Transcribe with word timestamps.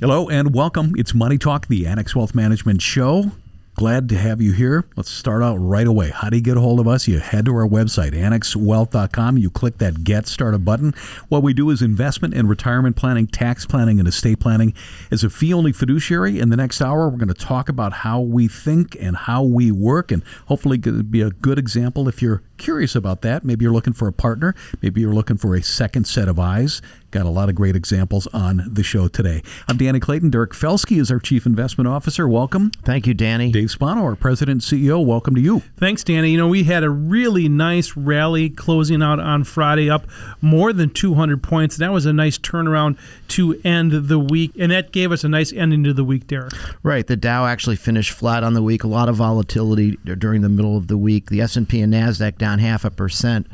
Hello 0.00 0.28
and 0.28 0.52
welcome. 0.52 0.92
It's 0.96 1.14
Money 1.14 1.38
Talk, 1.38 1.68
the 1.68 1.86
Annex 1.86 2.16
Wealth 2.16 2.34
Management 2.34 2.82
Show. 2.82 3.30
Glad 3.76 4.08
to 4.08 4.16
have 4.16 4.42
you 4.42 4.52
here. 4.52 4.84
Let's 4.96 5.08
start 5.08 5.40
out 5.40 5.54
right 5.56 5.86
away. 5.86 6.10
How 6.10 6.30
do 6.30 6.36
you 6.36 6.42
get 6.42 6.56
a 6.56 6.60
hold 6.60 6.80
of 6.80 6.88
us? 6.88 7.06
You 7.06 7.20
head 7.20 7.44
to 7.44 7.54
our 7.54 7.66
website, 7.66 8.10
annexwealth.com. 8.10 9.38
You 9.38 9.50
click 9.50 9.78
that 9.78 10.02
Get 10.02 10.26
Started 10.26 10.64
button. 10.64 10.94
What 11.28 11.44
we 11.44 11.54
do 11.54 11.70
is 11.70 11.80
investment 11.80 12.34
and 12.34 12.48
retirement 12.48 12.96
planning, 12.96 13.28
tax 13.28 13.66
planning, 13.66 14.00
and 14.00 14.08
estate 14.08 14.40
planning. 14.40 14.74
As 15.12 15.22
a 15.22 15.30
fee 15.30 15.54
only 15.54 15.72
fiduciary, 15.72 16.40
in 16.40 16.50
the 16.50 16.56
next 16.56 16.80
hour, 16.80 17.08
we're 17.08 17.16
going 17.16 17.28
to 17.28 17.34
talk 17.34 17.68
about 17.68 17.92
how 17.92 18.20
we 18.20 18.48
think 18.48 18.96
and 19.00 19.16
how 19.16 19.44
we 19.44 19.70
work, 19.70 20.10
and 20.10 20.24
hopefully, 20.46 20.76
going 20.76 20.98
to 20.98 21.04
be 21.04 21.20
a 21.20 21.30
good 21.30 21.58
example 21.58 22.08
if 22.08 22.20
you're 22.20 22.42
curious 22.56 22.94
about 22.94 23.22
that. 23.22 23.44
Maybe 23.44 23.64
you're 23.64 23.72
looking 23.72 23.92
for 23.92 24.06
a 24.06 24.12
partner, 24.12 24.54
maybe 24.82 25.00
you're 25.00 25.14
looking 25.14 25.36
for 25.36 25.54
a 25.54 25.62
second 25.62 26.06
set 26.06 26.28
of 26.28 26.38
eyes. 26.38 26.80
Got 27.14 27.26
a 27.26 27.30
lot 27.30 27.48
of 27.48 27.54
great 27.54 27.76
examples 27.76 28.26
on 28.34 28.64
the 28.66 28.82
show 28.82 29.06
today. 29.06 29.40
I'm 29.68 29.76
Danny 29.76 30.00
Clayton. 30.00 30.30
Derek 30.30 30.50
Felske 30.50 30.98
is 30.98 31.12
our 31.12 31.20
Chief 31.20 31.46
Investment 31.46 31.86
Officer. 31.86 32.26
Welcome. 32.26 32.72
Thank 32.82 33.06
you, 33.06 33.14
Danny. 33.14 33.52
Dave 33.52 33.70
Spano, 33.70 34.02
our 34.02 34.16
President 34.16 34.68
and 34.68 34.82
CEO. 34.82 35.06
Welcome 35.06 35.36
to 35.36 35.40
you. 35.40 35.62
Thanks, 35.76 36.02
Danny. 36.02 36.32
You 36.32 36.38
know, 36.38 36.48
we 36.48 36.64
had 36.64 36.82
a 36.82 36.90
really 36.90 37.48
nice 37.48 37.96
rally 37.96 38.50
closing 38.50 39.00
out 39.00 39.20
on 39.20 39.44
Friday, 39.44 39.88
up 39.88 40.08
more 40.40 40.72
than 40.72 40.90
200 40.90 41.40
points. 41.40 41.76
That 41.76 41.92
was 41.92 42.04
a 42.04 42.12
nice 42.12 42.36
turnaround 42.36 42.98
to 43.28 43.60
end 43.62 43.92
the 43.92 44.18
week, 44.18 44.50
and 44.58 44.72
that 44.72 44.90
gave 44.90 45.12
us 45.12 45.22
a 45.22 45.28
nice 45.28 45.52
ending 45.52 45.84
to 45.84 45.92
the 45.92 46.02
week, 46.02 46.26
Derek. 46.26 46.52
Right. 46.82 47.06
The 47.06 47.14
Dow 47.14 47.46
actually 47.46 47.76
finished 47.76 48.10
flat 48.10 48.42
on 48.42 48.54
the 48.54 48.62
week. 48.62 48.82
A 48.82 48.88
lot 48.88 49.08
of 49.08 49.14
volatility 49.14 49.98
during 50.02 50.42
the 50.42 50.48
middle 50.48 50.76
of 50.76 50.88
the 50.88 50.98
week. 50.98 51.30
The 51.30 51.42
S&P 51.42 51.80
and 51.80 51.94
Nasdaq 51.94 52.38
down 52.38 52.58
half 52.58 52.84
a 52.84 52.90
percent. 52.90 53.46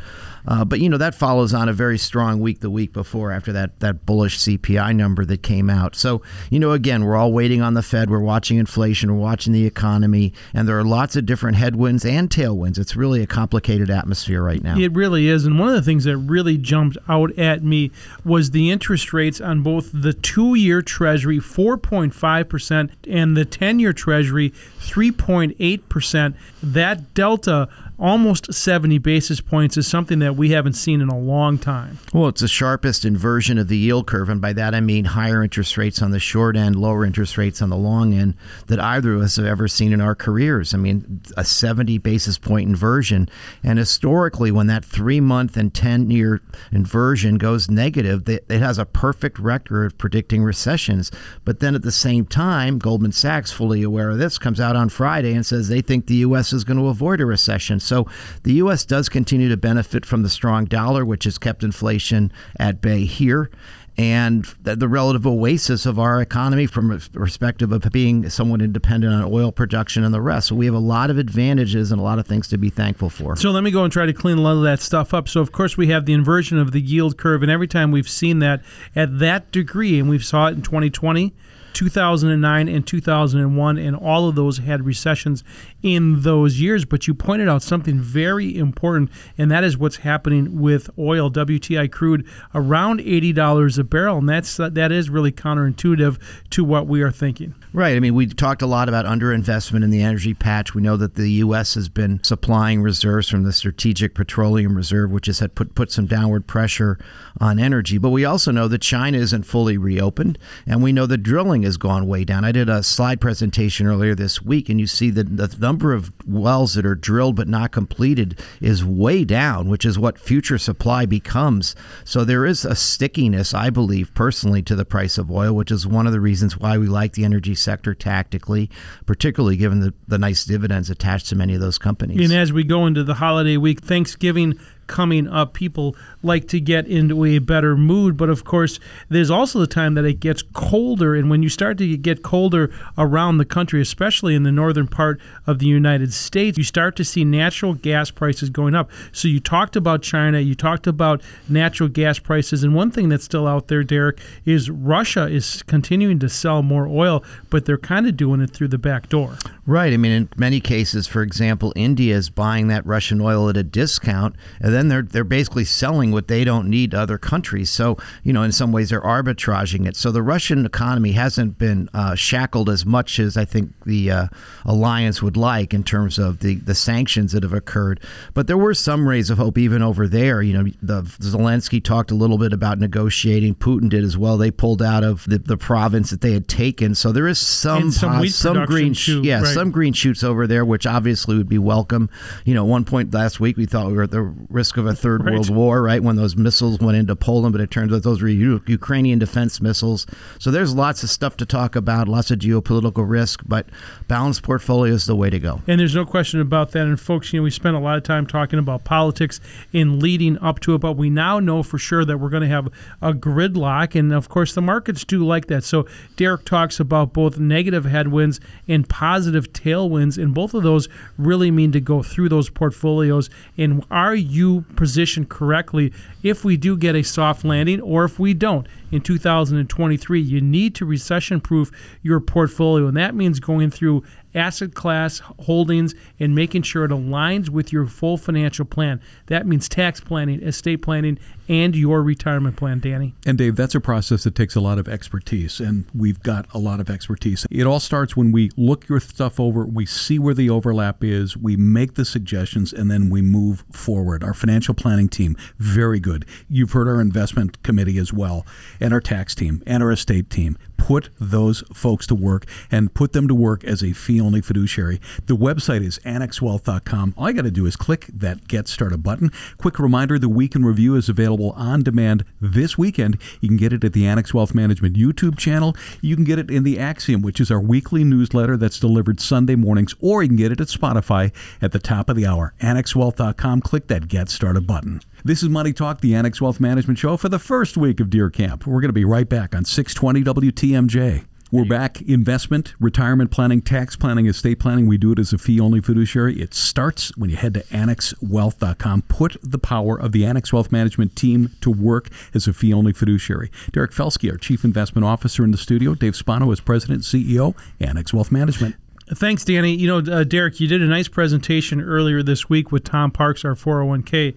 Uh, 0.47 0.65
but 0.65 0.81
you 0.81 0.89
know 0.89 0.97
that 0.97 1.15
follows 1.15 1.53
on 1.55 1.69
a 1.69 1.73
very 1.73 1.99
strong 1.99 2.41
week 2.41 2.61
the 2.61 2.71
week 2.71 2.93
before 2.93 3.31
after 3.31 3.53
that 3.53 3.81
that 3.81 4.07
bullish 4.07 4.39
CPI 4.39 4.95
number 4.95 5.25
that 5.25 5.43
came 5.43 5.71
out. 5.71 5.95
So 5.95 6.23
you 6.51 6.59
know 6.59 6.73
again 6.73 7.05
we're 7.05 7.17
all 7.17 7.33
waiting 7.33 7.63
on 7.63 7.75
the 7.75 7.83
Fed. 7.83 8.11
We're 8.11 8.21
watching 8.21 8.59
inflation. 8.59 9.13
We're 9.13 9.23
watching 9.23 9.53
the 9.53 9.67
economy, 9.67 10.33
and 10.55 10.69
there 10.69 10.79
are 10.79 10.85
lots 10.85 11.17
of 11.17 11.27
different 11.27 11.57
headwinds 11.57 12.05
and 12.05 12.29
tailwinds. 12.31 12.79
It's 12.79 12.97
really 12.97 13.23
a 13.23 13.27
complicated 13.27 13.91
atmosphere 13.91 14.43
right 14.43 14.63
now. 14.63 14.79
It 14.79 14.93
really 14.93 15.29
is. 15.29 15.45
And 15.45 15.59
one 15.59 15.69
of 15.69 15.75
the 15.75 15.83
things 15.83 16.05
that 16.05 16.17
really 16.17 16.57
jumped 16.57 16.97
out 17.09 17.37
at 17.39 17.63
me 17.63 17.91
was 18.25 18.51
the 18.51 18.71
interest 18.71 19.13
rates 19.13 19.41
on 19.41 19.63
both 19.63 19.91
the 19.93 20.13
two-year 20.13 20.83
Treasury, 20.83 21.39
4.5 21.39 22.49
percent, 22.49 22.91
and 23.09 23.37
the 23.37 23.45
10-year 23.45 23.93
Treasury, 23.93 24.51
3.8 24.81 25.89
percent. 25.89 26.37
That 26.63 27.15
delta 27.15 27.69
almost 28.01 28.53
70 28.53 28.99
basis 28.99 29.41
points 29.41 29.77
is 29.77 29.87
something 29.87 30.19
that 30.21 30.35
we 30.35 30.51
haven't 30.51 30.73
seen 30.73 31.01
in 31.01 31.09
a 31.09 31.19
long 31.19 31.59
time. 31.59 31.99
Well, 32.15 32.29
it's 32.29 32.41
the 32.41 32.49
sharpest 32.49 33.05
inversion 33.05 33.59
of 33.59 33.69
the 33.69 33.77
yield 33.77 34.07
curve. 34.07 34.29
And 34.29 34.41
by 34.41 34.53
that, 34.55 34.75
I 34.75 34.81
mean 34.81 35.05
higher 35.05 35.43
interest 35.43 35.77
rates 35.77 36.01
on 36.01 36.11
the 36.11 36.19
short 36.19 36.57
end, 36.57 36.77
lower 36.77 37.05
interest 37.05 37.37
rates 37.37 37.61
on 37.61 37.69
the 37.69 37.77
long 37.77 38.15
end 38.15 38.35
that 38.69 38.81
either 38.81 39.15
of 39.15 39.23
us 39.23 39.37
have 39.37 39.47
ever 39.47 39.69
seen 39.69 39.93
in 39.93 40.01
our 40.01 40.15
careers. 40.15 40.73
I 40.73 40.79
mean, 40.79 41.21
a 41.37 41.45
70 41.45 41.99
basis 41.99 42.39
point 42.39 42.69
inversion. 42.69 43.29
And 43.63 43.79
historically, 43.79 44.51
when 44.51 44.67
that 44.69 44.85
three 44.85 45.21
month 45.21 45.57
and 45.57 45.73
10 45.73 46.11
year 46.11 46.41
inversion 46.73 47.37
goes 47.37 47.71
negative, 47.71 48.29
it 48.29 48.49
has 48.49 48.79
a 48.79 48.87
perfect 48.87 49.39
record 49.39 49.85
of 49.85 49.99
predicting 49.99 50.43
recessions. 50.43 51.11
But 51.45 51.61
then 51.61 51.75
at 51.75 51.83
the 51.83 51.93
same 51.93 52.25
time, 52.25 52.79
Goldman 52.79 53.13
Sachs, 53.13 53.53
fully 53.53 53.83
aware 53.83 54.11
of 54.11 54.19
this, 54.19 54.39
comes 54.39 54.61
out 54.61 54.77
on 54.77 54.89
Friday 54.89 55.35
and 55.35 55.45
says 55.45 55.69
they 55.69 55.81
think 55.83 56.07
the 56.07 56.15
U.S. 56.17 56.53
is 56.53 56.65
going 56.65 56.79
to 56.79 56.87
avoid 56.87 57.21
a 57.21 57.27
recession. 57.27 57.79
So 57.91 58.07
the 58.45 58.55
U.S. 58.55 58.85
does 58.85 59.09
continue 59.09 59.49
to 59.49 59.57
benefit 59.57 60.07
from 60.07 60.23
the 60.23 60.29
strong 60.29 60.65
dollar, 60.65 61.05
which 61.05 61.25
has 61.25 61.37
kept 61.37 61.65
inflation 61.65 62.33
at 62.59 62.81
bay 62.81 63.05
here 63.05 63.51
and 63.99 64.45
the 64.63 64.89
relative 64.89 65.27
oasis 65.27 65.85
of 65.85 65.99
our 65.99 66.23
economy 66.23 66.65
from 66.65 66.91
a 66.91 66.99
perspective 66.99 67.73
of 67.73 67.83
being 67.93 68.31
somewhat 68.31 68.63
independent 68.63 69.13
on 69.13 69.31
oil 69.31 69.53
production 69.53 70.05
and 70.05 70.15
the 70.15 70.21
rest. 70.23 70.49
So 70.49 70.55
we 70.55 70.65
have 70.67 70.75
a 70.75 70.79
lot 70.79 71.11
of 71.11 71.19
advantages 71.19 71.93
and 71.93 72.01
a 72.01 72.05
lot 72.05 72.19
of 72.19 72.27
things 72.27 72.49
to 72.49 72.57
be 72.57 72.71
thankful 72.71 73.11
for. 73.11 73.37
So 73.37 73.51
let 73.51 73.63
me 73.63 73.71
go 73.71 73.85
and 73.85 73.93
try 73.93 74.07
to 74.07 74.13
clean 74.15 74.39
a 74.39 74.41
lot 74.41 74.57
of 74.57 74.63
that 74.63 74.81
stuff 74.81 75.13
up. 75.13 75.29
So 75.29 75.41
of 75.41 75.53
course 75.53 75.77
we 75.77 75.89
have 75.89 76.07
the 76.07 76.15
inversion 76.15 76.57
of 76.57 76.73
the 76.73 76.81
yield 76.81 77.19
curve, 77.19 77.43
and 77.43 77.51
every 77.51 77.69
time 77.69 77.91
we've 77.91 78.09
seen 78.09 78.39
that 78.39 78.63
at 78.97 79.19
that 79.19 79.53
degree, 79.53 79.99
and 79.99 80.09
we 80.09 80.19
saw 80.19 80.47
it 80.47 80.53
in 80.53 80.63
2020. 80.63 81.35
2009 81.73 82.69
and 82.69 82.87
2001, 82.87 83.79
and 83.79 83.97
all 83.97 84.29
of 84.29 84.35
those 84.35 84.59
had 84.59 84.85
recessions 84.85 85.45
in 85.83 86.23
those 86.23 86.61
years. 86.61 86.85
But 86.85 87.07
you 87.07 87.15
pointed 87.15 87.49
out 87.49 87.63
something 87.63 87.99
very 88.01 88.57
important, 88.57 89.11
and 89.39 89.51
that 89.51 89.65
is 89.65 89.77
what's 89.79 89.97
happening 89.97 90.61
with 90.61 90.91
oil, 90.99 91.31
WTI 91.31 91.91
crude, 91.91 92.27
around 92.55 93.01
$80 93.01 93.79
a 93.79 93.85
barrel, 93.85 94.19
and 94.19 94.29
that's 94.29 94.57
that 94.57 94.93
is 94.93 95.11
really 95.11 95.33
counterintuitive 95.33 96.19
to 96.51 96.65
what 96.65 96.87
we 96.87 97.03
are 97.03 97.11
thinking. 97.11 97.55
Right. 97.73 97.95
I 97.95 98.01
mean, 98.01 98.15
we 98.15 98.27
talked 98.27 98.63
a 98.63 98.67
lot 98.67 98.89
about 98.89 99.05
underinvestment 99.05 99.85
in 99.85 99.91
the 99.91 100.03
energy 100.03 100.35
patch. 100.35 100.75
We 100.75 100.83
know 100.83 100.97
that 100.97 101.15
the 101.15 101.31
U.S. 101.31 101.75
has 101.75 101.89
been 101.89 102.23
supplying 102.25 102.83
reserves 102.83 103.29
from 103.29 103.45
the 103.45 103.53
Strategic 103.53 104.15
Petroleum 104.15 104.77
Reserve, 104.77 105.13
which 105.13 105.27
has 105.27 105.39
had 105.39 105.55
put 105.55 105.75
put 105.75 105.93
some 105.93 106.07
downward 106.07 106.47
pressure 106.47 106.99
on 107.41 107.59
energy. 107.59 107.97
But 107.97 108.11
we 108.11 108.25
also 108.25 108.51
know 108.51 108.67
that 108.69 108.81
China 108.83 109.19
isn't 109.19 109.45
fully 109.45 109.79
reopened, 109.79 110.39
and 110.67 110.83
we 110.83 110.93
know 110.93 111.07
that 111.07 111.19
drilling 111.19 111.60
has 111.63 111.77
gone 111.77 112.07
way 112.07 112.25
down. 112.25 112.45
I 112.45 112.53
did 112.53 112.69
a 112.69 112.83
slide 112.83 113.21
presentation 113.21 113.87
earlier 113.87 114.15
this 114.15 114.43
week, 114.43 114.69
and 114.69 114.81
you 114.81 114.87
see 114.87 115.11
that 115.11 115.37
the 115.37 115.55
number 115.59 115.93
of 115.93 116.13
wells 116.27 116.75
that 116.75 116.87
are 116.87 116.95
drilled 116.95 117.37
but 117.37 117.49
not 117.49 117.73
completed 117.73 118.39
is 118.61 118.85
way 118.85 119.25
down, 119.25 119.69
which 119.69 119.85
is 119.85 119.99
what 119.99 120.19
future 120.19 120.59
supply 120.59 121.07
becomes. 121.07 121.75
So 122.05 122.25
there 122.25 122.47
is 122.47 122.65
a 122.65 122.75
stickiness, 122.75 123.55
I 123.55 123.71
believe 123.71 124.15
personally, 124.15 124.63
to 124.63 124.77
the 124.77 124.85
price 124.85 125.19
of 125.19 125.31
oil, 125.31 125.55
which 125.55 125.71
is 125.71 125.87
one 125.87 126.07
of 126.07 126.13
the 126.13 126.21
reasons 126.21 126.59
why 126.59 126.79
we 126.79 126.87
like 126.87 127.13
the 127.13 127.25
energy 127.25 127.55
sector 127.55 127.95
tactically, 127.95 128.71
particularly 129.07 129.57
given 129.57 129.81
the, 129.81 129.95
the 130.09 130.19
nice 130.19 130.45
dividends 130.45 130.91
attached 130.91 131.29
to 131.29 131.37
many 131.37 131.55
of 131.55 131.61
those 131.61 131.79
companies. 131.79 132.31
And 132.31 132.39
as 132.39 132.53
we 132.53 132.65
go 132.65 132.87
into 132.87 133.05
the 133.05 133.15
holiday 133.15 133.57
week, 133.57 133.81
Thanksgiving 133.81 134.59
coming 134.91 135.29
up, 135.29 135.55
people 135.55 135.95
like 136.23 136.49
to 136.49 136.61
get 136.61 136.87
into 136.89 137.25
a 137.25 137.39
better 137.39 137.77
mood. 137.77 138.17
But 138.17 138.29
of 138.29 138.45
course, 138.45 138.81
there's 139.09 139.31
also 139.31 139.61
the 139.61 139.69
time 139.69 139.95
that 139.95 140.05
it 140.05 140.19
gets 140.19 140.43
colder. 140.43 141.15
And 141.15 141.31
when 141.31 141.45
you 141.45 141.49
start 141.49 141.79
to 141.79 141.97
get 141.97 142.25
colder 142.25 142.75
around 142.99 143.39
the 143.39 143.45
country, 143.45 143.81
especially 143.81 144.35
in 144.35 144.43
the 144.43 144.51
northern 144.51 144.89
part 144.89 145.21
of 145.47 145.61
the 145.61 145.67
United 145.67 146.13
States, 146.13 146.59
you 146.59 146.65
start 146.65 146.97
to 146.97 147.05
see 147.05 147.25
natural 147.25 147.75
gas 147.75 148.11
prices 148.11 148.51
going 148.51 148.75
up. 148.75 148.91
So 149.13 149.29
you 149.29 149.39
talked 149.39 149.77
about 149.77 150.03
China, 150.03 150.41
you 150.41 150.57
talked 150.57 150.89
about 150.89 151.23
natural 151.49 151.89
gas 151.89 152.19
prices. 152.19 152.65
And 152.65 152.75
one 152.75 152.91
thing 152.91 153.09
that's 153.09 153.25
still 153.25 153.47
out 153.47 153.69
there, 153.69 153.85
Derek, 153.85 154.19
is 154.45 154.71
Russia 154.71 155.29
is 155.29 155.63
continuing 155.63 156.19
to 156.19 156.29
sell 156.29 156.63
more 156.63 156.89
oil, 156.89 157.23
but 157.49 157.65
they're 157.65 157.79
kind 157.79 158.09
of 158.09 158.17
doing 158.17 158.41
it 158.41 158.51
through 158.51 158.69
the 158.69 158.79
back 158.79 159.09
door. 159.09 159.37
Right. 159.67 159.93
I 159.93 159.97
mean, 159.97 160.11
in 160.11 160.29
many 160.37 160.59
cases, 160.59 161.07
for 161.07 161.23
example, 161.23 161.73
India 161.77 162.17
is 162.17 162.29
buying 162.29 162.67
that 162.69 162.85
Russian 162.85 163.21
oil 163.21 163.49
at 163.49 163.57
a 163.57 163.63
discount, 163.63 164.35
and 164.61 164.75
then 164.75 164.80
they're 164.89 165.03
they're 165.03 165.25
basically 165.25 165.65
selling 165.65 166.13
what 166.13 166.29
they 166.29 166.45
don't 166.45 166.69
need 166.69 166.93
to 166.93 167.01
other 167.01 167.19
countries. 167.19 167.71
So, 167.71 167.97
you 168.23 168.33
know, 168.33 168.43
in 168.43 168.53
some 168.53 168.73
ways, 168.73 168.91
they're 168.91 169.01
arbitraging 169.01 169.87
it. 169.87 169.97
So 169.97 170.11
the 170.11 170.23
Russian 170.23 170.65
economy 170.67 171.13
hasn't 171.13 171.59
been 171.59 171.89
uh, 171.95 172.15
shackled 172.15 172.69
as 172.69 172.87
much 172.87 173.19
as 173.19 173.37
I 173.37 173.45
think 173.45 173.73
the 173.85 174.11
uh, 174.11 174.27
alliance 174.65 175.23
would 175.23 175.37
like 175.37 175.75
in 175.75 175.85
terms 175.85 176.19
of 176.19 176.41
the 176.41 176.57
the 176.57 176.75
sanctions 176.75 177.33
that 177.33 177.43
have 177.43 177.53
occurred. 177.53 178.01
But 178.35 178.47
there 178.47 178.59
were 178.59 178.75
some 178.75 179.09
rays 179.09 179.31
of 179.31 179.39
hope 179.39 179.59
even 179.59 179.83
over 179.83 180.07
there. 180.07 180.43
You 180.43 180.53
know, 180.53 180.71
the 180.83 181.03
Zelensky 181.03 181.83
talked 181.83 182.11
a 182.11 182.15
little 182.15 182.39
bit 182.39 182.53
about 182.53 182.79
negotiating. 182.79 183.57
Putin 183.57 183.89
did 183.89 184.05
as 184.05 184.17
well. 184.17 184.37
They 184.37 184.51
pulled 184.51 184.83
out 184.83 185.05
of 185.05 185.25
the, 185.25 185.39
the 185.39 185.57
province 185.57 186.11
that 186.11 186.21
they 186.21 186.33
had 186.33 186.49
taken. 186.49 186.95
So 186.95 187.13
there 187.13 187.27
is 187.27 187.39
some 187.39 187.91
some, 187.91 188.27
some 188.29 188.65
green, 188.67 188.95
too, 188.95 189.23
yeah, 189.23 189.41
right 189.41 189.55
some 189.55 189.71
green 189.71 189.93
shoots 189.93 190.23
over 190.23 190.47
there, 190.47 190.65
which 190.65 190.87
obviously 190.87 191.37
would 191.37 191.49
be 191.49 191.59
welcome. 191.59 192.09
You 192.45 192.55
know, 192.55 192.65
at 192.65 192.69
one 192.69 192.85
point 192.85 193.13
last 193.13 193.41
week 193.41 193.57
we 193.57 193.67
thought 193.67 193.89
we 193.89 193.95
were 193.95 194.05
at 194.05 194.11
the 194.11 194.23
risk 194.49 194.70
of 194.77 194.87
a 194.87 194.95
third 194.95 195.25
right. 195.25 195.35
world 195.35 195.51
war, 195.51 195.83
right? 195.83 196.03
When 196.03 196.17
those 196.17 196.37
missiles 196.37 196.79
went 196.79 196.97
into 196.97 197.17
Poland, 197.17 197.53
but 197.53 197.61
it 197.61 197.71
turns 197.71 197.93
out 197.93 198.03
those 198.03 198.23
were 198.23 198.29
U- 198.29 198.63
Ukrainian 198.67 199.19
defense 199.19 199.61
missiles. 199.61 200.07
So 200.39 200.51
there's 200.51 200.75
lots 200.75 201.03
of 201.03 201.11
stuff 201.11 201.37
to 201.39 201.47
talk 201.47 201.77
about, 201.77 202.09
lots 202.09 202.31
of 202.31 202.39
geopolitical 202.39 203.09
risk, 203.09 203.43
but 203.47 203.67
balanced 204.09 204.43
portfolio 204.43 204.95
is 204.95 205.07
the 205.07 205.17
way 205.17 205.31
to 205.31 205.39
go. 205.39 205.61
And 205.67 205.81
there's 205.81 205.95
no 205.95 206.05
question 206.05 206.41
about 206.41 206.73
that. 206.73 206.87
And 206.87 206.99
folks, 207.01 207.33
you 207.33 207.41
know, 207.41 207.45
we 207.45 207.51
spent 207.51 207.77
a 207.77 207.81
lot 207.81 207.97
of 207.97 208.03
time 208.03 208.27
talking 208.27 208.59
about 208.59 208.85
politics 208.85 209.41
in 209.73 210.01
leading 210.01 210.39
up 210.39 210.61
to 210.61 210.75
it, 210.75 210.79
but 210.79 210.93
we 210.93 211.11
now 211.11 211.41
know 211.41 211.63
for 211.63 211.79
sure 211.79 212.05
that 212.05 212.19
we're 212.19 212.31
going 212.31 212.43
to 212.43 212.49
have 212.49 212.69
a 213.03 213.13
gridlock, 213.13 213.99
and 213.99 214.13
of 214.13 214.29
course 214.29 214.55
the 214.55 214.63
markets 214.63 215.05
do 215.05 215.25
like 215.25 215.47
that. 215.47 215.65
So 215.65 215.87
Derek 216.17 216.45
talks 216.45 216.81
about 216.81 217.13
both 217.13 217.39
negative 217.39 217.85
headwinds 217.85 218.41
and 218.69 218.89
positive 218.89 219.53
tailwinds, 219.53 220.23
and 220.23 220.35
both 220.35 220.55
of 220.55 220.63
those 220.63 220.89
really 221.19 221.51
mean 221.51 221.73
to 221.73 221.81
go 221.81 222.03
through 222.03 222.29
those 222.29 222.51
portfolios. 222.51 223.31
And 223.57 223.85
are 223.91 224.15
you 224.15 224.60
positioned 224.77 225.29
correctly 225.29 225.93
if 226.23 226.45
we 226.45 226.57
do 226.57 226.77
get 226.77 226.95
a 226.95 227.03
soft 227.03 227.45
landing 227.45 227.81
or 227.81 228.05
if 228.05 228.19
we 228.19 228.35
don't 228.35 228.67
in 228.91 229.01
2023? 229.01 230.21
You 230.21 230.41
need 230.41 230.75
to 230.77 230.85
recession 230.85 231.41
proof 231.41 231.71
your 232.03 232.21
portfolio, 232.21 232.87
and 232.87 232.97
that 232.97 233.15
means 233.15 233.41
going 233.41 233.71
through 233.71 234.05
asset 234.35 234.75
class 234.75 235.21
holdings 235.41 235.95
and 236.19 236.35
making 236.35 236.63
sure 236.63 236.85
it 236.85 236.91
aligns 236.91 237.49
with 237.49 237.73
your 237.73 237.87
full 237.87 238.17
financial 238.17 238.65
plan. 238.65 239.01
That 239.27 239.47
means 239.47 239.69
tax 239.69 240.01
planning, 240.01 240.43
estate 240.43 240.83
planning, 240.83 241.19
and 241.49 241.75
your 241.75 242.03
retirement 242.03 242.57
plan, 242.57 242.79
Danny. 242.79 243.13
And 243.27 243.37
Dave, 243.37 243.57
that's 243.57 243.75
a 243.75 243.81
process 243.81 244.23
that 244.23 244.37
takes 244.37 244.55
a 244.55 244.61
lot 244.61 244.79
of 244.79 244.89
expertise, 244.89 245.59
and 245.59 245.85
we've 245.93 246.23
got 246.23 246.47
a 246.55 246.59
lot 246.59 246.79
of 246.79 246.89
expertise. 246.89 247.45
It 247.51 247.67
all 247.67 247.81
starts 247.81 248.17
when 248.17 248.31
we 248.31 248.51
look 248.57 248.89
your 248.89 249.01
stuff 249.01 249.41
over, 249.41 249.67
we 249.67 249.85
see 249.85 250.21
where 250.21 250.35
the 250.35 250.49
overlap 250.49 251.03
is, 251.03 251.37
we 251.37 251.57
make 251.57 251.95
the 251.95 252.05
suggestions, 252.05 252.73
and 252.73 252.89
then 252.89 253.11
we 253.11 253.21
move 253.21 253.65
forward. 253.73 254.23
Our 254.23 254.35
financial 254.35 254.75
planning 254.75 255.09
team, 255.09 255.37
very 255.59 255.99
good. 255.99 256.25
You've 256.49 256.71
heard 256.71 256.87
our 256.87 257.01
investment 257.01 257.61
committee 257.65 257.99
as 257.99 258.13
well, 258.13 258.47
and 258.79 258.95
our 258.95 259.01
tax 259.01 259.35
team, 259.35 259.61
and 259.67 259.83
our 259.83 259.91
estate 259.91 260.31
team. 260.31 260.57
Put 260.77 261.11
those 261.21 261.63
folks 261.75 262.07
to 262.07 262.15
work 262.15 262.47
and 262.71 262.95
put 262.95 263.13
them 263.13 263.29
to 263.29 263.35
work 263.35 263.65
as 263.65 263.83
a 263.83 263.93
fee 263.93 264.20
only 264.21 264.41
fiduciary. 264.41 265.01
The 265.27 265.37
website 265.37 265.83
is 265.83 265.99
annexwealth.com. 266.01 267.15
All 267.17 267.29
you 267.29 267.35
got 267.35 267.43
to 267.43 267.51
do 267.51 267.67
is 267.67 267.77
click 267.77 268.07
that 268.13 268.49
Get 268.49 268.69
Started 268.69 269.03
button. 269.03 269.31
Quick 269.59 269.79
reminder 269.79 270.19
the 270.19 270.29
Week 270.29 270.55
in 270.55 270.65
Review 270.65 270.97
is 270.97 271.09
available 271.09 271.51
on 271.53 271.83
demand 271.83 272.25
this 272.41 272.77
weekend. 272.77 273.19
You 273.41 273.49
can 273.49 273.57
get 273.57 273.73
it 273.73 273.85
at 273.85 273.93
the 273.93 274.07
Annex 274.07 274.35
Wealth 274.35 274.55
Management 274.55 274.97
YouTube 274.97 275.39
channel. 275.39 275.77
You 276.01 276.15
can 276.15 276.25
get 276.25 276.39
it 276.39 276.51
in 276.51 276.63
the 276.63 276.79
Axiom, 276.79 277.23
which 277.23 277.41
is 277.41 277.51
our 277.51 277.61
weekly 277.61 278.05
newsletter 278.05 278.57
that's 278.57 278.79
delivered 278.81 279.21
Sunday 279.21 279.57
mornings, 279.57 279.95
or 280.01 280.23
you 280.23 280.29
can 280.29 280.37
get 280.37 280.53
it 280.53 280.61
at 280.61 280.69
Spotify 280.69 281.33
at 281.63 281.73
the 281.73 281.79
top 281.79 282.09
of 282.09 282.17
the 282.17 282.27
hour. 282.27 282.55
AnnexWealth.com. 282.61 283.61
Click 283.63 283.89
that 283.89 284.09
Get 284.09 284.29
Started 284.29 284.67
button. 284.67 285.01
This 285.25 285.43
is 285.43 285.49
Money 285.49 285.73
Talk, 285.73 286.01
the 286.01 286.15
Annex 286.15 286.41
Wealth 286.41 286.61
Management 286.61 286.99
Show 286.99 287.17
for 287.17 287.29
the 287.29 287.39
first 287.39 287.77
week 287.77 288.01
of 288.01 288.11
Deer 288.11 288.31
Camp. 288.31 288.67
We're 288.67 288.81
going 288.81 288.89
to 288.89 288.93
be 288.93 289.05
right 289.05 289.29
back 289.29 289.55
on 289.55 289.65
620 289.65 290.23
WTMJ. 290.51 291.30
We're 291.53 291.65
back. 291.65 292.01
Investment, 292.03 292.75
retirement 292.79 293.33
planning, 293.33 293.61
tax 293.61 293.97
planning, 293.97 294.27
estate 294.27 294.61
planning. 294.61 294.87
We 294.87 294.99
do 294.99 295.11
it 295.11 295.19
as 295.19 295.33
a 295.33 295.39
fee 295.39 295.59
only 295.59 295.81
fiduciary. 295.81 296.41
It 296.41 296.55
starts 296.55 297.17
when 297.17 297.29
you 297.29 297.35
head 297.35 297.55
to 297.55 297.65
annexwealth.com. 297.65 299.03
Put 299.09 299.37
the 299.43 299.59
power 299.59 299.99
of 299.99 300.13
the 300.13 300.25
Annex 300.25 300.53
Wealth 300.53 300.71
Management 300.71 301.17
team 301.17 301.51
to 301.61 301.69
work 301.69 302.09
as 302.35 302.47
a 302.47 302.53
fee 302.53 302.73
only 302.73 302.93
fiduciary. 302.93 303.51
Derek 303.73 303.91
Felske, 303.91 304.31
our 304.31 304.39
Chief 304.39 304.65
Investment 304.65 305.05
Officer 305.05 305.43
in 305.43 305.51
the 305.51 305.59
studio. 305.59 305.97
Dave 305.97 306.15
Spano 306.15 306.53
is 306.53 306.61
President 306.61 307.03
CEO, 307.03 307.57
Annex 307.81 308.15
Wealth 308.15 308.31
Management. 308.31 308.77
Thanks, 309.13 309.45
Danny. 309.45 309.75
You 309.75 309.89
know, 309.89 310.13
uh, 310.13 310.23
Derek, 310.23 310.61
you 310.61 310.69
did 310.69 310.83
a 310.83 310.87
nice 310.87 311.09
presentation 311.09 311.81
earlier 311.81 312.23
this 312.23 312.49
week 312.49 312.71
with 312.71 312.85
Tom 312.85 313.11
Parks, 313.11 313.45
our 313.45 313.57
401k 313.57 314.37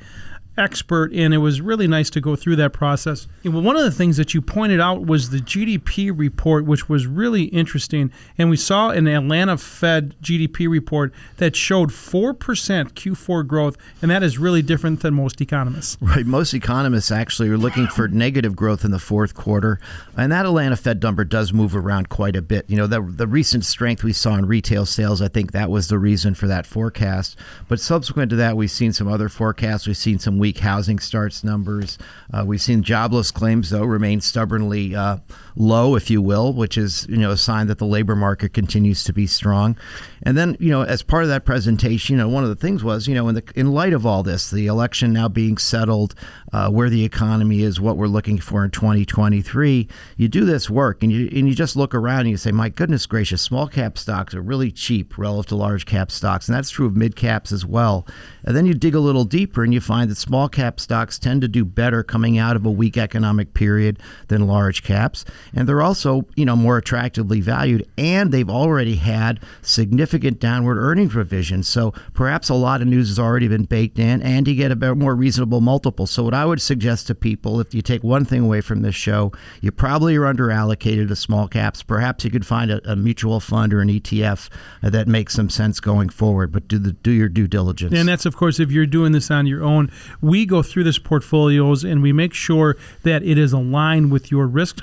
expert, 0.57 1.11
and 1.13 1.33
it 1.33 1.39
was 1.39 1.61
really 1.61 1.87
nice 1.87 2.09
to 2.11 2.21
go 2.21 2.35
through 2.35 2.55
that 2.57 2.73
process. 2.73 3.27
One 3.43 3.75
of 3.75 3.83
the 3.83 3.91
things 3.91 4.17
that 4.17 4.33
you 4.33 4.41
pointed 4.41 4.79
out 4.79 5.05
was 5.05 5.29
the 5.29 5.39
GDP 5.39 6.11
report, 6.13 6.65
which 6.65 6.87
was 6.87 7.07
really 7.07 7.43
interesting. 7.45 8.11
And 8.37 8.49
we 8.49 8.57
saw 8.57 8.89
an 8.89 9.07
Atlanta 9.07 9.57
Fed 9.57 10.15
GDP 10.21 10.69
report 10.69 11.13
that 11.37 11.55
showed 11.55 11.89
4% 11.89 12.35
Q4 12.37 13.47
growth, 13.47 13.77
and 14.01 14.11
that 14.11 14.23
is 14.23 14.37
really 14.37 14.61
different 14.61 15.01
than 15.01 15.13
most 15.13 15.41
economists. 15.41 15.97
Right. 16.01 16.25
Most 16.25 16.53
economists 16.53 17.11
actually 17.11 17.49
are 17.49 17.57
looking 17.57 17.87
for 17.87 18.07
negative 18.07 18.55
growth 18.55 18.85
in 18.85 18.91
the 18.91 18.99
fourth 18.99 19.33
quarter. 19.33 19.79
And 20.15 20.31
that 20.31 20.45
Atlanta 20.45 20.75
Fed 20.75 21.01
number 21.01 21.23
does 21.23 21.51
move 21.53 21.75
around 21.75 22.09
quite 22.09 22.35
a 22.35 22.41
bit. 22.41 22.69
You 22.69 22.77
know, 22.77 22.87
the, 22.87 23.01
the 23.01 23.27
recent 23.27 23.65
strength 23.65 24.03
we 24.03 24.13
saw 24.13 24.35
in 24.35 24.45
retail 24.45 24.85
sales, 24.85 25.21
I 25.21 25.27
think 25.27 25.51
that 25.53 25.69
was 25.69 25.87
the 25.87 25.97
reason 25.97 26.35
for 26.35 26.47
that 26.47 26.67
forecast. 26.67 27.37
But 27.67 27.79
subsequent 27.79 28.29
to 28.31 28.35
that, 28.35 28.55
we've 28.55 28.69
seen 28.69 28.93
some 28.93 29.07
other 29.07 29.29
forecasts. 29.29 29.87
We've 29.87 29.97
seen 29.97 30.19
some 30.19 30.39
weak 30.43 30.59
housing 30.59 30.99
starts 30.99 31.41
numbers. 31.41 31.97
Uh, 32.33 32.43
we've 32.45 32.61
seen 32.61 32.83
jobless 32.83 33.31
claims, 33.31 33.69
though, 33.69 33.85
remain 33.85 34.19
stubbornly 34.19 34.93
uh, 34.93 35.15
low, 35.55 35.95
if 35.95 36.09
you 36.09 36.21
will, 36.21 36.53
which 36.53 36.77
is 36.77 37.05
you 37.09 37.17
know 37.17 37.31
a 37.31 37.37
sign 37.37 37.67
that 37.67 37.77
the 37.77 37.85
labor 37.85 38.15
market 38.15 38.53
continues 38.53 39.03
to 39.05 39.13
be 39.13 39.27
strong. 39.27 39.77
And 40.23 40.37
then 40.37 40.57
you 40.59 40.69
know, 40.69 40.81
as 40.83 41.03
part 41.03 41.23
of 41.23 41.29
that 41.29 41.45
presentation, 41.45 42.15
you 42.15 42.21
know, 42.21 42.27
one 42.27 42.43
of 42.43 42.49
the 42.49 42.55
things 42.55 42.83
was 42.83 43.07
you 43.07 43.15
know, 43.15 43.27
in 43.29 43.35
the 43.35 43.43
in 43.55 43.71
light 43.71 43.93
of 43.93 44.05
all 44.05 44.23
this, 44.23 44.49
the 44.49 44.67
election 44.67 45.13
now 45.13 45.27
being 45.27 45.57
settled, 45.57 46.15
uh, 46.51 46.69
where 46.69 46.89
the 46.89 47.03
economy 47.03 47.61
is, 47.61 47.79
what 47.79 47.97
we're 47.97 48.07
looking 48.07 48.39
for 48.39 48.63
in 48.65 48.71
2023, 48.71 49.87
you 50.17 50.27
do 50.27 50.45
this 50.45 50.69
work 50.69 51.03
and 51.03 51.11
you 51.11 51.29
and 51.31 51.47
you 51.47 51.55
just 51.55 51.75
look 51.75 51.95
around 51.95 52.21
and 52.21 52.29
you 52.29 52.37
say, 52.37 52.51
my 52.51 52.69
goodness 52.69 53.05
gracious, 53.05 53.41
small 53.41 53.67
cap 53.67 53.97
stocks 53.97 54.33
are 54.33 54.41
really 54.41 54.71
cheap 54.71 55.17
relative 55.17 55.43
to 55.49 55.55
large 55.55 55.85
cap 55.85 56.11
stocks, 56.11 56.47
and 56.47 56.55
that's 56.55 56.69
true 56.69 56.85
of 56.85 56.95
mid 56.95 57.15
caps 57.15 57.51
as 57.51 57.65
well. 57.65 58.07
And 58.43 58.55
then 58.55 58.65
you 58.65 58.73
dig 58.73 58.95
a 58.95 58.99
little 58.99 59.25
deeper 59.25 59.63
and 59.63 59.73
you 59.73 59.81
find 59.81 60.09
that 60.09 60.15
small 60.15 60.49
cap 60.49 60.79
stocks 60.79 61.19
tend 61.19 61.41
to 61.41 61.47
do 61.47 61.65
better 61.65 62.03
coming 62.03 62.37
out 62.37 62.55
of 62.55 62.65
a 62.65 62.71
weak 62.71 62.97
economic 62.97 63.53
period 63.53 63.99
than 64.27 64.47
large 64.47 64.83
caps. 64.83 65.25
And 65.53 65.67
they're 65.67 65.81
also, 65.81 66.25
you 66.35 66.45
know, 66.45 66.55
more 66.55 66.77
attractively 66.77 67.41
valued 67.41 67.87
and 67.97 68.31
they've 68.31 68.49
already 68.49 68.95
had 68.95 69.39
significant 69.61 70.39
downward 70.39 70.77
earnings 70.77 71.15
revisions. 71.15 71.67
So 71.67 71.93
perhaps 72.13 72.49
a 72.49 72.53
lot 72.53 72.81
of 72.81 72.87
news 72.87 73.09
has 73.09 73.19
already 73.19 73.47
been 73.47 73.65
baked 73.65 73.99
in 73.99 74.21
and 74.21 74.47
you 74.47 74.55
get 74.55 74.71
a 74.71 74.95
more 74.95 75.15
reasonable 75.15 75.61
multiple. 75.61 76.07
So 76.07 76.23
what 76.23 76.33
I 76.33 76.45
would 76.45 76.61
suggest 76.61 77.07
to 77.07 77.15
people, 77.15 77.59
if 77.59 77.73
you 77.73 77.81
take 77.81 78.03
one 78.03 78.25
thing 78.25 78.43
away 78.43 78.61
from 78.61 78.81
this 78.81 78.95
show, 78.95 79.31
you 79.61 79.71
probably 79.71 80.15
are 80.15 80.25
under 80.25 80.51
allocated 80.51 81.07
to 81.09 81.15
small 81.15 81.47
caps. 81.47 81.83
Perhaps 81.83 82.23
you 82.23 82.31
could 82.31 82.45
find 82.45 82.71
a, 82.71 82.91
a 82.91 82.95
mutual 82.95 83.39
fund 83.39 83.73
or 83.73 83.81
an 83.81 83.89
ETF 83.89 84.49
that 84.81 85.07
makes 85.07 85.33
some 85.33 85.49
sense 85.49 85.79
going 85.79 86.09
forward, 86.09 86.51
but 86.51 86.67
do 86.67 86.77
the 86.77 86.93
do 86.93 87.11
your 87.11 87.29
due 87.29 87.47
diligence. 87.47 87.93
And 87.93 88.07
that's 88.07 88.25
of 88.25 88.35
course 88.35 88.59
if 88.59 88.71
you're 88.71 88.85
doing 88.85 89.11
this 89.11 89.31
on 89.31 89.47
your 89.47 89.63
own. 89.63 89.91
We 90.21 90.45
go 90.45 90.61
through 90.63 90.83
this 90.83 90.99
portfolios 90.99 91.83
and 91.83 92.01
we 92.01 92.13
make 92.13 92.33
sure 92.33 92.77
that 93.03 93.23
it 93.23 93.37
is 93.37 93.53
aligned 93.53 94.11
with 94.11 94.31
your 94.31 94.47
risk 94.47 94.77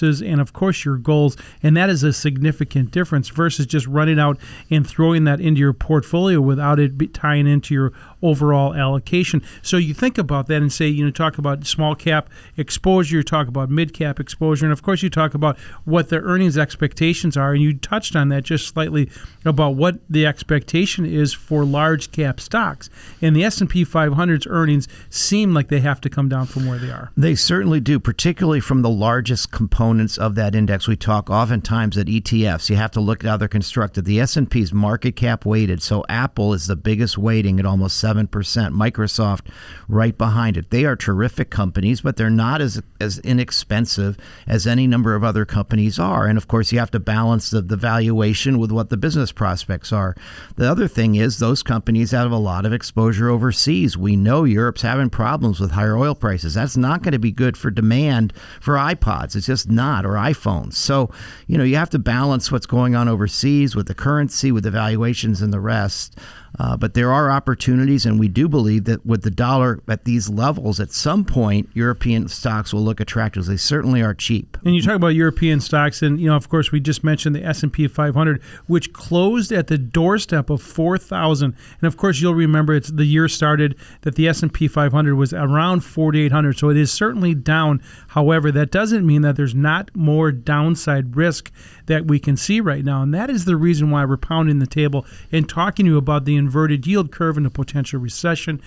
tolerances 0.00 0.22
and 0.22 0.40
of 0.40 0.52
course 0.52 0.84
your 0.84 0.96
goals, 0.96 1.36
and 1.62 1.76
that 1.76 1.90
is 1.90 2.02
a 2.02 2.12
significant 2.12 2.90
difference 2.90 3.28
versus 3.28 3.66
just 3.66 3.86
running 3.86 4.18
out 4.18 4.38
and 4.70 4.86
throwing 4.86 5.24
that 5.24 5.40
into 5.40 5.60
your 5.60 5.72
portfolio 5.72 6.40
without 6.40 6.78
it 6.78 7.14
tying 7.14 7.46
into 7.46 7.74
your 7.74 7.92
overall 8.22 8.74
allocation. 8.74 9.42
So 9.62 9.76
you 9.76 9.94
think 9.94 10.18
about 10.18 10.46
that 10.48 10.60
and 10.60 10.72
say, 10.72 10.88
you 10.88 11.04
know, 11.04 11.10
talk 11.10 11.38
about 11.38 11.66
small 11.66 11.94
cap 11.94 12.28
exposure, 12.56 13.16
you 13.16 13.22
talk 13.22 13.48
about 13.48 13.70
mid 13.70 13.94
cap 13.94 14.20
exposure, 14.20 14.66
and 14.66 14.72
of 14.72 14.82
course 14.82 15.02
you 15.02 15.10
talk 15.10 15.34
about 15.34 15.58
what 15.84 16.08
the 16.08 16.20
earnings 16.20 16.58
expectations 16.58 17.36
are, 17.36 17.52
and 17.52 17.62
you 17.62 17.74
touched 17.74 18.16
on 18.16 18.28
that 18.28 18.44
just 18.44 18.68
slightly 18.68 19.10
about 19.44 19.74
what 19.74 19.98
the 20.08 20.26
expectation 20.26 21.06
is 21.06 21.32
for 21.32 21.64
large 21.64 22.12
cap 22.12 22.40
stocks. 22.40 22.90
And 23.22 23.34
the 23.34 23.44
S&P 23.44 23.84
500's 23.84 24.46
earnings 24.46 24.86
seem 25.08 25.54
like 25.54 25.68
they 25.68 25.80
have 25.80 26.00
to 26.02 26.10
come 26.10 26.28
down 26.28 26.46
from 26.46 26.66
where 26.66 26.78
they 26.78 26.90
are. 26.90 27.10
They 27.16 27.34
certainly 27.34 27.80
do, 27.80 27.98
particularly 27.98 28.60
from 28.60 28.82
the 28.82 28.90
largest 28.90 29.50
components 29.90 30.18
of 30.18 30.36
that 30.36 30.54
index. 30.54 30.86
We 30.86 30.94
talk 30.94 31.28
oftentimes 31.30 31.98
at 31.98 32.06
ETFs. 32.06 32.70
You 32.70 32.76
have 32.76 32.92
to 32.92 33.00
look 33.00 33.24
at 33.24 33.28
how 33.28 33.36
they're 33.36 33.48
constructed. 33.48 34.04
The 34.04 34.20
S&P 34.20 34.60
is 34.60 34.72
market 34.72 35.16
cap 35.16 35.44
weighted, 35.44 35.82
so 35.82 36.04
Apple 36.08 36.54
is 36.54 36.68
the 36.68 36.76
biggest 36.76 37.18
weighting 37.18 37.58
at 37.58 37.66
almost 37.66 38.00
7%. 38.00 38.28
Microsoft 38.28 39.48
right 39.88 40.16
behind 40.16 40.56
it. 40.56 40.70
They 40.70 40.84
are 40.84 40.94
terrific 40.94 41.50
companies, 41.50 42.02
but 42.02 42.16
they're 42.16 42.30
not 42.30 42.60
as 42.60 42.80
as 43.00 43.18
inexpensive 43.20 44.18
as 44.46 44.66
any 44.66 44.86
number 44.86 45.14
of 45.14 45.24
other 45.24 45.44
companies 45.44 45.98
are. 45.98 46.26
And 46.26 46.36
of 46.36 46.46
course, 46.46 46.70
you 46.70 46.78
have 46.78 46.90
to 46.90 47.00
balance 47.00 47.50
the, 47.50 47.62
the 47.62 47.76
valuation 47.76 48.58
with 48.58 48.70
what 48.70 48.90
the 48.90 48.96
business 48.96 49.32
prospects 49.32 49.92
are. 49.92 50.14
The 50.56 50.70
other 50.70 50.86
thing 50.86 51.14
is 51.14 51.38
those 51.38 51.62
companies 51.62 52.10
have 52.10 52.30
a 52.30 52.36
lot 52.36 52.66
of 52.66 52.72
exposure 52.72 53.30
overseas. 53.30 53.96
We 53.96 54.16
know 54.16 54.44
Europe's 54.44 54.82
having 54.82 55.10
problems 55.10 55.58
with 55.60 55.72
higher 55.72 55.96
oil 55.96 56.14
prices. 56.14 56.54
That's 56.54 56.76
not 56.76 57.02
going 57.02 57.12
to 57.12 57.18
be 57.18 57.32
good 57.32 57.56
for 57.56 57.70
demand 57.70 58.32
for 58.60 58.74
iPods. 58.74 59.34
It's 59.34 59.46
just 59.46 59.68
not, 59.80 60.04
or 60.04 60.14
iPhones. 60.32 60.74
So, 60.74 61.10
you 61.46 61.56
know, 61.56 61.64
you 61.64 61.76
have 61.76 61.90
to 61.90 61.98
balance 61.98 62.52
what's 62.52 62.66
going 62.66 62.94
on 62.94 63.08
overseas 63.08 63.74
with 63.74 63.86
the 63.86 63.94
currency, 63.94 64.52
with 64.52 64.64
the 64.64 64.70
valuations 64.70 65.40
and 65.40 65.52
the 65.52 65.60
rest. 65.60 66.18
Uh, 66.58 66.76
but 66.76 66.94
there 66.94 67.12
are 67.12 67.30
opportunities, 67.30 68.04
and 68.04 68.18
we 68.18 68.28
do 68.28 68.48
believe 68.48 68.84
that 68.84 69.04
with 69.06 69.22
the 69.22 69.30
dollar 69.30 69.80
at 69.88 70.04
these 70.04 70.28
levels, 70.28 70.80
at 70.80 70.92
some 70.92 71.24
point, 71.24 71.68
European 71.74 72.28
stocks 72.28 72.74
will 72.74 72.82
look 72.82 73.00
attractive. 73.00 73.46
They 73.46 73.56
certainly 73.56 74.02
are 74.02 74.14
cheap. 74.14 74.58
And 74.64 74.74
you 74.74 74.82
talk 74.82 74.96
about 74.96 75.08
European 75.08 75.60
stocks, 75.60 76.02
and 76.02 76.20
you 76.20 76.26
know, 76.26 76.36
of 76.36 76.48
course, 76.48 76.72
we 76.72 76.80
just 76.80 77.04
mentioned 77.04 77.36
the 77.36 77.44
S 77.44 77.62
and 77.62 77.72
P 77.72 77.86
500, 77.86 78.42
which 78.66 78.92
closed 78.92 79.52
at 79.52 79.68
the 79.68 79.78
doorstep 79.78 80.50
of 80.50 80.60
4,000. 80.60 81.54
And 81.80 81.86
of 81.86 81.96
course, 81.96 82.20
you'll 82.20 82.34
remember 82.34 82.74
it's 82.74 82.90
the 82.90 83.04
year 83.04 83.28
started 83.28 83.76
that 84.02 84.16
the 84.16 84.28
S 84.28 84.42
and 84.42 84.52
P 84.52 84.68
500 84.68 85.14
was 85.14 85.32
around 85.32 85.80
4,800, 85.80 86.58
so 86.58 86.68
it 86.68 86.76
is 86.76 86.92
certainly 86.92 87.34
down. 87.34 87.82
However, 88.08 88.50
that 88.52 88.70
doesn't 88.70 89.06
mean 89.06 89.22
that 89.22 89.36
there's 89.36 89.54
not 89.54 89.94
more 89.94 90.32
downside 90.32 91.16
risk 91.16 91.52
that 91.90 92.06
we 92.06 92.20
can 92.20 92.36
see 92.36 92.60
right 92.60 92.84
now, 92.84 93.02
and 93.02 93.12
that 93.12 93.28
is 93.28 93.46
the 93.46 93.56
reason 93.56 93.90
why 93.90 94.04
we're 94.04 94.16
pounding 94.16 94.60
the 94.60 94.66
table 94.66 95.04
and 95.32 95.48
talking 95.48 95.86
to 95.86 95.92
you 95.92 95.98
about 95.98 96.24
the 96.24 96.36
inverted 96.36 96.86
yield 96.86 97.10
curve 97.10 97.36
and 97.36 97.44
a 97.44 97.50
potential 97.50 97.98
recession. 97.98 98.62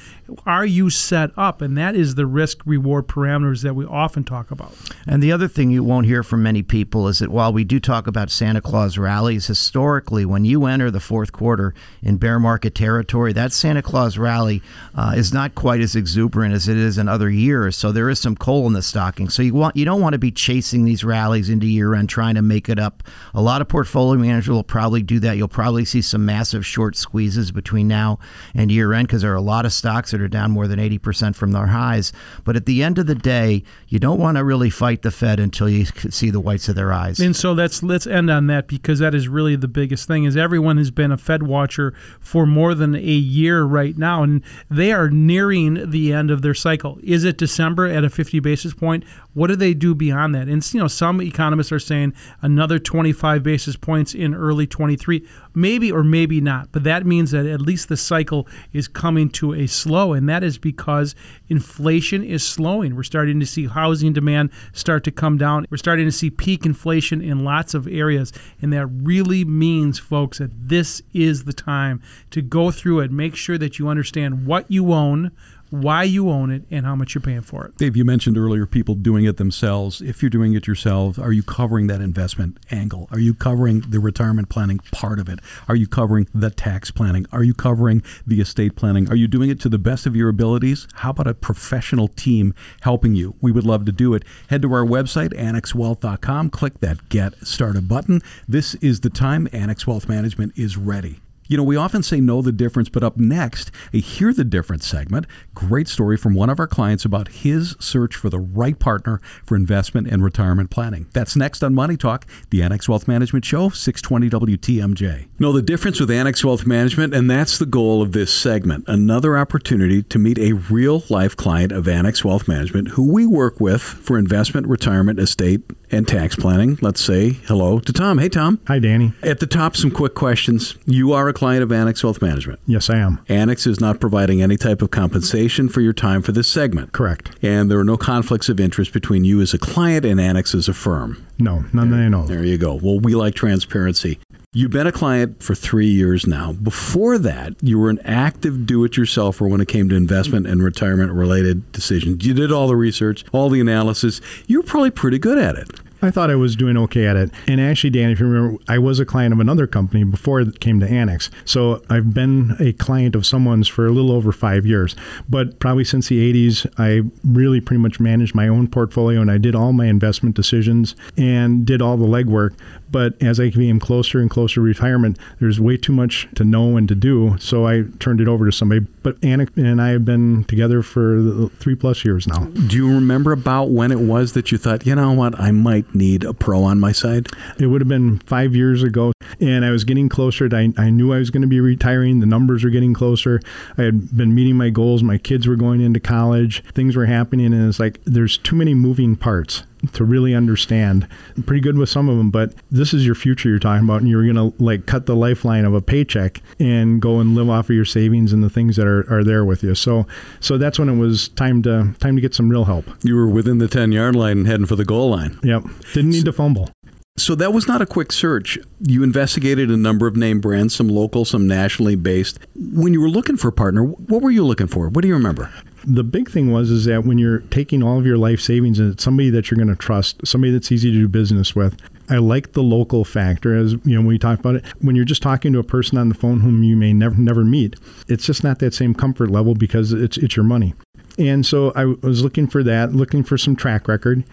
Are 0.46 0.66
you 0.66 0.90
set 0.90 1.32
up? 1.38 1.62
And 1.62 1.78
that 1.78 1.96
is 1.96 2.16
the 2.16 2.26
risk 2.26 2.62
reward 2.66 3.08
parameters 3.08 3.64
that 3.64 3.76
we 3.76 3.86
often 3.86 4.26
talk 4.26 4.52
about. 4.52 4.76
And 5.08 5.24
the 5.24 5.32
other 5.32 5.48
thing 5.48 5.72
you 5.72 5.86
won't 5.86 6.06
hear 6.06 6.22
from 6.22 6.44
many 6.44 6.64
people 6.64 7.08
is 7.08 7.20
that 7.20 7.30
while 7.30 7.54
we 7.54 7.64
do 7.64 7.80
talk 7.80 8.08
about 8.08 8.30
Santa 8.30 8.60
Claus 8.60 8.98
rallies, 8.98 9.48
historically, 9.48 10.26
when 10.26 10.44
you 10.44 10.66
enter 10.66 10.92
the 10.92 11.00
fourth 11.00 11.32
quarter 11.32 11.74
in 12.02 12.18
bear 12.18 12.42
market 12.42 12.76
territory, 12.76 13.32
that 13.32 13.54
Santa 13.54 13.82
Claus 13.82 14.18
rally 14.18 14.62
uh, 14.96 15.14
is 15.16 15.32
not 15.32 15.56
quite 15.56 15.80
as 15.80 15.96
exuberant 15.96 16.54
as 16.54 16.68
it 16.68 16.76
is 16.76 16.98
in 16.98 17.08
other 17.08 17.30
years. 17.30 17.78
So 17.78 17.94
there 17.94 18.10
is 18.10 18.20
some 18.20 18.36
coal 18.36 18.68
in 18.68 18.74
the 18.74 18.82
stocking. 18.82 19.30
So 19.30 19.42
you 19.42 19.54
want 19.54 19.78
you 19.78 19.86
don't 19.86 20.02
want 20.02 20.12
to 20.12 20.20
be 20.20 20.32
chasing 20.32 20.84
these 20.84 21.06
rallies 21.06 21.50
into 21.50 21.66
year 21.66 21.96
end, 21.96 22.10
trying 22.10 22.36
to 22.36 22.42
make 22.42 22.68
it 22.68 22.80
up. 22.80 23.02
A 23.34 23.42
lot 23.42 23.62
of 23.62 23.68
portfolio 23.68 24.20
managers 24.20 24.50
will 24.50 24.64
probably 24.64 25.02
do 25.02 25.20
that. 25.20 25.38
You'll 25.38 25.48
probably 25.48 25.86
see 25.86 26.02
some 26.02 26.26
massive 26.26 26.66
short 26.66 26.96
squeezes 26.96 27.52
between 27.52 27.88
now 27.88 28.20
and 28.54 28.72
year 28.72 28.94
end 28.94 29.08
because 29.08 29.22
there 29.22 29.32
are 29.32 29.36
a 29.36 29.42
lot 29.42 29.66
of 29.66 29.74
stocks 29.74 30.12
that 30.12 30.22
are 30.22 30.28
down 30.28 30.52
more 30.52 30.68
than 30.68 30.80
80% 30.80 31.36
from 31.36 31.52
their 31.52 31.68
highs. 31.68 32.14
But 32.44 32.56
at 32.56 32.66
the 32.66 32.84
end 32.84 32.98
of 33.00 33.08
the 33.08 33.16
day, 33.16 33.64
you 33.88 34.00
don't 34.00 34.20
want 34.20 34.38
to 34.38 34.44
really 34.44 34.70
fight 34.70 35.02
the 35.02 35.12
Fed 35.12 35.40
until 35.40 35.70
you 35.70 35.86
see 35.86 36.30
the 36.30 36.40
whites 36.40 36.70
of 36.70 36.76
their 36.76 36.94
eyes. 36.94 37.20
And 37.20 37.36
so 37.36 37.54
let's 37.54 37.84
let's 37.84 38.08
end 38.08 38.30
on 38.30 38.48
that 38.48 38.68
because 38.68 39.00
that 39.00 39.16
is 39.16 39.28
really 39.28 39.56
the 39.56 39.68
biggest 39.68 40.08
thing 40.08 40.24
is 40.24 40.38
everyone 40.38 40.78
has 40.78 40.92
been 40.92 41.12
a 41.12 41.18
Fed 41.18 41.44
watcher 41.44 41.94
for 42.20 42.46
more 42.46 42.76
than 42.76 42.96
a 42.96 43.00
year 43.00 43.64
right 43.64 43.98
now 43.98 44.24
and 44.24 44.42
they 44.70 44.92
are 44.92 45.10
nearing 45.10 45.90
the 45.90 46.14
end 46.14 46.32
of 46.32 46.42
their 46.42 46.54
cycle. 46.54 47.00
Is 47.04 47.24
it 47.24 47.38
December 47.38 47.88
at 47.88 48.04
a 48.04 48.10
50 48.10 48.40
basis 48.40 48.74
point? 48.74 49.04
What 49.34 49.48
do 49.48 49.56
they 49.56 49.74
do 49.74 49.96
beyond 49.96 50.36
that? 50.36 50.48
And 50.48 50.74
you 50.74 50.80
know, 50.80 50.88
some 50.88 51.22
economists 51.22 51.72
are 51.72 51.80
saying 51.80 52.14
another 52.42 52.80
25 53.04 53.44
basis 53.44 53.76
points 53.76 54.16
in 54.16 54.34
early 54.34 54.66
23, 54.66 55.28
maybe 55.54 55.92
or 55.92 56.06
maybe 56.06 56.40
not. 56.40 56.72
But 56.72 56.86
that 56.86 57.06
means 57.06 57.32
that 57.32 57.46
at 57.46 57.60
least 57.60 57.90
the 57.90 57.98
cycle 57.98 58.48
is 58.72 58.88
coming 58.88 59.30
to 59.32 59.54
a 59.54 59.68
slow, 59.68 60.14
and 60.14 60.30
that 60.30 60.42
is 60.42 60.58
because 60.58 61.14
inflation 61.50 62.24
is 62.24 62.48
slowing. 62.48 62.96
We're 62.96 63.04
starting 63.04 63.42
to 63.42 63.46
see 63.46 63.68
housing 63.68 64.14
demand 64.14 64.52
start 64.72 65.04
to 65.04 65.12
come 65.12 65.38
down. 65.38 65.66
We're 65.70 65.76
starting 65.76 66.06
to 66.06 66.14
see 66.14 66.30
peak 66.30 66.66
inflation 66.66 67.22
in 67.22 67.44
lots 67.44 67.74
of 67.74 67.90
areas, 67.90 68.32
and 68.62 68.72
that 68.72 68.88
really 68.88 69.44
means, 69.44 70.00
folks, 70.00 70.38
that 70.38 70.70
this 70.70 71.02
is 71.12 71.44
the 71.44 71.52
time 71.52 72.02
to 72.32 72.42
go 72.42 72.72
through 72.72 73.02
it, 73.02 73.12
make 73.12 73.36
sure 73.36 73.58
that 73.58 73.80
you 73.80 73.90
understand 73.90 74.46
what 74.46 74.72
you 74.72 74.94
own 74.94 75.34
why 75.74 76.04
you 76.04 76.30
own 76.30 76.52
it, 76.52 76.62
and 76.70 76.86
how 76.86 76.96
much 76.96 77.16
you're 77.16 77.22
paying 77.22 77.42
for 77.42 77.66
it. 77.66 77.76
Dave, 77.78 77.98
you 77.98 78.06
mentioned 78.06 78.38
earlier 78.38 78.68
people 78.68 78.94
doing 78.94 79.26
it 79.26 79.38
themselves. 79.38 80.02
If 80.02 80.22
you're 80.22 80.30
doing 80.30 80.54
it 80.54 80.68
yourself, 80.68 81.18
are 81.18 81.32
you 81.32 81.42
covering 81.42 81.88
that 81.88 82.00
investment 82.00 82.60
angle? 82.70 83.08
Are 83.12 83.20
you 83.20 83.34
covering 83.34 83.80
the 83.82 84.00
retirement 84.00 84.50
planning 84.50 84.78
part 84.92 85.18
of 85.18 85.28
it? 85.28 85.40
Are 85.68 85.76
you 85.76 85.88
covering 85.88 86.28
the 86.32 86.52
tax 86.52 86.92
planning? 86.92 87.26
Are 87.32 87.44
you 87.44 87.56
covering 87.56 88.04
the 88.28 88.40
estate 88.40 88.76
planning? 88.76 89.10
Are 89.10 89.16
you 89.16 89.28
doing 89.28 89.50
it 89.50 89.60
to 89.62 89.70
the 89.70 89.80
best 89.80 90.06
of 90.06 90.16
your 90.16 90.30
abilities? 90.30 90.88
How 90.94 91.10
about 91.10 91.26
a 91.26 91.34
professional 91.34 92.08
team 92.08 92.54
helping 92.82 93.16
you? 93.16 93.34
We 93.42 93.52
would 93.52 93.66
love 93.66 93.86
to 93.86 93.92
do 93.92 94.14
it. 94.14 94.24
Head 94.50 94.62
to 94.62 94.72
our 94.74 94.86
website, 94.86 95.34
annexwealth.com, 95.34 96.52
click 96.52 96.82
that 96.82 97.10
Get 97.10 97.34
Started 97.48 97.88
button. 97.88 98.22
This 98.48 98.76
is 98.76 99.00
the 99.00 99.10
time 99.10 99.48
Annex 99.52 99.88
Wealth 99.88 100.08
Management 100.08 100.54
is 100.56 100.78
ready. 100.78 101.20
You 101.54 101.58
know, 101.58 101.64
we 101.64 101.76
often 101.76 102.02
say 102.02 102.20
know 102.20 102.42
the 102.42 102.52
difference, 102.52 102.90
but 102.90 103.04
up 103.04 103.16
next, 103.16 103.70
a 103.94 104.00
Hear 104.00 104.34
the 104.34 104.44
Difference 104.44 104.88
segment. 104.88 105.28
Great 105.54 105.88
story 105.88 106.18
from 106.18 106.34
one 106.34 106.50
of 106.50 106.60
our 106.60 106.66
clients 106.66 107.06
about 107.06 107.28
his 107.28 107.76
search 107.80 108.16
for 108.16 108.32
the 108.32 108.40
right 108.40 108.80
partner 108.80 109.22
for 109.46 109.56
investment 109.56 110.08
and 110.08 110.24
retirement 110.24 110.72
planning. 110.72 111.06
That's 111.14 111.36
next 111.36 111.64
on 111.64 111.76
Money 111.76 111.96
Talk, 111.96 112.26
the 112.50 112.64
Annex 112.64 112.90
Wealth 112.90 113.08
Management 113.08 113.46
Show, 113.46 113.70
620 113.70 114.58
WTMJ. 114.58 115.28
Know 115.38 115.52
the 115.52 115.62
difference 115.62 116.00
with 116.00 116.10
Annex 116.10 116.44
Wealth 116.44 116.66
Management, 116.66 117.14
and 117.14 117.30
that's 117.30 117.60
the 117.60 117.68
goal 117.68 118.02
of 118.02 118.14
this 118.14 118.34
segment. 118.34 118.86
Another 118.88 119.38
opportunity 119.38 120.02
to 120.02 120.18
meet 120.18 120.40
a 120.40 120.54
real 120.54 121.04
life 121.08 121.38
client 121.38 121.72
of 121.72 121.88
Annex 121.88 122.26
Wealth 122.26 122.48
Management 122.48 122.88
who 122.88 123.14
we 123.14 123.28
work 123.28 123.60
with 123.60 123.84
for 123.84 124.18
investment, 124.18 124.66
retirement, 124.66 125.20
estate, 125.20 125.62
and 125.94 126.08
tax 126.08 126.36
planning. 126.36 126.78
Let's 126.82 127.00
say 127.00 127.32
hello 127.46 127.80
to 127.80 127.94
Tom. 127.94 128.18
Hey, 128.18 128.30
Tom. 128.30 128.60
Hi, 128.68 128.80
Danny. 128.80 129.14
At 129.22 129.40
the 129.40 129.48
top, 129.48 129.78
some 129.78 129.92
quick 129.92 130.16
questions. 130.16 130.76
You 130.86 131.14
are 131.14 131.30
a 131.30 131.34
client 131.34 131.64
of 131.64 131.72
Annex 131.72 132.04
Wealth 132.04 132.22
Management. 132.22 132.60
Yes, 132.66 132.90
I 132.90 132.98
am. 132.98 133.24
Annex 133.30 133.68
is 133.68 133.80
not 133.80 134.00
providing 134.00 134.42
any 134.42 134.58
type 134.58 134.82
of 134.82 134.92
compensation 134.92 135.70
for 135.70 135.82
your 135.82 135.94
time 135.94 136.22
for 136.22 136.32
this 136.32 136.48
segment. 136.48 136.92
Correct. 136.92 137.32
And 137.44 137.70
there 137.70 137.80
are 137.80 137.84
no 137.84 137.98
conflicts 137.98 138.50
of 138.50 138.60
interest 138.60 138.92
between 138.92 139.24
you 139.24 139.40
as 139.40 139.54
a 139.54 139.60
client 139.60 140.06
and 140.06 140.20
Annex 140.20 140.56
as 140.56 140.68
a 140.68 140.74
firm. 140.74 141.26
No, 141.40 141.64
none 141.74 141.92
that 141.92 142.00
I 142.00 142.10
know. 142.10 142.26
There 142.26 142.44
you 142.44 142.58
go. 142.58 142.80
Well, 142.82 143.00
we 143.00 143.16
like 143.16 143.36
transparency. 143.36 144.20
You've 144.56 144.70
been 144.70 144.86
a 144.86 144.92
client 144.92 145.42
for 145.42 145.56
three 145.56 145.88
years 145.88 146.28
now. 146.28 146.52
Before 146.52 147.18
that, 147.18 147.56
you 147.64 147.80
were 147.80 147.90
an 147.90 147.98
active 148.06 148.68
do 148.68 148.84
it 148.84 148.92
yourselfer 148.92 149.50
when 149.50 149.62
it 149.62 149.68
came 149.68 149.90
to 149.90 149.96
investment 149.96 150.46
and 150.46 150.64
retirement 150.64 151.12
related 151.12 151.72
decisions. 151.72 152.24
You 152.24 152.36
did 152.36 152.52
all 152.52 152.68
the 152.68 152.76
research, 152.76 153.26
all 153.32 153.50
the 153.50 153.60
analysis. 153.60 154.22
You 154.46 154.60
were 154.60 154.64
probably 154.64 154.92
pretty 154.92 155.18
good 155.18 155.40
at 155.40 155.56
it. 155.56 155.72
I 156.04 156.12
thought 156.12 156.30
I 156.30 156.36
was 156.36 156.56
doing 156.56 156.76
okay 156.78 157.08
at 157.08 157.16
it. 157.16 157.32
And 157.48 157.62
actually, 157.62 157.90
Dan, 157.92 158.12
if 158.12 158.20
you 158.20 158.28
remember, 158.28 158.62
I 158.68 158.78
was 158.78 159.00
a 159.00 159.06
client 159.06 159.34
of 159.34 159.40
another 159.40 159.66
company 159.66 160.04
before 160.04 160.42
it 160.42 160.60
came 160.60 160.82
to 160.82 160.88
Annex. 160.88 161.32
So 161.46 161.82
I've 161.90 162.14
been 162.14 162.58
a 162.60 162.74
client 162.74 163.16
of 163.16 163.26
someone's 163.26 163.70
for 163.70 163.88
a 163.88 163.92
little 163.92 164.12
over 164.12 164.34
five 164.34 164.66
years. 164.66 164.98
But 165.30 165.60
probably 165.60 165.86
since 165.86 166.10
the 166.10 166.34
80s, 166.34 166.68
I 166.78 167.10
really 167.24 167.62
pretty 167.62 167.82
much 167.82 168.02
managed 168.02 168.36
my 168.36 168.50
own 168.50 168.68
portfolio 168.68 169.22
and 169.22 169.32
I 169.32 169.38
did 169.38 169.56
all 169.56 169.72
my 169.72 169.86
investment 169.86 170.36
decisions 170.36 170.94
and 171.18 171.66
did 171.66 171.82
all 171.82 171.96
the 171.96 172.06
legwork. 172.06 172.54
But 172.94 173.22
as 173.22 173.40
I 173.40 173.50
came 173.50 173.80
closer 173.80 174.20
and 174.20 174.30
closer 174.30 174.56
to 174.56 174.62
retirement, 174.62 175.18
there's 175.40 175.60
way 175.60 175.78
too 175.78 175.92
much 175.92 176.28
to 176.36 176.44
know 176.44 176.78
and 176.78 176.88
to 176.88 176.94
do. 176.94 177.36
So 177.40 177.66
I 177.66 177.86
turned 178.00 178.22
it 178.22 178.28
over 178.28 178.46
to 178.46 178.52
somebody. 178.52 178.82
But 179.02 179.18
Annex 179.24 179.52
and 179.58 179.82
I 179.82 179.90
have 179.90 180.06
been 180.06 180.44
together 180.44 180.84
for 180.84 181.50
three 181.58 181.74
plus 181.74 182.06
years 182.06 182.28
now. 182.28 182.46
Do 182.46 182.78
you 182.78 182.88
remember 182.88 183.32
about 183.32 183.72
when 183.72 183.92
it 183.92 184.00
was 184.00 184.34
that 184.34 184.52
you 184.52 184.60
thought, 184.60 184.86
you 184.86 184.94
know 184.94 185.12
what, 185.12 185.38
I 185.40 185.50
might 185.50 185.96
need 185.96 186.24
a 186.24 186.36
pro 186.36 186.64
on 186.64 186.80
my 186.80 186.92
side? 186.92 187.30
It 187.60 187.66
would 187.66 187.82
have 187.82 187.88
been 187.88 188.20
five 188.20 188.56
years 188.56 188.84
ago. 188.84 189.12
And 189.40 189.66
I 189.66 189.72
was 189.72 189.84
getting 189.84 190.08
closer. 190.08 190.48
I, 190.54 190.72
I 190.78 190.92
knew 190.92 191.12
I 191.14 191.18
was 191.18 191.32
going 191.32 191.42
to 191.42 191.48
be 191.48 191.60
retiring. 191.60 192.20
The 192.20 192.28
numbers 192.28 192.64
were 192.64 192.70
getting 192.70 192.94
closer. 192.94 193.42
I 193.76 193.82
had 193.82 194.16
been 194.16 194.36
meeting 194.36 194.56
my 194.56 194.70
goals. 194.70 195.02
My 195.02 195.18
kids 195.18 195.48
were 195.48 195.56
going 195.56 195.82
into 195.82 196.00
college. 196.00 196.64
Things 196.74 196.96
were 196.96 197.08
happening. 197.08 197.54
And 197.54 197.68
it's 197.68 197.80
like, 197.80 198.00
there's 198.06 198.38
too 198.38 198.56
many 198.56 198.76
moving 198.76 199.16
parts 199.16 199.64
to 199.94 200.04
really 200.04 200.34
understand. 200.34 201.08
I'm 201.36 201.44
pretty 201.44 201.62
good 201.62 201.78
with 201.78 201.90
some 201.90 202.10
of 202.10 202.18
them, 202.18 202.32
but 202.32 202.54
this 202.72 202.94
is 202.94 203.06
your 203.06 203.16
future 203.16 203.50
you're 203.50 203.60
talking 203.60 203.84
about, 203.84 204.02
and 204.02 204.10
you're 204.10 204.24
going 204.24 204.52
to 204.52 204.64
like 204.64 204.86
cut 204.86 205.06
the 205.06 205.16
lifeline 205.16 205.66
of 205.66 205.74
a 205.74 205.82
paycheck 205.82 206.42
and 206.60 207.02
go 207.02 207.20
and 207.20 207.36
live 207.36 207.50
off 207.50 207.70
of 207.70 207.76
your 207.76 207.86
savings 207.86 208.34
and 208.34 208.44
the 208.44 208.50
things 208.50 208.76
that 208.78 208.88
are, 208.88 209.06
are 209.14 209.24
there 209.24 209.44
with 209.46 209.64
you. 209.64 209.76
So, 209.76 210.08
so 210.40 210.58
that's 210.58 210.80
when 210.80 210.90
it 210.90 210.98
was 210.98 211.30
time 211.30 211.62
to 211.64 211.94
time 212.00 212.16
to 212.16 212.22
get 212.22 212.34
some 212.34 212.50
real 212.50 212.66
help. 212.66 212.86
You 213.04 213.16
were 213.16 213.28
within 213.28 213.58
the 213.58 213.68
ten 213.68 213.92
yard 213.92 214.16
line 214.16 214.40
and 214.40 214.48
heading 214.48 214.66
for 214.66 214.76
the 214.76 214.86
goal 214.86 215.10
line. 215.10 215.40
Yep, 215.44 215.64
didn't 215.94 216.12
need 216.12 216.26
to 216.26 216.34
fumble. 216.34 216.70
So 217.16 217.36
that 217.36 217.54
was 217.54 217.68
not 217.68 217.80
a 217.80 217.86
quick 217.86 218.12
search. 218.12 218.58
You 218.80 219.04
investigated 219.04 219.70
a 219.70 219.78
number 219.78 220.08
of 220.08 220.16
name 220.16 220.42
brands, 220.42 220.74
some 220.74 220.88
local, 220.88 221.26
some 221.26 221.48
nationally 221.48 221.96
based. 221.96 222.40
When 222.56 222.92
you 222.92 223.02
were 223.02 223.10
looking 223.10 223.38
for 223.38 223.50
a 223.50 223.52
partner, 223.52 223.84
what 223.84 224.24
were 224.24 224.32
you 224.32 224.44
looking 224.44 224.66
for? 224.66 224.90
What 224.90 225.04
do 225.04 225.08
you 225.08 225.14
remember? 225.14 225.54
The 225.86 226.04
big 226.04 226.30
thing 226.30 226.52
was 226.52 226.70
is 226.70 226.86
that 226.86 227.04
when 227.04 227.18
you're 227.18 227.40
taking 227.40 227.84
all 227.84 228.00
of 228.00 228.06
your 228.06 228.18
life 228.18 228.40
savings 228.40 228.80
and 228.80 228.94
it's 228.94 229.04
somebody 229.04 229.30
that 229.30 229.50
you're 229.50 229.58
going 229.58 229.68
to 229.68 229.76
trust, 229.76 230.26
somebody 230.26 230.52
that's 230.52 230.72
easy 230.72 230.92
to 230.92 230.98
do 230.98 231.08
business 231.08 231.56
with. 231.56 231.78
I 232.10 232.18
like 232.18 232.54
the 232.54 232.64
local 232.64 233.06
factor 233.06 233.56
as 233.56 233.74
you 233.86 233.96
know 233.96 234.00
when 234.00 234.08
we 234.08 234.20
talk 234.20 234.40
about 234.40 234.56
it. 234.56 234.66
When 234.82 234.96
you're 234.96 235.06
just 235.06 235.22
talking 235.22 235.54
to 235.54 235.60
a 235.60 235.64
person 235.64 235.98
on 235.98 236.10
the 236.10 236.16
phone 236.16 236.42
whom 236.42 236.64
you 236.64 236.76
may 236.76 236.94
never 236.94 237.16
never 237.16 237.46
meet, 237.46 237.76
it's 238.08 238.26
just 238.26 238.44
not 238.44 238.60
that 238.60 238.74
same 238.74 238.94
comfort 238.94 239.30
level 239.30 239.56
because 239.56 239.94
it's 239.94 240.18
it's 240.18 240.36
your 240.36 240.44
money. 240.44 240.74
And 241.18 241.46
so 241.46 241.72
I 241.76 241.86
was 241.86 242.24
looking 242.24 242.48
for 242.48 242.64
that, 242.64 242.94
looking 242.94 243.24
for 243.24 243.38
some 243.38 243.56
track 243.56 243.88
record, 243.88 244.24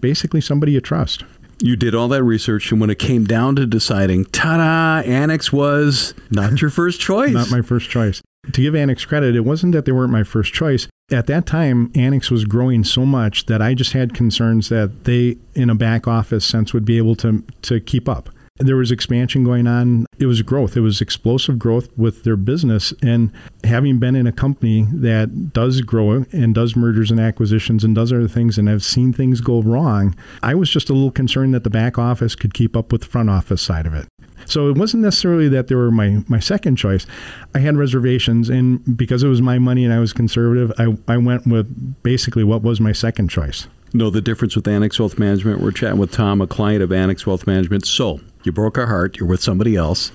basically 0.00 0.40
somebody 0.40 0.72
you 0.72 0.80
trust. 0.80 1.24
You 1.60 1.76
did 1.76 1.94
all 1.94 2.08
that 2.08 2.24
research, 2.24 2.72
and 2.72 2.80
when 2.80 2.90
it 2.90 2.98
came 2.98 3.24
down 3.24 3.54
to 3.56 3.66
deciding, 3.66 4.24
ta-da, 4.26 5.08
Annex 5.08 5.52
was 5.52 6.12
not 6.30 6.60
your 6.60 6.70
first 6.70 7.00
choice. 7.08 7.32
not 7.32 7.50
my 7.52 7.62
first 7.62 7.88
choice. 7.88 8.20
To 8.50 8.60
give 8.60 8.74
Annex 8.74 9.04
credit, 9.04 9.36
it 9.36 9.44
wasn't 9.44 9.72
that 9.72 9.84
they 9.84 9.92
weren't 9.92 10.10
my 10.10 10.24
first 10.24 10.52
choice. 10.52 10.88
At 11.10 11.26
that 11.28 11.46
time, 11.46 11.92
Annex 11.94 12.30
was 12.30 12.44
growing 12.44 12.82
so 12.82 13.06
much 13.06 13.46
that 13.46 13.62
I 13.62 13.74
just 13.74 13.92
had 13.92 14.14
concerns 14.14 14.68
that 14.68 15.04
they, 15.04 15.36
in 15.54 15.70
a 15.70 15.74
back 15.74 16.08
office 16.08 16.44
sense, 16.44 16.72
would 16.72 16.84
be 16.84 16.98
able 16.98 17.14
to 17.16 17.44
to 17.62 17.80
keep 17.80 18.08
up. 18.08 18.30
There 18.58 18.76
was 18.76 18.90
expansion 18.90 19.44
going 19.44 19.66
on. 19.66 20.06
It 20.18 20.26
was 20.26 20.42
growth. 20.42 20.76
It 20.76 20.80
was 20.80 21.00
explosive 21.00 21.58
growth 21.58 21.88
with 21.96 22.22
their 22.22 22.36
business. 22.36 22.92
And 23.02 23.32
having 23.64 23.98
been 23.98 24.14
in 24.14 24.26
a 24.26 24.32
company 24.32 24.86
that 24.92 25.52
does 25.52 25.80
grow 25.80 26.24
and 26.32 26.54
does 26.54 26.76
mergers 26.76 27.10
and 27.10 27.18
acquisitions 27.18 27.82
and 27.82 27.94
does 27.94 28.12
other 28.12 28.28
things 28.28 28.58
and 28.58 28.68
have 28.68 28.84
seen 28.84 29.12
things 29.12 29.40
go 29.40 29.62
wrong, 29.62 30.14
I 30.42 30.54
was 30.54 30.68
just 30.68 30.90
a 30.90 30.92
little 30.92 31.10
concerned 31.10 31.54
that 31.54 31.64
the 31.64 31.70
back 31.70 31.98
office 31.98 32.34
could 32.34 32.54
keep 32.54 32.76
up 32.76 32.92
with 32.92 33.02
the 33.02 33.08
front 33.08 33.30
office 33.30 33.62
side 33.62 33.86
of 33.86 33.94
it. 33.94 34.06
So 34.46 34.68
it 34.68 34.76
wasn't 34.76 35.02
necessarily 35.02 35.48
that 35.48 35.68
they 35.68 35.74
were 35.74 35.90
my, 35.90 36.24
my 36.28 36.40
second 36.40 36.76
choice. 36.76 37.06
I 37.54 37.58
had 37.58 37.76
reservations, 37.76 38.48
and 38.48 38.96
because 38.96 39.22
it 39.22 39.28
was 39.28 39.42
my 39.42 39.58
money 39.58 39.84
and 39.84 39.92
I 39.92 39.98
was 39.98 40.12
conservative, 40.12 40.72
I, 40.78 40.96
I 41.12 41.16
went 41.16 41.46
with 41.46 42.02
basically 42.02 42.44
what 42.44 42.62
was 42.62 42.80
my 42.80 42.92
second 42.92 43.28
choice. 43.28 43.68
Know 43.94 44.08
the 44.08 44.22
difference 44.22 44.56
with 44.56 44.66
Annex 44.66 44.98
Wealth 44.98 45.18
Management? 45.18 45.60
We're 45.60 45.70
chatting 45.70 45.98
with 45.98 46.12
Tom, 46.12 46.40
a 46.40 46.46
client 46.46 46.82
of 46.82 46.92
Annex 46.92 47.26
Wealth 47.26 47.46
Management. 47.46 47.86
So 47.86 48.20
you 48.42 48.52
broke 48.52 48.78
our 48.78 48.86
heart. 48.86 49.18
You're 49.18 49.28
with 49.28 49.42
somebody 49.42 49.76
else. 49.76 50.10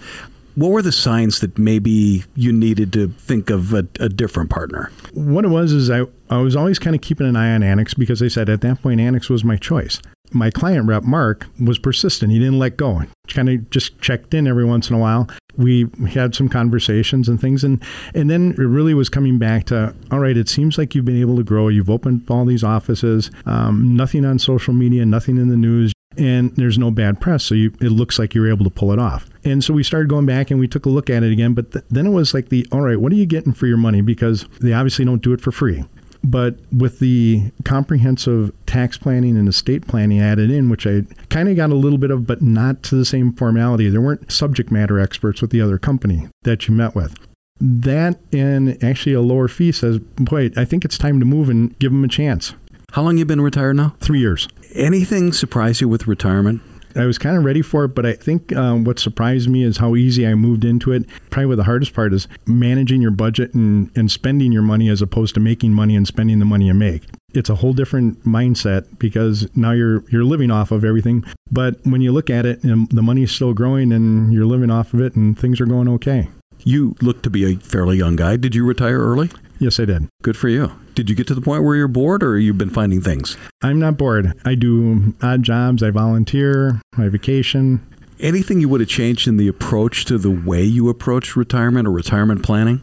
What 0.55 0.71
were 0.71 0.81
the 0.81 0.91
signs 0.91 1.39
that 1.41 1.59
maybe 1.59 2.23
you 2.33 2.51
needed 2.51 2.91
to 2.93 3.09
think 3.09 3.51
of 3.51 3.73
a, 3.73 3.87
a 3.99 4.09
different 4.09 4.49
partner? 4.49 4.91
What 5.13 5.45
it 5.45 5.49
was 5.49 5.71
is 5.71 5.91
I, 5.91 6.05
I 6.31 6.37
was 6.39 6.55
always 6.55 6.79
kind 6.79 6.95
of 6.95 7.03
keeping 7.03 7.27
an 7.27 7.35
eye 7.35 7.53
on 7.53 7.61
Annex 7.61 7.93
because 7.93 8.19
they 8.19 8.29
said 8.29 8.49
at 8.49 8.61
that 8.61 8.81
point 8.81 8.99
Annex 8.99 9.29
was 9.29 9.43
my 9.43 9.55
choice. 9.55 10.01
My 10.33 10.49
client 10.49 10.87
rep, 10.87 11.03
Mark, 11.03 11.47
was 11.59 11.79
persistent. 11.79 12.31
He 12.31 12.39
didn't 12.39 12.59
let 12.59 12.77
go. 12.77 13.03
Kind 13.29 13.49
of 13.49 13.69
just 13.69 13.99
checked 14.01 14.33
in 14.33 14.47
every 14.47 14.65
once 14.65 14.89
in 14.89 14.95
a 14.95 14.99
while. 14.99 15.27
We 15.55 15.87
had 16.09 16.35
some 16.35 16.49
conversations 16.49 17.27
and 17.27 17.41
things, 17.41 17.63
and 17.63 17.83
and 18.13 18.29
then 18.29 18.51
it 18.51 18.57
really 18.59 18.93
was 18.93 19.09
coming 19.09 19.39
back 19.39 19.65
to 19.65 19.95
all 20.11 20.19
right. 20.19 20.37
It 20.37 20.49
seems 20.49 20.77
like 20.77 20.93
you've 20.93 21.05
been 21.05 21.19
able 21.19 21.37
to 21.37 21.43
grow. 21.43 21.67
You've 21.67 21.89
opened 21.89 22.25
all 22.29 22.45
these 22.45 22.63
offices. 22.63 23.31
Um, 23.45 23.95
nothing 23.95 24.23
on 24.23 24.39
social 24.39 24.73
media, 24.73 25.05
nothing 25.05 25.37
in 25.37 25.49
the 25.49 25.57
news 25.57 25.93
and 26.17 26.55
there's 26.55 26.77
no 26.77 26.91
bad 26.91 27.21
press. 27.21 27.43
So 27.43 27.55
you, 27.55 27.73
it 27.79 27.89
looks 27.89 28.17
like 28.19 28.33
you're 28.33 28.49
able 28.49 28.63
to 28.65 28.71
pull 28.71 28.91
it 28.91 28.99
off. 28.99 29.29
And 29.43 29.63
so 29.63 29.73
we 29.73 29.83
started 29.83 30.09
going 30.09 30.25
back 30.25 30.51
and 30.51 30.59
we 30.59 30.67
took 30.67 30.85
a 30.85 30.89
look 30.89 31.09
at 31.09 31.23
it 31.23 31.31
again. 31.31 31.53
But 31.53 31.71
th- 31.71 31.85
then 31.89 32.07
it 32.07 32.11
was 32.11 32.33
like 32.33 32.49
the, 32.49 32.65
all 32.71 32.81
right, 32.81 32.99
what 32.99 33.11
are 33.11 33.15
you 33.15 33.25
getting 33.25 33.53
for 33.53 33.67
your 33.67 33.77
money? 33.77 34.01
Because 34.01 34.45
they 34.59 34.73
obviously 34.73 35.05
don't 35.05 35.21
do 35.21 35.33
it 35.33 35.41
for 35.41 35.51
free. 35.51 35.85
But 36.29 36.57
with 36.75 36.99
the 36.99 37.51
comprehensive 37.63 38.51
tax 38.65 38.97
planning 38.97 39.37
and 39.37 39.47
estate 39.47 39.87
planning 39.87 40.19
added 40.19 40.51
in, 40.51 40.69
which 40.69 40.85
I 40.85 41.03
kind 41.29 41.47
of 41.47 41.55
got 41.55 41.69
a 41.69 41.75
little 41.75 41.97
bit 41.97 42.11
of, 42.11 42.27
but 42.27 42.41
not 42.41 42.83
to 42.83 42.95
the 42.95 43.05
same 43.05 43.31
formality, 43.31 43.87
there 43.87 44.01
weren't 44.01 44.29
subject 44.29 44.69
matter 44.69 44.99
experts 44.99 45.41
with 45.41 45.51
the 45.51 45.61
other 45.61 45.77
company 45.77 46.27
that 46.43 46.67
you 46.67 46.73
met 46.73 46.95
with. 46.95 47.15
That 47.61 48.19
and 48.33 48.83
actually 48.83 49.13
a 49.13 49.21
lower 49.21 49.47
fee 49.47 49.71
says, 49.71 49.99
boy, 49.99 50.51
I 50.57 50.65
think 50.65 50.83
it's 50.83 50.97
time 50.97 51.19
to 51.21 51.25
move 51.25 51.49
and 51.49 51.77
give 51.79 51.93
them 51.93 52.03
a 52.03 52.09
chance. 52.09 52.53
How 52.91 53.03
long 53.03 53.17
you 53.17 53.25
been 53.25 53.41
retired 53.41 53.75
now? 53.75 53.95
Three 53.99 54.19
years. 54.19 54.47
Anything 54.73 55.31
surprise 55.31 55.79
you 55.81 55.87
with 55.87 56.07
retirement? 56.07 56.61
I 56.97 57.05
was 57.05 57.17
kind 57.17 57.37
of 57.37 57.43
ready 57.43 57.61
for 57.61 57.85
it, 57.85 57.89
but 57.89 58.05
I 58.05 58.13
think 58.13 58.55
um, 58.55 58.83
what 58.83 58.99
surprised 58.99 59.49
me 59.49 59.63
is 59.63 59.77
how 59.77 59.95
easy 59.95 60.25
I 60.25 60.33
moved 60.35 60.65
into 60.65 60.91
it. 60.91 61.05
Probably 61.29 61.55
the 61.55 61.63
hardest 61.63 61.93
part 61.93 62.13
is 62.13 62.27
managing 62.45 63.01
your 63.01 63.11
budget 63.11 63.53
and, 63.53 63.91
and 63.95 64.11
spending 64.11 64.51
your 64.51 64.63
money 64.63 64.89
as 64.89 65.01
opposed 65.01 65.35
to 65.35 65.39
making 65.39 65.73
money 65.73 65.95
and 65.95 66.07
spending 66.07 66.39
the 66.39 66.45
money 66.45 66.67
you 66.67 66.73
make. 66.73 67.03
It's 67.33 67.49
a 67.49 67.55
whole 67.55 67.73
different 67.73 68.23
mindset 68.23 68.97
because 68.97 69.47
now 69.55 69.71
you're 69.71 70.03
you're 70.09 70.23
living 70.23 70.49
off 70.49 70.71
of 70.71 70.83
everything. 70.83 71.23
But 71.51 71.75
when 71.83 72.01
you 72.01 72.11
look 72.11 72.29
at 72.29 72.45
it, 72.45 72.63
and 72.63 72.89
the 72.89 73.03
money 73.03 73.23
is 73.23 73.31
still 73.31 73.53
growing 73.53 73.91
and 73.91 74.33
you're 74.33 74.45
living 74.45 74.71
off 74.71 74.93
of 74.93 75.01
it, 75.01 75.15
and 75.15 75.37
things 75.37 75.61
are 75.61 75.65
going 75.65 75.87
okay. 75.89 76.29
You 76.63 76.95
look 77.01 77.21
to 77.23 77.29
be 77.29 77.53
a 77.53 77.57
fairly 77.57 77.97
young 77.97 78.15
guy. 78.15 78.37
Did 78.37 78.55
you 78.55 78.65
retire 78.65 78.99
early? 78.99 79.29
Yes, 79.59 79.79
I 79.79 79.85
did. 79.85 80.07
Good 80.23 80.37
for 80.37 80.49
you. 80.49 80.71
Did 80.97 81.11
you 81.11 81.15
get 81.15 81.27
to 81.27 81.35
the 81.35 81.41
point 81.41 81.63
where 81.63 81.75
you're 81.75 81.87
bored 81.87 82.23
or 82.23 82.39
you've 82.39 82.57
been 82.57 82.71
finding 82.71 83.01
things? 83.01 83.37
I'm 83.61 83.77
not 83.77 83.99
bored. 83.99 84.33
I 84.45 84.55
do 84.55 85.13
odd 85.21 85.43
jobs, 85.43 85.83
I 85.83 85.91
volunteer, 85.91 86.81
I 86.97 87.07
vacation. 87.07 87.85
Anything 88.19 88.61
you 88.61 88.69
would 88.69 88.79
have 88.79 88.89
changed 88.89 89.27
in 89.27 89.37
the 89.37 89.47
approach 89.47 90.05
to 90.05 90.17
the 90.17 90.31
way 90.31 90.63
you 90.63 90.89
approach 90.89 91.35
retirement 91.35 91.87
or 91.87 91.91
retirement 91.91 92.41
planning? 92.41 92.81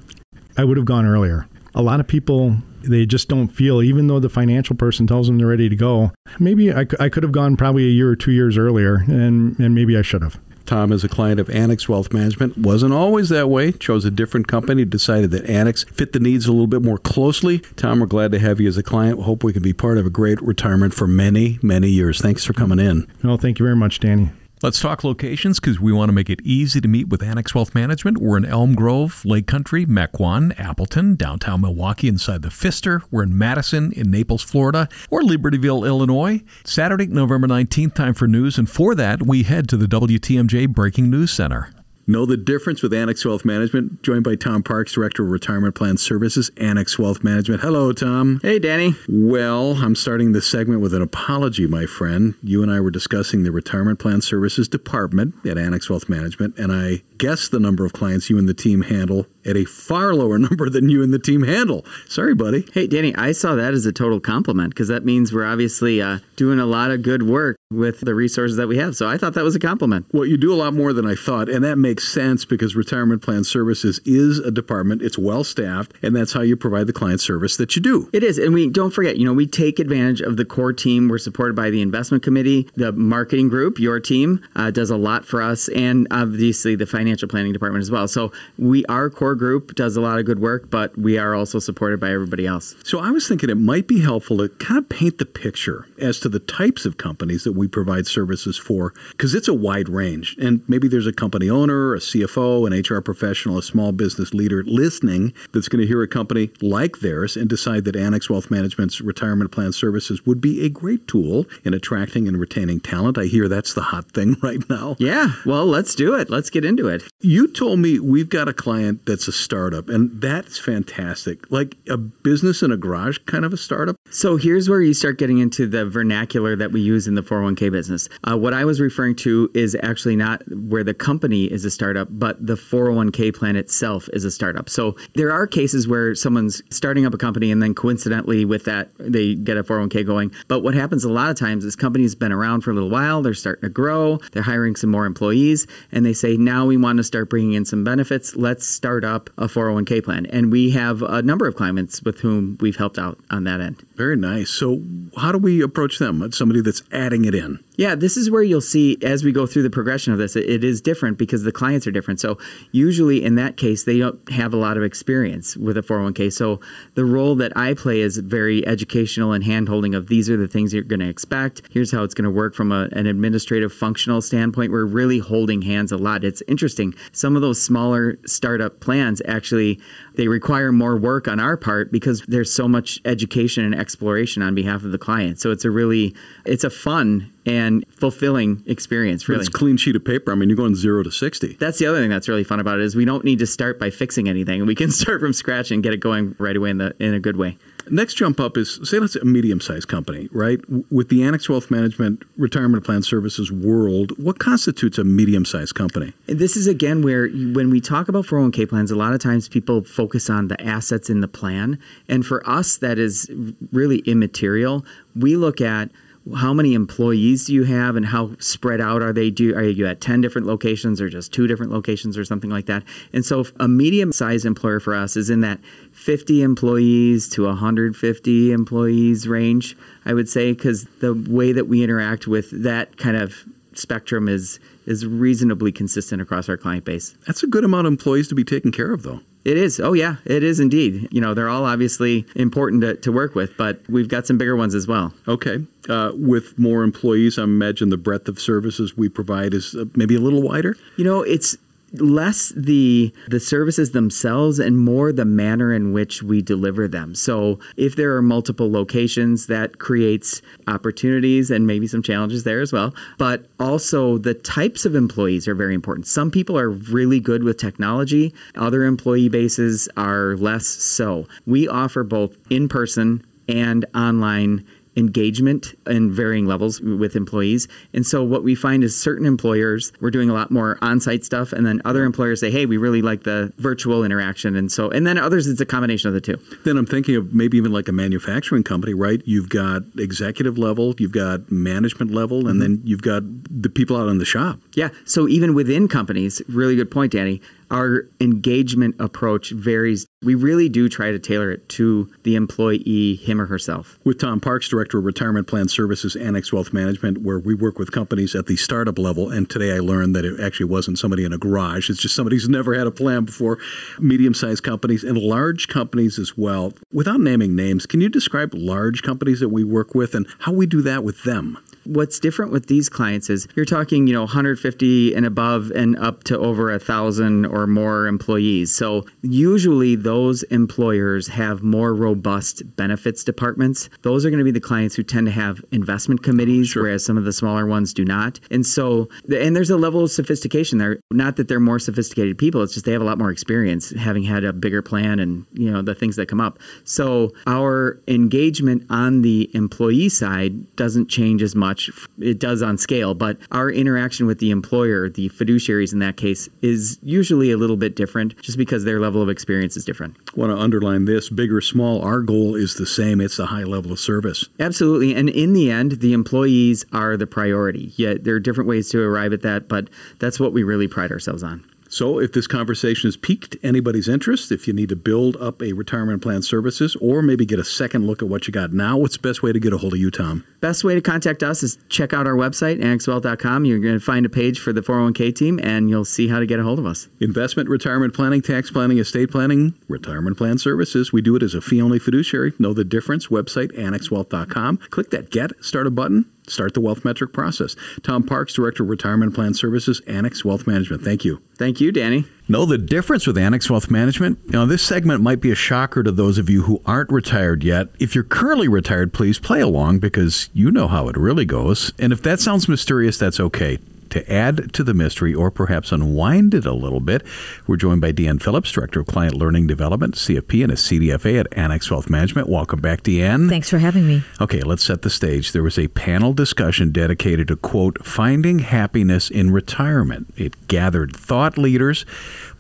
I 0.57 0.63
would 0.63 0.77
have 0.77 0.87
gone 0.87 1.07
earlier. 1.07 1.49
A 1.75 1.83
lot 1.83 1.99
of 1.99 2.07
people, 2.07 2.57
they 2.85 3.05
just 3.05 3.27
don't 3.27 3.49
feel, 3.49 3.83
even 3.83 4.07
though 4.07 4.21
the 4.21 4.29
financial 4.29 4.77
person 4.77 5.09
tells 5.09 5.27
them 5.27 5.37
they're 5.37 5.49
ready 5.49 5.69
to 5.69 5.75
go. 5.75 6.13
Maybe 6.39 6.73
I, 6.73 6.87
I 7.01 7.09
could 7.09 7.25
have 7.25 7.33
gone 7.33 7.57
probably 7.57 7.83
a 7.87 7.91
year 7.91 8.11
or 8.11 8.15
two 8.15 8.31
years 8.31 8.57
earlier, 8.57 9.03
and, 9.09 9.59
and 9.59 9.75
maybe 9.75 9.99
I 9.99 10.03
should 10.03 10.23
have. 10.23 10.39
Tom 10.67 10.93
is 10.93 11.05
a 11.05 11.09
client 11.09 11.41
of 11.41 11.51
Annex 11.51 11.89
Wealth 11.89 12.13
Management. 12.13 12.59
Wasn't 12.59 12.93
always 12.93 13.29
that 13.29 13.49
way. 13.49 13.73
Chose 13.73 14.05
a 14.05 14.11
different 14.11 14.49
company. 14.49 14.85
Decided 14.85 15.31
that 15.33 15.49
Annex 15.49 15.85
fit 15.85 16.13
the 16.13 16.21
needs 16.21 16.47
a 16.47 16.53
little 16.53 16.67
bit 16.67 16.83
more 16.83 16.99
closely. 16.99 17.59
Tom, 17.77 18.01
we're 18.01 18.07
glad 18.07 18.33
to 18.33 18.39
have 18.39 18.61
you 18.61 18.69
as 18.69 18.79
a 18.79 18.83
client. 18.83 19.23
Hope 19.23 19.45
we 19.45 19.53
can 19.53 19.63
be 19.63 19.73
part 19.73 19.99
of 19.99 20.07
a 20.07 20.11
great 20.11 20.41
retirement 20.43 20.95
for 20.95 21.07
many, 21.07 21.59
many 21.63 21.89
years. 21.89 22.21
Thanks 22.21 22.45
for 22.45 22.53
coming 22.53 22.79
in. 22.79 23.07
No, 23.23 23.37
thank 23.37 23.59
you 23.59 23.65
very 23.65 23.77
much, 23.77 24.01
Danny. 24.01 24.31
Let's 24.65 24.81
talk 24.81 25.05
locations 25.05 25.61
because 25.61 25.79
we 25.79 25.93
want 25.93 26.09
to 26.09 26.15
make 26.15 26.31
it 26.31 26.41
easy 26.43 26.81
to 26.81 26.89
meet 26.89 27.11
with 27.11 27.23
Annex 27.23 27.55
Wealth 27.55 27.75
Management. 27.75 28.17
We're 28.17 28.39
in 28.39 28.47
Elm 28.47 28.75
Grove, 28.75 29.23
Lake 29.23 29.47
Country, 29.47 29.85
Mequon, 29.85 30.59
Appleton, 30.59 31.17
downtown 31.17 31.61
Milwaukee 31.61 32.09
inside 32.09 32.41
the 32.41 32.49
Pfister. 32.49 33.03
We're 33.11 33.25
in 33.25 33.37
Madison, 33.37 33.93
in 33.93 34.11
Naples, 34.11 34.43
Florida, 34.43 34.89
or 35.11 35.21
Libertyville, 35.21 35.87
Illinois. 35.87 36.41
Saturday, 36.65 37.09
November 37.09 37.47
19th, 37.47 37.93
time 37.93 38.15
for 38.15 38.27
news. 38.27 38.57
And 38.57 38.71
for 38.71 38.95
that, 38.95 39.27
we 39.27 39.43
head 39.43 39.69
to 39.69 39.77
the 39.77 39.85
WTMJ 39.85 40.71
Breaking 40.71 41.11
News 41.11 41.31
Center. 41.31 41.74
Know 42.07 42.27
the 42.27 42.37
difference 42.37 42.83
with 42.83 42.93
Annex 42.93 43.25
Wealth 43.25 43.47
Management? 43.47 44.03
Joined 44.03 44.25
by 44.25 44.35
Tom 44.35 44.63
Parks, 44.63 44.93
Director 44.93 45.25
of 45.25 45.31
Retirement 45.31 45.75
Plan 45.75 45.97
Services, 45.97 46.51
Annex 46.59 46.99
Wealth 46.99 47.25
Management. 47.25 47.63
Hello, 47.63 47.93
Tom. 47.93 48.41
Hey, 48.43 48.59
Danny. 48.59 48.95
Well, 49.09 49.79
I'm 49.83 49.95
starting 49.95 50.33
this 50.33 50.47
segment 50.47 50.83
with 50.83 50.93
an 50.93 51.01
apology, 51.01 51.67
my 51.67 51.87
friend. 51.87 52.35
You 52.43 52.63
and 52.63 52.71
I 52.71 52.81
were 52.81 52.91
discussing 52.91 53.43
the 53.43 53.53
Retirement 53.53 53.99
Plan 53.99 54.21
Services 54.21 54.69
Department 54.69 55.35
at 55.47 55.57
Annex 55.57 55.89
Wealth 55.89 56.09
Management, 56.09 56.59
and 56.59 56.73
I 56.73 57.03
guessed 57.19 57.51
the 57.51 57.61
number 57.61 57.85
of 57.85 57.93
clients 57.93 58.31
you 58.31 58.39
and 58.39 58.49
the 58.49 58.55
team 58.55 58.83
handle 58.83 59.27
at 59.45 59.57
a 59.57 59.65
far 59.65 60.15
lower 60.15 60.39
number 60.45 60.69
than 60.69 60.89
you 60.89 61.03
and 61.03 61.13
the 61.13 61.19
team 61.19 61.43
handle. 61.43 61.85
Sorry, 62.09 62.35
buddy. 62.35 62.67
Hey, 62.73 62.87
Danny, 62.87 63.15
I 63.15 63.33
saw 63.33 63.55
that 63.55 63.75
as 63.75 63.87
a 63.87 63.93
total 63.93 64.21
compliment 64.21 64.71
because 64.71 64.89
that 64.89 65.05
means 65.05 65.33
we're 65.33 65.47
obviously 65.47 66.01
uh, 66.01 66.19
doing 66.37 66.59
a 66.59 66.67
lot 66.67 66.91
of 66.91 67.03
good 67.03 67.23
work 67.23 67.57
with 67.71 68.01
the 68.01 68.15
resources 68.15 68.57
that 68.57 68.69
we 68.69 68.79
have. 68.79 68.97
So 68.97 69.09
I 69.09 69.19
thought 69.19 69.35
that 69.35 69.45
was 69.45 69.57
a 69.57 69.61
compliment. 69.61 70.07
Well, 70.13 70.27
you 70.27 70.37
do 70.37 70.53
a 70.53 70.57
lot 70.57 70.75
more 70.75 70.93
than 70.93 71.07
I 71.07 71.15
thought, 71.15 71.49
and 71.49 71.65
that 71.65 71.77
makes 71.77 72.07
sense 72.07 72.45
because 72.45 72.77
Retirement 72.77 73.23
Plan 73.23 73.45
Services 73.45 74.01
is 74.05 74.39
a 74.39 74.51
department. 74.51 75.03
It's 75.03 75.19
well 75.19 75.45
staffed, 75.45 75.93
and 76.03 76.15
that's 76.15 76.33
how 76.33 76.43
you 76.43 76.57
provide 76.57 76.87
the 76.87 76.93
client 76.93 77.21
service 77.21 77.57
that 77.57 77.75
you 77.75 77.83
do. 77.83 78.09
It 78.13 78.23
is, 78.23 78.39
and 78.39 78.55
we 78.55 78.69
don't 78.69 78.93
forget. 78.93 79.17
You 79.17 79.25
know, 79.25 79.33
we 79.33 79.47
take 79.47 79.79
advantage 79.79 80.21
of 80.21 80.37
the 80.37 80.45
core 80.45 80.73
team. 80.73 81.09
We're 81.09 81.19
supported 81.19 81.55
by 81.55 81.71
the 81.71 81.83
investment 81.83 82.23
committee, 82.23 82.69
the 82.77 82.93
marketing 82.93 83.49
group. 83.49 83.79
Your 83.79 84.01
team 84.01 84.45
uh, 84.55 84.71
does 84.71 84.91
a 84.91 84.97
lot 84.97 85.25
for 85.25 85.43
us, 85.43 85.69
and 85.69 86.07
obviously 86.11 86.77
the 86.77 86.87
financial 86.87 87.04
planning 87.29 87.53
department 87.53 87.83
as 87.83 87.91
well. 87.91 88.09
So 88.09 88.33
we, 88.59 88.85
our 88.87 89.11
core 89.11 89.35
group, 89.35 89.75
does 89.75 89.97
a 89.97 90.01
lot 90.01 90.19
of 90.19 90.25
good 90.25 90.41
work, 90.41 90.71
but 90.71 90.97
we 90.97 91.19
are 91.19 91.35
also 91.35 91.59
supported 91.59 92.01
by 92.01 92.11
everybody 92.11 92.47
else. 92.47 92.75
So 92.85 92.99
I 92.99 93.11
was 93.11 93.27
thinking 93.29 93.51
it 93.51 93.57
might 93.57 93.87
be 93.87 94.01
helpful 94.01 94.39
to 94.39 94.49
kind 94.49 94.79
of 94.79 94.89
paint 94.89 95.19
the 95.19 95.27
picture 95.27 95.87
as 95.99 96.21
to 96.21 96.29
the 96.29 96.39
types 96.39 96.85
of 96.85 96.97
companies 96.97 97.45
that 97.45 97.53
we 97.53 97.69
provide 97.69 98.07
services 98.07 98.57
for, 98.57 98.93
because 99.11 99.35
it's 99.35 99.49
a 99.49 99.55
wide 99.55 99.89
range. 99.89 100.37
And 100.41 100.63
maybe 100.69 100.89
there's 100.89 101.07
a 101.07 101.13
company 101.13 101.51
owner, 101.51 101.95
a 101.95 101.99
CFO, 101.99 102.67
an 102.67 102.73
HR 102.79 103.01
professional, 103.01 103.59
a 103.59 103.63
small 103.63 103.93
business 103.93 104.33
leader 104.35 104.63
listening 104.65 105.33
that's 105.53 105.69
going 105.69 105.81
to 105.81 105.87
hear 105.87 106.03
a 106.03 106.09
company 106.09 106.51
like 106.61 107.01
theirs 107.01 107.37
and 107.37 107.49
decide 107.49 107.85
that 107.85 107.97
Annex 107.97 108.31
Wealth 108.31 108.51
Management's 108.51 109.01
retirement 109.01 109.51
plan 109.51 109.73
services 109.73 110.25
would 110.27 110.41
be 110.41 110.65
a 110.65 110.69
great 110.69 111.07
tool 111.07 111.47
in 111.65 111.75
attracting 111.75 112.29
and 112.29 112.39
retaining 112.39 112.81
talent. 112.81 113.19
I 113.19 113.25
hear 113.25 113.49
that's 113.49 113.75
the 113.75 113.83
hot 113.83 114.11
thing 114.13 114.37
right 114.43 114.69
now. 114.69 114.97
Yeah, 114.99 115.33
well, 115.45 115.67
let's 115.67 115.95
do 115.95 116.15
it. 116.15 116.31
Let's 116.31 116.51
get 116.51 116.65
into 116.65 116.89
it. 116.89 116.94
You 117.21 117.49
told 117.49 117.79
me 117.79 117.99
we've 117.99 118.29
got 118.29 118.49
a 118.49 118.53
client 118.53 119.07
that's 119.07 119.29
a 119.29 119.33
startup, 119.33 119.89
and 119.89 120.21
that's 120.21 120.59
fantastic. 120.59 121.51
Like 121.51 121.77
a 121.89 121.97
business 121.97 122.63
in 122.63 122.71
a 122.73 122.77
garage 122.77 123.19
kind 123.27 123.45
of 123.45 123.53
a 123.53 123.57
startup. 123.57 123.97
So 124.15 124.37
here's 124.37 124.69
where 124.69 124.81
you 124.81 124.95
start 124.95 125.19
getting 125.19 125.39
into 125.39 125.67
the 125.67 125.85
vernacular 125.87 126.55
that 126.55 126.71
we 126.71 126.81
use 126.81 127.09
in 127.09 127.17
the 127.17 127.21
401k 127.21 127.73
business. 127.73 128.09
Uh, 128.23 128.39
what 128.39 128.55
I 128.55 128.65
was 128.65 128.81
referring 128.81 129.17
to 129.17 129.51
is 129.55 129.77
actually 129.83 130.15
not 130.15 130.41
where 130.49 130.85
the 130.85 130.95
company 130.95 131.47
is 131.47 131.65
a 131.65 131.71
startup, 131.71 132.07
but 132.13 132.47
the 132.47 132.55
401k 132.55 133.35
plan 133.35 133.57
itself 133.57 134.09
is 134.13 134.25
a 134.25 134.31
startup. 134.31 134.71
So 134.71 134.95
there 135.17 135.33
are 135.33 135.49
cases 135.49 135.89
where 135.89 136.15
someone's 136.15 136.63
starting 136.71 137.05
up 137.05 137.13
a 137.13 137.19
company 137.19 137.51
and 137.51 137.61
then 137.61 137.75
coincidentally 137.75 138.45
with 138.45 138.67
that 138.67 138.93
they 139.01 139.35
get 139.35 139.57
a 139.57 139.65
401k 139.65 140.07
going. 140.07 140.31
But 140.47 140.61
what 140.61 140.75
happens 140.75 141.03
a 141.03 141.11
lot 141.11 141.31
of 141.31 141.37
times 141.37 141.65
is 141.65 141.75
companies 141.75 142.15
been 142.15 142.31
around 142.31 142.61
for 142.61 142.71
a 142.71 142.75
little 142.75 142.91
while, 142.91 143.21
they're 143.21 143.35
starting 143.35 143.63
to 143.63 143.69
grow, 143.69 144.19
they're 144.31 144.45
hiring 144.45 144.77
some 144.77 144.91
more 144.91 145.07
employees, 145.07 145.67
and 145.91 146.07
they 146.07 146.13
say 146.13 146.37
now 146.37 146.67
we 146.67 146.77
want 146.77 146.99
to 146.99 147.03
start 147.03 147.29
bringing 147.29 147.55
in 147.55 147.65
some 147.65 147.83
benefits. 147.83 148.37
Let's 148.37 148.65
start 148.65 149.05
up 149.05 149.29
a 149.37 149.49
401k 149.49 150.05
plan. 150.05 150.27
And 150.27 150.53
we 150.53 150.71
have 150.71 151.03
a 151.03 151.21
number 151.21 151.49
of 151.49 151.57
clients 151.57 152.01
with 152.05 152.21
whom 152.21 152.59
we've 152.61 152.77
helped 152.77 152.97
out 152.97 153.19
on 153.29 153.43
that 153.43 153.61
end. 153.61 153.85
Very 153.97 154.04
nice. 154.13 154.51
So, 154.51 154.83
how 155.17 155.33
do 155.33 155.39
we 155.39 155.63
approach 155.63 155.99
them? 155.99 156.31
Somebody 156.33 156.61
that's 156.61 156.83
adding 156.93 157.25
it 157.25 157.35
in. 157.35 157.61
Yeah, 157.77 157.97
this 157.97 158.17
is 158.17 158.31
where 158.31 158.43
you'll 158.43 158.61
see 158.61 158.97
as 159.03 159.25
we 159.25 159.33
go 159.33 159.47
through 159.47 159.65
the 159.65 159.71
progression 159.71 160.13
of 160.13 160.19
this, 160.19 160.37
it, 160.37 160.49
it 160.49 160.63
is 160.63 160.81
different 160.81 161.19
because 161.19 161.43
the 161.43 161.51
clients 161.51 161.87
are 161.89 161.91
different. 161.91 162.21
So, 162.21 162.39
usually 162.71 163.25
in 163.25 163.35
that 163.35 163.57
case, 163.57 163.83
they 163.83 163.99
don't 163.99 164.29
have 164.31 164.55
a 164.55 164.57
lot 164.57 164.77
of 164.77 164.85
experience 164.85 165.57
with 165.57 165.77
a 165.77 165.83
401k. 165.83 166.33
So, 166.33 166.61
the 166.95 167.05
role 167.05 167.35
that 167.37 167.57
I 167.57 167.75
play 167.75 168.01
is 168.01 168.19
very 168.19 168.65
educational 168.65 169.33
and 169.33 169.43
handholding 169.43 169.97
of 169.97 170.07
these 170.07 170.31
are 170.31 170.37
the 170.37 170.47
things 170.47 170.73
you're 170.73 170.85
going 170.85 171.01
to 171.01 171.09
expect. 171.09 171.63
Here's 171.71 171.91
how 171.91 172.05
it's 172.05 172.15
going 172.15 172.25
to 172.25 172.31
work 172.31 172.55
from 172.55 172.71
a, 172.71 172.89
an 172.93 173.07
administrative 173.07 173.73
functional 173.73 174.23
standpoint. 174.23 174.71
We're 174.71 174.85
really 174.85 175.19
holding 175.19 175.63
hands 175.63 175.91
a 175.91 175.97
lot. 175.97 176.23
It's 176.23 176.43
interesting. 176.47 176.95
Some 177.11 177.35
of 177.35 177.43
those 177.43 177.61
smaller 177.61 178.19
startup 178.25 178.79
plans 178.81 179.21
actually 179.27 179.81
they 180.15 180.29
require 180.29 180.71
more 180.71 180.97
work 180.97 181.27
on 181.27 181.41
our 181.41 181.57
part 181.57 181.91
because 181.91 182.23
there's 182.29 182.53
so 182.53 182.69
much 182.69 183.01
education 183.05 183.65
and 183.65 183.75
exploration 183.75 184.43
on 184.43 184.55
behalf 184.55 184.85
of 184.85 184.93
the 184.93 184.99
client. 184.99 185.41
So 185.41 185.51
it's 185.51 185.65
a 185.65 185.71
really 185.71 186.15
it's 186.45 186.63
a 186.63 186.71
fun 186.71 187.33
and 187.47 187.85
fulfilling 187.91 188.63
experience. 188.67 189.29
Really, 189.29 189.41
it's 189.41 189.49
clean 189.49 189.77
sheet 189.77 189.97
of 189.97 190.05
paper. 190.05 190.33
I 190.33 190.35
mean, 190.35 190.49
you're 190.49 190.57
going 190.57 190.75
zero 190.75 191.03
to 191.03 191.11
sixty. 191.11 191.55
That's 191.55 191.79
the 191.79 191.87
other 191.87 192.01
thing 192.01 192.11
that's 192.11 192.29
really 192.29 192.45
fun 192.45 192.61
about 192.61 192.79
it 192.79 192.85
is 192.85 192.97
we 192.97 193.05
don't 193.05 193.25
need 193.25 193.39
to 193.41 193.47
start 193.47 193.79
by 193.79 193.91
fixing 193.91 194.29
anything. 194.29 194.65
We 194.67 194.75
can 194.75 194.91
start 194.93 195.21
from 195.21 195.33
scratch 195.33 195.71
and 195.71 195.83
get 195.83 195.93
it 195.93 196.01
going 196.01 196.35
right 196.39 196.57
away 196.57 196.71
in 196.71 196.79
the 196.79 196.95
in 196.99 197.15
a 197.15 197.21
good 197.21 197.37
way. 197.37 197.59
Next 197.91 198.15
jump 198.15 198.41
up 198.41 198.57
is 198.57 198.81
say 198.83 198.99
let's 198.99 199.13
say 199.13 199.21
a 199.21 199.27
medium 199.27 199.61
sized 199.61 199.89
company, 199.89 200.29
right? 200.33 200.61
With 200.91 201.11
the 201.11 201.23
Annex 201.23 201.49
Wealth 201.49 201.71
Management 201.71 202.23
Retirement 202.37 202.85
Plan 202.85 203.03
Services 203.03 203.53
world, 203.53 204.13
what 204.19 204.39
constitutes 204.39 204.97
a 204.97 205.05
medium 205.05 205.45
sized 205.45 205.75
company? 205.75 206.15
And 206.27 206.39
this 206.39 206.57
is 206.57 206.67
again 206.67 207.03
where 207.03 207.29
when 207.29 207.71
we 207.71 207.81
talk 207.81 208.09
about 208.09 208.25
401k 208.25 208.69
plans, 208.69 208.91
a 208.91 208.97
lot 208.97 209.13
of 209.13 209.21
times 209.21 209.49
people 209.49 209.85
focus 209.85 210.31
on 210.31 210.49
the 210.49 210.61
assets 210.63 211.11
in 211.11 211.21
the 211.21 211.29
plan. 211.29 211.79
And 212.09 212.25
for 212.25 212.49
us, 212.49 212.79
that 212.79 212.99
is 212.99 213.31
really 213.71 213.99
immaterial. 214.01 214.85
We 215.15 215.37
look 215.37 215.61
at 215.61 215.91
how 216.37 216.55
many 216.55 216.75
employees 216.75 217.47
do 217.47 217.53
you 217.53 217.65
have 217.65 217.97
and 217.97 218.07
how 218.07 218.31
spread 218.39 218.81
out 218.81 219.03
are 219.03 219.13
they? 219.13 219.31
Do 219.31 219.55
are 219.55 219.63
you 219.63 219.87
at 219.87 220.01
10 220.01 220.21
different 220.21 220.47
locations 220.47 221.01
or 221.01 221.09
just 221.09 221.33
two 221.33 221.47
different 221.47 221.71
locations 221.71 222.17
or 222.17 222.25
something 222.25 222.51
like 222.51 222.67
that? 222.67 222.83
And 223.13 223.25
so 223.25 223.45
a 223.61 223.69
medium 223.69 224.13
sized 224.13 224.47
employer 224.47 224.81
for 224.81 224.95
us 224.95 225.17
is 225.17 225.29
in 225.29 225.41
that 225.41 225.61
50 225.93 226.43
employees 226.43 227.29
to 227.31 227.45
150 227.45 228.53
employees 228.53 229.29
range 229.29 229.77
i 230.05 230.13
would 230.13 230.29
say 230.29 230.53
because 230.53 230.87
the 231.01 231.15
way 231.15 231.53
that 231.53 231.69
we 231.69 231.83
interact 231.85 232.27
with 232.27 232.51
that 232.51 232.97
kind 232.97 233.17
of 233.17 233.45
spectrum 233.79 234.29
is 234.29 234.59
is 234.87 235.07
reasonably 235.07 235.73
consistent 235.73 236.21
across 236.21 236.49
our 236.49 236.57
client 236.57 236.85
base. 236.85 237.17
That's 237.27 237.43
a 237.43 237.47
good 237.47 237.65
amount 237.65 237.87
of 237.87 237.93
employees 237.93 238.29
to 238.29 238.35
be 238.35 238.45
taken 238.45 238.73
care 238.73 238.93
of, 238.93 239.03
though. 239.03 239.21
It 239.45 239.57
is. 239.57 239.79
Oh, 239.81 239.93
yeah, 239.93 240.17
it 240.25 240.43
is 240.43 240.61
indeed. 240.61 241.09
You 241.11 241.21
know, 241.21 241.35
they're 241.35 241.49
all 241.49 241.65
obviously 241.65 242.27
important 242.35 242.83
to, 242.83 242.97
to 242.97 243.13
work 243.13 243.35
with, 243.35 243.57
but 243.57 243.83
we've 243.89 244.09
got 244.09 244.27
some 244.27 244.39
bigger 244.39 244.57
ones 244.57 244.75
as 244.75 244.87
well. 244.87 245.13
Okay. 245.29 245.67
Uh, 245.89 246.13
with 246.15 246.59
more 246.59 246.83
employees, 246.83 247.39
I 247.39 247.43
imagine 247.43 247.91
the 247.91 247.99
breadth 247.99 248.27
of 248.29 248.41
services 248.41 248.97
we 248.97 249.09
provide 249.09 249.53
is 249.53 249.75
uh, 249.75 249.85
maybe 249.95 250.15
a 250.17 250.21
little 250.21 250.43
wider. 250.43 250.77
You 250.97 251.05
know, 251.05 251.23
it's 251.23 251.59
less 252.01 252.53
the 252.57 253.13
the 253.29 253.41
services 253.41 253.93
themselves 253.93 254.59
and 254.59 254.79
more 254.79 255.13
the 255.13 255.25
manner 255.25 255.73
in 255.73 255.93
which 255.93 256.23
we 256.23 256.43
deliver 256.43 256.89
them. 256.89 257.15
So, 257.15 257.59
if 257.77 257.97
there 257.97 258.15
are 258.17 258.23
multiple 258.23 258.71
locations, 258.71 259.47
that 259.47 259.79
creates 259.79 260.43
opportunities 260.67 261.51
and 261.51 261.67
maybe 261.67 261.87
some 261.87 262.03
challenges 262.03 262.45
there 262.45 262.61
as 262.61 262.73
well. 262.73 262.95
But 263.19 263.47
also 263.59 264.19
the 264.19 264.35
types 264.35 264.85
of 264.85 264.95
employees 264.95 265.47
are 265.49 265.55
very 265.55 265.75
important. 265.75 266.07
Some 266.07 266.31
people 266.31 266.59
are 266.59 266.71
really 266.71 267.21
good 267.21 267.43
with 267.43 267.57
technology, 267.57 268.35
other 268.57 268.85
employee 268.85 269.29
bases 269.29 269.89
are 269.97 270.37
less 270.37 270.67
so. 270.67 271.27
We 271.47 271.69
offer 271.69 272.03
both 272.03 272.37
in-person 272.51 273.25
and 273.49 273.85
online 273.95 274.67
engagement 274.97 275.75
in 275.87 276.13
varying 276.13 276.47
levels 276.47 276.81
with 276.81 277.17
employees. 277.17 277.69
And 277.93 278.07
so 278.07 278.23
what 278.23 278.45
we 278.45 278.55
find 278.55 278.85
is 278.85 278.99
certain 278.99 279.27
employers 279.27 279.93
we're 280.01 280.11
doing 280.11 280.31
a 280.31 280.35
lot 280.35 280.51
more 280.51 280.79
on-site 280.81 281.25
stuff 281.25 281.53
and 281.53 281.67
then 281.67 281.81
other 281.85 282.05
employers 282.05 282.41
say, 282.41 282.51
"Hey, 282.51 282.67
we 282.67 282.77
really 282.77 283.03
like 283.03 283.25
the 283.25 283.53
virtual 283.59 284.05
interaction." 284.05 284.57
And 284.57 284.71
so 284.71 284.91
and 284.91 285.07
then 285.07 285.19
others 285.19 285.47
it's 285.47 285.61
a 285.61 285.67
combination 285.67 286.09
of 286.09 286.15
the 286.15 286.21
two. 286.21 286.39
Then 286.65 286.77
I'm 286.77 286.87
thinking 286.87 287.17
of 287.17 287.35
maybe 287.35 287.57
even 287.57 287.73
like 287.73 287.89
a 287.89 287.93
manufacturing 287.93 288.63
company, 288.63 288.95
right? 288.95 289.23
You've 289.25 289.49
got 289.49 289.83
executive 289.99 290.59
level, 290.59 290.95
you've 290.99 291.13
got 291.13 291.51
management 291.51 292.13
level, 292.13 292.49
and 292.49 292.61
mm-hmm. 292.61 292.75
then 292.75 292.81
you've 292.85 293.03
got 293.03 293.23
the 293.51 293.69
people 293.69 293.97
out 293.97 294.09
in 294.09 294.19
the 294.19 294.25
shop. 294.25 294.59
Yeah, 294.75 294.91
so 295.05 295.29
even 295.29 295.55
within 295.55 295.89
companies, 295.89 296.43
really 296.49 296.77
good 296.77 296.91
point, 296.91 297.13
Danny. 297.13 297.41
Our 297.75 298.09
engagement 298.21 298.95
approach 299.01 299.51
varies. 299.51 300.07
We 300.23 300.37
really 300.37 300.69
do 300.69 300.89
try 300.89 301.11
to 301.11 301.19
tailor 301.19 301.51
it 301.51 301.69
to 301.71 302.09
the 302.23 302.37
employee, 302.37 303.17
him 303.17 303.41
or 303.41 303.47
herself. 303.47 303.99
With 304.05 304.21
Tom 304.21 304.41
Parks, 304.41 304.69
Director 304.69 304.99
of 304.99 305.05
Retirement 305.05 305.49
Plan 305.49 305.67
Services, 305.67 306.15
Annex 306.15 306.53
Wealth 306.53 306.73
Management, 306.73 307.23
where 307.23 307.41
we 307.41 307.53
work 307.53 307.81
with 307.81 307.91
companies 307.91 308.37
at 308.37 308.47
the 308.47 308.55
startup 308.55 308.97
level. 308.97 309.29
And 309.29 309.51
today 309.51 309.75
I 309.75 309.81
learned 309.81 310.15
that 310.15 310.25
it 310.25 310.39
actually 310.39 310.67
wasn't 310.67 311.01
somebody 311.01 311.25
in 311.25 311.33
a 311.33 311.39
garage, 311.39 311.91
it's 311.91 312.01
just 312.01 312.15
somebody 312.15 312.37
who's 312.37 312.49
never 312.49 312.79
had 312.79 312.87
a 312.87 312.93
plan 312.93 313.25
before. 313.25 313.59
Medium 313.99 314.35
sized 314.35 314.63
companies 314.63 315.03
and 315.03 315.19
large 315.19 315.67
companies 315.67 316.17
as 316.17 316.39
well. 316.39 316.75
Without 316.93 317.19
naming 317.19 317.57
names, 317.57 317.87
can 317.87 318.01
you 318.01 318.09
describe 318.09 318.55
large 318.55 319.03
companies 319.03 319.41
that 319.41 319.49
we 319.49 319.65
work 319.65 319.97
with 319.97 320.15
and 320.15 320.29
how 320.39 320.53
we 320.53 320.67
do 320.67 320.81
that 320.83 321.03
with 321.03 321.25
them? 321.25 321.59
What's 321.85 322.19
different 322.19 322.53
with 322.53 322.67
these 322.67 322.89
clients 322.89 323.31
is 323.31 323.47
you're 323.55 323.65
talking, 323.65 324.07
you 324.07 324.13
know, 324.13 324.23
150 324.23 325.15
and 325.15 325.27
above 325.27 325.71
and 325.71 325.97
up 325.99 326.25
to 326.25 326.39
over 326.39 326.73
a 326.73 326.79
thousand 326.79 327.47
or 327.47 327.67
more 327.67 328.07
employees. 328.07 328.75
So 328.75 329.05
usually 329.23 329.97
those 329.97 330.43
employers 330.45 331.29
have 331.29 331.63
more 331.63 331.95
robust 331.95 332.77
benefits 332.77 333.25
departments. 333.25 333.89
Those 334.03 334.25
are 334.25 334.31
going 334.31 334.39
to 334.39 334.45
be 334.45 334.51
the 334.51 334.61
clients 334.61 334.95
who 334.95 335.03
tend 335.03 335.27
to 335.27 335.33
have 335.33 335.65
investment 335.73 336.23
committees, 336.23 336.75
whereas 336.75 337.05
some 337.05 337.19
of 337.19 337.25
the 337.25 337.33
smaller 337.33 337.67
ones 337.67 337.93
do 337.93 338.05
not. 338.05 338.41
And 338.51 338.65
so, 338.67 339.09
and 339.35 339.55
there's 339.55 339.71
a 339.71 339.77
level 339.77 340.05
of 340.05 340.11
sophistication 340.11 340.79
there. 340.79 341.01
Not 341.11 341.37
that 341.37 341.49
they're 341.49 341.61
more 341.61 341.79
sophisticated 341.79 342.39
people, 342.39 342.63
it's 342.63 342.75
just 342.75 342.87
they 342.87 342.93
have 342.93 343.03
a 343.03 343.05
lot 343.05 343.19
more 343.19 343.31
experience 343.31 343.91
having 343.91 344.23
had 344.23 344.45
a 344.45 344.53
bigger 344.53 344.83
plan 344.83 345.19
and, 345.19 345.47
you 345.53 345.71
know, 345.71 345.83
the 345.83 345.95
things 345.95 346.17
that 346.17 346.29
come 346.29 346.41
up. 346.41 346.59
So 346.85 347.33
our 347.47 348.01
engagement 348.09 348.85
on 348.91 349.23
the 349.23 349.51
employee 349.55 350.09
side 350.09 350.77
doesn't 350.77 351.09
change 351.09 351.43
as 351.43 351.55
much. 351.55 351.74
It 352.19 352.39
does 352.39 352.63
on 352.63 352.79
scale, 352.79 353.15
but 353.15 353.39
our 353.51 353.71
interaction 353.71 354.27
with 354.27 354.39
the 354.39 354.51
employer, 354.51 355.09
the 355.09 355.29
fiduciaries 355.31 355.93
in 355.93 355.99
that 356.01 356.17
case, 356.17 356.49
is 356.63 356.99
usually 357.03 357.51
a 357.51 357.57
little 357.57 357.77
bit 357.77 357.97
different 357.97 358.41
just 358.43 358.59
because 358.59 358.85
their 358.85 359.01
level 359.01 359.23
of 359.23 359.29
experience 359.29 359.77
is 359.77 359.85
different. 359.85 360.17
I 360.37 360.41
want 360.41 360.51
to 360.51 360.59
underline 360.59 361.05
this 361.05 361.29
big 361.29 361.53
or 361.53 361.61
small, 361.61 362.03
our 362.03 362.21
goal 362.21 362.55
is 362.55 362.75
the 362.75 362.87
same. 362.87 363.21
It's 363.21 363.39
a 363.39 363.47
high 363.47 363.65
level 363.65 363.93
of 363.93 364.01
service. 364.01 364.49
Absolutely. 364.59 365.15
And 365.15 365.29
in 365.29 365.53
the 365.53 365.71
end, 365.71 365.93
the 366.01 366.13
employees 366.13 366.85
are 366.93 367.17
the 367.17 367.27
priority. 367.27 367.93
Yet 367.97 368.25
there 368.25 368.35
are 368.35 368.41
different 368.41 368.69
ways 368.69 368.89
to 368.91 369.03
arrive 369.03 369.33
at 369.33 369.43
that, 369.43 369.69
but 369.69 369.89
that's 370.19 370.41
what 370.41 370.53
we 370.53 370.63
really 370.63 370.89
pride 370.89 371.13
ourselves 371.13 371.43
on. 371.43 371.65
So, 371.95 372.19
if 372.19 372.33
this 372.33 372.49
conversation 372.49 373.07
has 373.07 373.17
piqued 373.17 373.57
anybody's 373.63 374.09
interest, 374.09 374.51
if 374.51 374.67
you 374.67 374.75
need 374.75 374.89
to 374.89 374.97
build 374.97 375.37
up 375.37 375.63
a 375.63 375.75
retirement 375.75 376.23
plan 376.23 376.43
services 376.43 376.97
or 376.97 377.23
maybe 377.23 377.47
get 377.47 377.61
a 377.61 377.65
second 377.65 378.05
look 378.05 378.21
at 378.21 378.29
what 378.29 378.49
you 378.49 378.53
got 378.53 378.73
now, 378.73 378.97
what's 378.97 379.17
the 379.17 379.23
best 379.23 379.45
way 379.45 379.53
to 379.53 379.61
get 379.61 379.73
a 379.73 379.79
hold 379.79 379.93
of 379.93 380.01
you, 380.01 380.11
Tom? 380.11 380.45
Best 380.61 380.83
way 380.83 380.97
to 380.97 381.01
contact 381.01 381.45
us 381.45 381.63
is 381.63 381.79
check 381.89 382.13
out 382.13 382.27
our 382.27 382.35
website, 382.35 382.83
annexwealth.com. 382.83 383.65
You're 383.65 383.79
going 383.79 383.95
to 383.97 384.05
find 384.05 384.27
a 384.27 384.29
page 384.29 384.59
for 384.59 384.73
the 384.73 384.81
401k 384.81 385.37
team 385.37 385.61
and 385.63 385.89
you'll 385.89 386.05
see 386.05 386.27
how 386.27 386.41
to 386.41 386.47
get 386.47 386.59
a 386.59 386.65
hold 386.65 386.81
of 386.81 386.87
us. 386.87 387.07
Investment, 387.21 387.69
retirement 387.69 388.13
planning, 388.13 388.43
tax 388.43 388.73
planning, 388.73 388.99
estate 388.99 389.31
planning, 389.31 389.75
retirement 389.87 390.37
plan 390.37 390.59
services. 390.59 391.13
We 391.13 391.23
do 391.23 391.37
it 391.37 391.45
as 391.45 391.55
a 391.55 391.61
fee 391.61 391.81
only 391.81 392.01
fiduciary. 392.01 392.55
Know 392.59 392.75
the 392.75 392.83
difference. 392.83 393.29
Website, 393.29 393.71
annexwealth.com. 393.79 394.79
Click 394.91 395.11
that 395.11 395.31
Get 395.31 395.53
Started 395.65 395.95
button. 395.95 396.27
Start 396.47 396.75
the 396.75 396.81
wealth 396.81 397.05
metric 397.05 397.33
process. 397.33 397.75
Tom 398.03 398.23
Parks, 398.23 398.53
Director 398.53 398.83
of 398.83 398.91
Retirement 398.91 399.35
Plan 399.35 399.55
Services, 399.55 400.01
Annex 400.07 400.45
Wealth 400.45 400.67
Management. 400.67 401.03
Thank 401.03 401.25
you. 401.25 401.41
Thank 401.57 401.81
you, 401.81 401.91
Danny. 401.91 402.25
Know 402.49 402.67
the 402.67 402.77
difference 402.77 403.27
with 403.27 403.39
Annex 403.39 403.71
Wealth 403.71 403.91
Management? 403.91 404.51
Now, 404.51 404.67
this 404.67 404.83
segment 404.83 405.23
might 405.23 405.41
be 405.41 405.51
a 405.51 405.55
shocker 405.55 406.03
to 406.03 406.13
those 406.13 406.37
of 406.37 406.51
you 406.51 406.63
who 406.63 406.83
aren't 406.85 407.11
retired 407.11 407.65
yet. 407.65 407.89
If 407.99 408.15
you're 408.15 408.25
currently 408.25 408.69
retired, 408.69 409.15
please 409.15 409.39
play 409.39 409.61
along 409.61 410.01
because 410.01 410.51
you 410.53 410.71
know 410.71 410.89
how 410.89 411.09
it 411.09 411.17
really 411.17 411.47
goes. 411.47 411.93
And 411.99 412.13
if 412.13 412.23
that 412.23 412.41
sounds 412.41 412.69
mysterious, 412.69 413.17
that's 413.17 413.41
okay. 413.41 413.79
To 414.15 414.33
add 414.33 414.73
to 414.75 414.85
the 414.85 414.95
mystery 414.95 415.35
or 415.35 415.51
perhaps 415.51 415.91
unwind 415.91 416.55
it 416.55 416.65
a 416.65 416.73
little 416.73 417.01
bit, 417.01 417.27
we're 417.67 417.75
joined 417.75 418.01
by 418.01 418.13
Deanne 418.13 418.41
Phillips, 418.41 418.71
Director 418.71 419.01
of 419.01 419.07
Client 419.07 419.35
Learning 419.35 419.67
Development, 419.67 420.15
CFP, 420.15 420.63
and 420.63 420.71
a 420.71 420.77
CDFA 420.77 421.41
at 421.41 421.59
Annex 421.59 421.91
Wealth 421.91 422.09
Management. 422.09 422.49
Welcome 422.49 422.81
back, 422.81 423.03
Deanne. 423.03 423.49
Thanks 423.49 423.69
for 423.69 423.79
having 423.79 424.07
me. 424.07 424.23
Okay, 424.41 424.63
let's 424.63 424.85
set 424.85 425.03
the 425.03 425.11
stage. 425.11 425.51
There 425.51 425.65
was 425.65 425.81
a 425.81 425.89
panel 425.89 426.33
discussion 426.33 426.93
dedicated 426.93 427.49
to, 427.49 427.57
quote, 427.57 428.07
finding 428.07 428.61
happiness 428.61 429.31
in 429.31 429.51
retirement. 429.51 430.33
It 430.37 430.69
gathered 430.69 431.17
thought 431.17 431.59
leaders, 431.59 432.07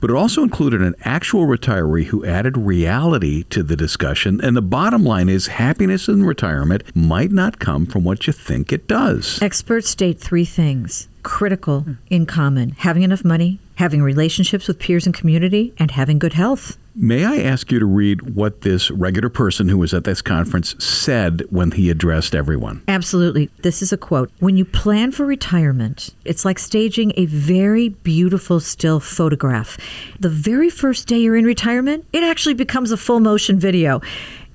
but 0.00 0.10
it 0.10 0.16
also 0.16 0.42
included 0.42 0.82
an 0.82 0.96
actual 1.04 1.46
retiree 1.46 2.06
who 2.06 2.26
added 2.26 2.56
reality 2.56 3.44
to 3.50 3.62
the 3.62 3.76
discussion. 3.76 4.40
And 4.40 4.56
the 4.56 4.60
bottom 4.60 5.04
line 5.04 5.28
is 5.28 5.46
happiness 5.46 6.08
in 6.08 6.24
retirement 6.24 6.82
might 6.96 7.30
not 7.30 7.60
come 7.60 7.86
from 7.86 8.02
what 8.02 8.26
you 8.26 8.32
think 8.32 8.72
it 8.72 8.88
does. 8.88 9.40
Experts 9.40 9.88
state 9.88 10.18
three 10.18 10.44
things 10.44 11.06
critical 11.24 11.80
hmm. 11.80 11.92
in 12.08 12.26
common 12.26 12.70
having 12.70 13.02
enough 13.02 13.24
money, 13.24 13.58
having 13.76 14.02
relationships 14.02 14.68
with 14.68 14.78
peers 14.78 15.06
and 15.06 15.14
community, 15.14 15.74
and 15.78 15.90
having 15.90 16.20
good 16.20 16.34
health. 16.34 16.78
May 16.96 17.24
I 17.24 17.38
ask 17.38 17.72
you 17.72 17.80
to 17.80 17.86
read 17.86 18.36
what 18.36 18.60
this 18.60 18.88
regular 18.88 19.28
person 19.28 19.68
who 19.68 19.78
was 19.78 19.92
at 19.92 20.04
this 20.04 20.22
conference 20.22 20.76
said 20.82 21.42
when 21.50 21.72
he 21.72 21.90
addressed 21.90 22.36
everyone? 22.36 22.84
Absolutely. 22.86 23.50
This 23.62 23.82
is 23.82 23.92
a 23.92 23.96
quote. 23.96 24.30
When 24.38 24.56
you 24.56 24.64
plan 24.64 25.10
for 25.10 25.26
retirement, 25.26 26.14
it's 26.24 26.44
like 26.44 26.56
staging 26.60 27.12
a 27.16 27.26
very 27.26 27.88
beautiful 27.88 28.60
still 28.60 29.00
photograph. 29.00 29.76
The 30.20 30.28
very 30.28 30.70
first 30.70 31.08
day 31.08 31.18
you're 31.18 31.34
in 31.34 31.44
retirement, 31.44 32.06
it 32.12 32.22
actually 32.22 32.54
becomes 32.54 32.92
a 32.92 32.96
full 32.96 33.18
motion 33.18 33.58
video. 33.58 34.00